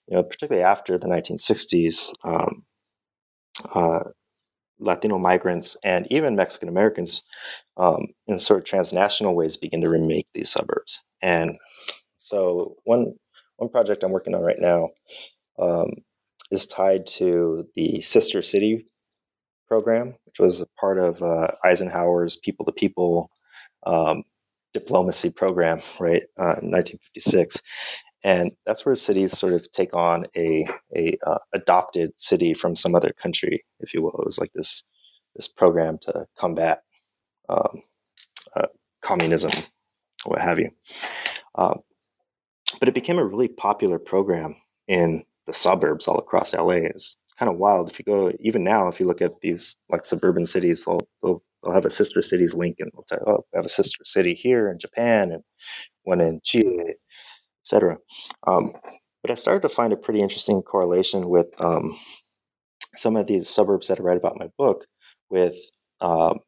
you 0.07 0.15
know, 0.15 0.23
particularly 0.23 0.63
after 0.63 0.97
the 0.97 1.07
1960s, 1.07 2.13
um, 2.23 2.65
uh, 3.73 4.03
Latino 4.79 5.17
migrants 5.17 5.75
and 5.83 6.07
even 6.11 6.35
Mexican 6.35 6.69
Americans, 6.69 7.23
um, 7.77 8.07
in 8.27 8.39
sort 8.39 8.59
of 8.59 8.65
transnational 8.65 9.35
ways, 9.35 9.57
begin 9.57 9.81
to 9.81 9.89
remake 9.89 10.27
these 10.33 10.49
suburbs. 10.51 11.03
And 11.21 11.57
so 12.17 12.75
one 12.83 13.15
one 13.57 13.69
project 13.69 14.03
I'm 14.03 14.11
working 14.11 14.35
on 14.35 14.41
right 14.41 14.59
now 14.59 14.89
um, 15.59 15.89
is 16.51 16.67
tied 16.67 17.07
to 17.07 17.67
the 17.75 18.01
Sister 18.01 18.41
City 18.43 18.85
program, 19.67 20.15
which 20.25 20.39
was 20.39 20.61
a 20.61 20.67
part 20.79 20.99
of 20.99 21.21
uh, 21.23 21.47
Eisenhower's 21.63 22.35
People 22.35 22.65
to 22.65 22.71
People 22.71 23.31
um, 23.85 24.23
diplomacy 24.73 25.31
program, 25.31 25.81
right, 25.99 26.23
uh, 26.37 26.61
in 26.61 26.71
1956. 26.71 27.61
And 28.27 28.51
that's 28.65 28.85
where 28.85 28.95
cities 28.95 29.39
sort 29.39 29.53
of 29.53 29.71
take 29.71 29.95
on 29.95 30.25
a, 30.35 30.67
a 30.93 31.17
uh, 31.25 31.39
adopted 31.53 32.11
city 32.17 32.53
from 32.55 32.75
some 32.75 32.93
other 32.93 33.13
country, 33.13 33.63
if 33.79 33.93
you 33.93 34.03
will. 34.03 34.19
It 34.19 34.25
was 34.25 34.37
like 34.39 34.51
this 34.53 34.83
this 35.37 35.47
program 35.47 35.97
to 36.03 36.27
combat 36.37 36.83
um, 37.47 37.83
uh, 38.55 38.67
communism, 39.01 39.51
what 40.25 40.41
have 40.41 40.59
you. 40.59 40.71
Um, 41.55 41.81
but 42.81 42.89
it 42.89 42.95
became 42.95 43.17
a 43.17 43.25
really 43.25 43.47
popular 43.47 43.97
program 43.97 44.55
in 44.89 45.23
the 45.45 45.53
suburbs 45.53 46.09
all 46.09 46.19
across 46.19 46.53
LA. 46.53 46.71
It's 46.89 47.15
kind 47.39 47.49
of 47.49 47.57
wild. 47.57 47.89
If 47.89 47.99
you 47.99 48.05
go, 48.05 48.33
even 48.41 48.65
now, 48.65 48.89
if 48.89 48.99
you 48.99 49.07
look 49.07 49.21
at 49.21 49.39
these 49.41 49.77
like 49.89 50.03
suburban 50.05 50.47
cities, 50.47 50.83
they'll, 50.85 51.07
they'll 51.23 51.43
they'll 51.63 51.73
have 51.73 51.85
a 51.85 51.89
sister 51.89 52.21
cities 52.21 52.53
link 52.55 52.77
and 52.79 52.91
they'll 52.93 53.05
tell 53.05 53.23
oh, 53.27 53.45
we 53.53 53.57
have 53.57 53.65
a 53.65 53.69
sister 53.69 54.03
city 54.05 54.33
here 54.33 54.69
in 54.69 54.79
Japan 54.79 55.31
and 55.31 55.43
one 56.03 56.21
in 56.21 56.41
Chile, 56.43 56.95
etc. 57.67 57.97
Um, 58.47 58.71
but 59.21 59.31
I 59.31 59.35
started 59.35 59.61
to 59.63 59.69
find 59.69 59.93
a 59.93 59.97
pretty 59.97 60.21
interesting 60.21 60.61
correlation 60.61 61.27
with 61.29 61.47
um, 61.59 61.97
some 62.95 63.17
of 63.17 63.27
these 63.27 63.49
suburbs 63.49 63.89
that 63.89 63.99
I 63.99 64.03
write 64.03 64.17
about 64.17 64.33
in 64.33 64.39
my 64.39 64.51
book 64.57 64.85
with 65.29 65.59
um, 66.01 66.39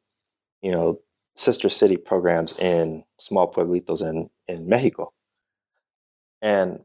you 0.62 0.72
know, 0.72 1.00
sister 1.36 1.70
city 1.70 1.98
programs 1.98 2.54
in 2.58 3.04
small 3.20 3.52
pueblitos 3.52 4.08
in, 4.08 4.30
in 4.48 4.68
Mexico. 4.68 5.14
And 6.42 6.82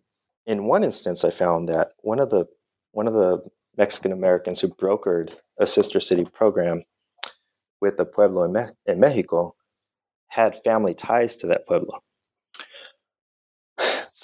in 0.46 0.64
one 0.66 0.84
instance, 0.84 1.24
I 1.24 1.30
found 1.30 1.68
that 1.68 1.92
one 2.00 2.20
of 2.20 2.30
the 2.30 2.46
one 2.92 3.08
of 3.08 3.14
the 3.14 3.42
Mexican 3.76 4.12
Americans 4.12 4.60
who 4.60 4.68
brokered 4.68 5.30
a 5.58 5.66
sister 5.66 6.00
city 6.00 6.24
program 6.24 6.84
with 7.80 7.96
the 7.96 8.06
pueblo 8.06 8.44
in, 8.44 8.52
Me- 8.52 8.74
in 8.86 9.00
Mexico 9.00 9.56
had 10.28 10.62
family 10.64 10.94
ties 10.94 11.36
to 11.36 11.48
that 11.48 11.66
pueblo. 11.66 12.00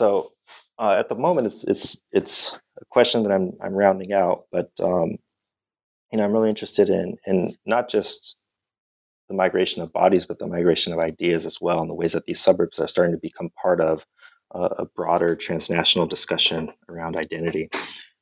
So 0.00 0.32
uh, 0.78 0.96
at 0.98 1.10
the 1.10 1.14
moment, 1.14 1.46
it's 1.46 1.62
it's 1.64 2.02
it's 2.10 2.58
a 2.80 2.86
question 2.86 3.22
that 3.24 3.32
I'm 3.32 3.52
I'm 3.60 3.74
rounding 3.74 4.14
out, 4.14 4.46
but 4.50 4.70
um, 4.82 5.18
you 6.10 6.16
know 6.16 6.24
I'm 6.24 6.32
really 6.32 6.48
interested 6.48 6.88
in 6.88 7.18
in 7.26 7.54
not 7.66 7.90
just 7.90 8.34
the 9.28 9.34
migration 9.34 9.82
of 9.82 9.92
bodies, 9.92 10.24
but 10.24 10.38
the 10.38 10.46
migration 10.46 10.94
of 10.94 11.00
ideas 11.00 11.44
as 11.44 11.60
well, 11.60 11.82
and 11.82 11.90
the 11.90 11.94
ways 11.94 12.14
that 12.14 12.24
these 12.24 12.40
suburbs 12.40 12.80
are 12.80 12.88
starting 12.88 13.14
to 13.14 13.20
become 13.20 13.50
part 13.62 13.82
of 13.82 14.06
uh, 14.54 14.70
a 14.78 14.86
broader 14.86 15.36
transnational 15.36 16.06
discussion 16.06 16.72
around 16.88 17.14
identity 17.14 17.68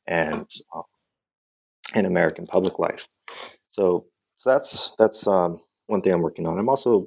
and 0.09 0.51
uh, 0.75 0.83
in 1.95 2.07
American 2.07 2.45
public 2.49 2.81
life. 2.81 3.07
So, 3.71 4.07
so 4.35 4.51
that's 4.51 4.97
that's 4.99 5.29
um, 5.29 5.61
one 5.87 6.03
thing 6.03 6.13
I'm 6.13 6.23
working 6.23 6.49
on. 6.49 6.59
I'm 6.59 6.69
also 6.69 7.07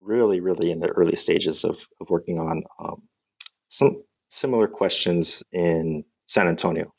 really, 0.00 0.40
really 0.40 0.72
in 0.72 0.80
the 0.80 0.88
early 0.88 1.14
stages 1.14 1.62
of 1.62 1.86
of 2.00 2.10
working 2.10 2.40
on 2.40 2.64
um, 2.80 3.02
some 3.70 4.02
similar 4.28 4.68
questions 4.68 5.42
in 5.52 6.04
San 6.26 6.48
Antonio. 6.48 6.92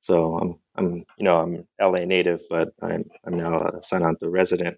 So 0.00 0.38
I'm 0.38 0.58
I'm 0.76 0.94
you 1.18 1.24
know 1.24 1.38
I'm 1.40 1.66
LA 1.80 2.04
native, 2.04 2.42
but 2.48 2.74
I'm 2.82 3.04
I'm 3.24 3.36
now 3.36 3.58
a 3.62 3.82
San 3.82 4.04
Antonio 4.04 4.30
resident, 4.30 4.76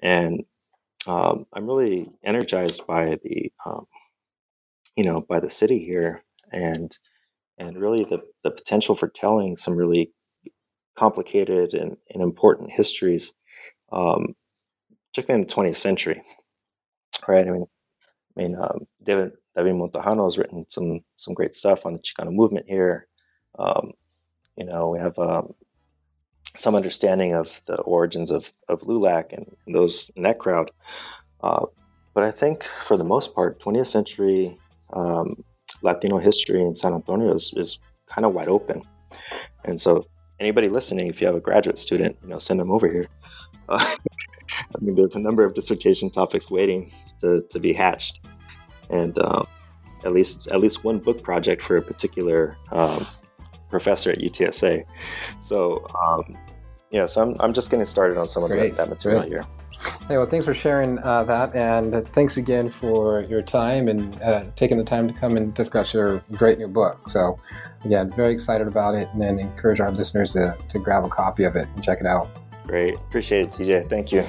and 0.00 0.44
um, 1.06 1.46
I'm 1.52 1.66
really 1.66 2.10
energized 2.22 2.86
by 2.86 3.18
the 3.22 3.52
um, 3.64 3.86
you 4.96 5.04
know 5.04 5.20
by 5.20 5.40
the 5.40 5.50
city 5.50 5.78
here 5.78 6.24
and 6.52 6.96
and 7.58 7.76
really 7.80 8.04
the 8.04 8.20
the 8.42 8.50
potential 8.50 8.94
for 8.94 9.08
telling 9.08 9.56
some 9.56 9.76
really 9.76 10.12
complicated 10.96 11.74
and, 11.74 11.96
and 12.12 12.22
important 12.22 12.72
histories, 12.72 13.34
um, 13.92 14.34
particularly 15.12 15.42
in 15.42 15.46
the 15.46 15.54
20th 15.54 15.76
century. 15.76 16.22
Right? 17.28 17.46
I 17.46 17.50
mean, 17.50 17.66
I 18.36 18.42
mean, 18.42 18.56
um, 18.56 18.86
David 19.02 19.32
David 19.56 19.74
Montejano 19.74 20.24
has 20.24 20.38
written 20.38 20.64
some 20.68 21.00
some 21.16 21.34
great 21.34 21.54
stuff 21.54 21.86
on 21.86 21.94
the 21.94 21.98
Chicano 21.98 22.32
movement 22.32 22.66
here. 22.68 23.06
Um, 23.58 23.92
you 24.56 24.64
know, 24.64 24.90
we 24.90 24.98
have 24.98 25.18
um, 25.18 25.54
some 26.56 26.74
understanding 26.74 27.32
of 27.34 27.60
the 27.66 27.76
origins 27.82 28.30
of, 28.30 28.52
of 28.68 28.80
LULAC 28.82 29.32
and, 29.32 29.46
and 29.66 29.74
those 29.74 30.10
in 30.16 30.22
that 30.22 30.38
crowd. 30.38 30.70
Uh, 31.42 31.66
but 32.14 32.24
I 32.24 32.30
think 32.30 32.64
for 32.64 32.96
the 32.96 33.04
most 33.04 33.34
part, 33.34 33.60
20th 33.60 33.86
century 33.86 34.58
um, 34.92 35.42
Latino 35.82 36.18
history 36.18 36.62
in 36.62 36.74
San 36.74 36.92
Antonio 36.92 37.32
is, 37.32 37.52
is 37.56 37.78
kind 38.06 38.24
of 38.24 38.34
wide 38.34 38.48
open. 38.48 38.82
And 39.64 39.80
so, 39.80 40.06
anybody 40.38 40.68
listening, 40.68 41.06
if 41.06 41.20
you 41.20 41.26
have 41.26 41.36
a 41.36 41.40
graduate 41.40 41.78
student, 41.78 42.16
you 42.22 42.28
know, 42.28 42.38
send 42.38 42.60
them 42.60 42.70
over 42.70 42.88
here. 42.90 43.08
Uh, 43.68 43.84
I 44.50 44.78
mean, 44.80 44.96
there's 44.96 45.14
a 45.14 45.20
number 45.20 45.44
of 45.44 45.54
dissertation 45.54 46.10
topics 46.10 46.50
waiting 46.50 46.92
to, 47.20 47.42
to 47.50 47.60
be 47.60 47.72
hatched, 47.72 48.20
and 48.90 49.18
uh, 49.18 49.44
at 50.04 50.12
least 50.12 50.48
at 50.48 50.60
least 50.60 50.84
one 50.84 50.98
book 50.98 51.22
project 51.22 51.62
for 51.62 51.76
a 51.76 51.82
particular 51.82 52.56
um, 52.72 53.06
professor 53.70 54.10
at 54.10 54.18
UTSA. 54.18 54.84
So, 55.40 55.86
um, 56.00 56.36
yeah, 56.90 57.06
so 57.06 57.22
I'm, 57.22 57.36
I'm 57.40 57.52
just 57.52 57.70
getting 57.70 57.86
started 57.86 58.18
on 58.18 58.28
some 58.28 58.42
of 58.42 58.50
that, 58.50 58.76
that, 58.76 58.88
material 58.88 59.20
Great. 59.20 59.32
here. 59.32 59.46
Hey, 60.08 60.18
well, 60.18 60.26
thanks 60.26 60.44
for 60.44 60.52
sharing 60.52 60.98
uh, 60.98 61.24
that, 61.24 61.54
and 61.54 62.06
thanks 62.08 62.36
again 62.36 62.68
for 62.68 63.22
your 63.22 63.40
time 63.40 63.88
and 63.88 64.20
uh, 64.20 64.44
taking 64.54 64.76
the 64.76 64.84
time 64.84 65.08
to 65.08 65.14
come 65.14 65.36
and 65.38 65.54
discuss 65.54 65.94
your 65.94 66.22
great 66.32 66.58
new 66.58 66.68
book. 66.68 67.08
So, 67.08 67.38
again, 67.84 68.12
very 68.14 68.32
excited 68.32 68.66
about 68.66 68.94
it, 68.94 69.08
and 69.12 69.20
then 69.20 69.38
encourage 69.38 69.80
our 69.80 69.90
listeners 69.90 70.34
to, 70.34 70.56
to 70.68 70.78
grab 70.78 71.04
a 71.04 71.08
copy 71.08 71.44
of 71.44 71.56
it 71.56 71.66
and 71.74 71.82
check 71.82 72.00
it 72.00 72.06
out. 72.06 72.28
Great. 72.66 72.94
Appreciate 72.96 73.46
it, 73.46 73.52
TJ. 73.52 73.88
Thank 73.88 74.12
you. 74.12 74.24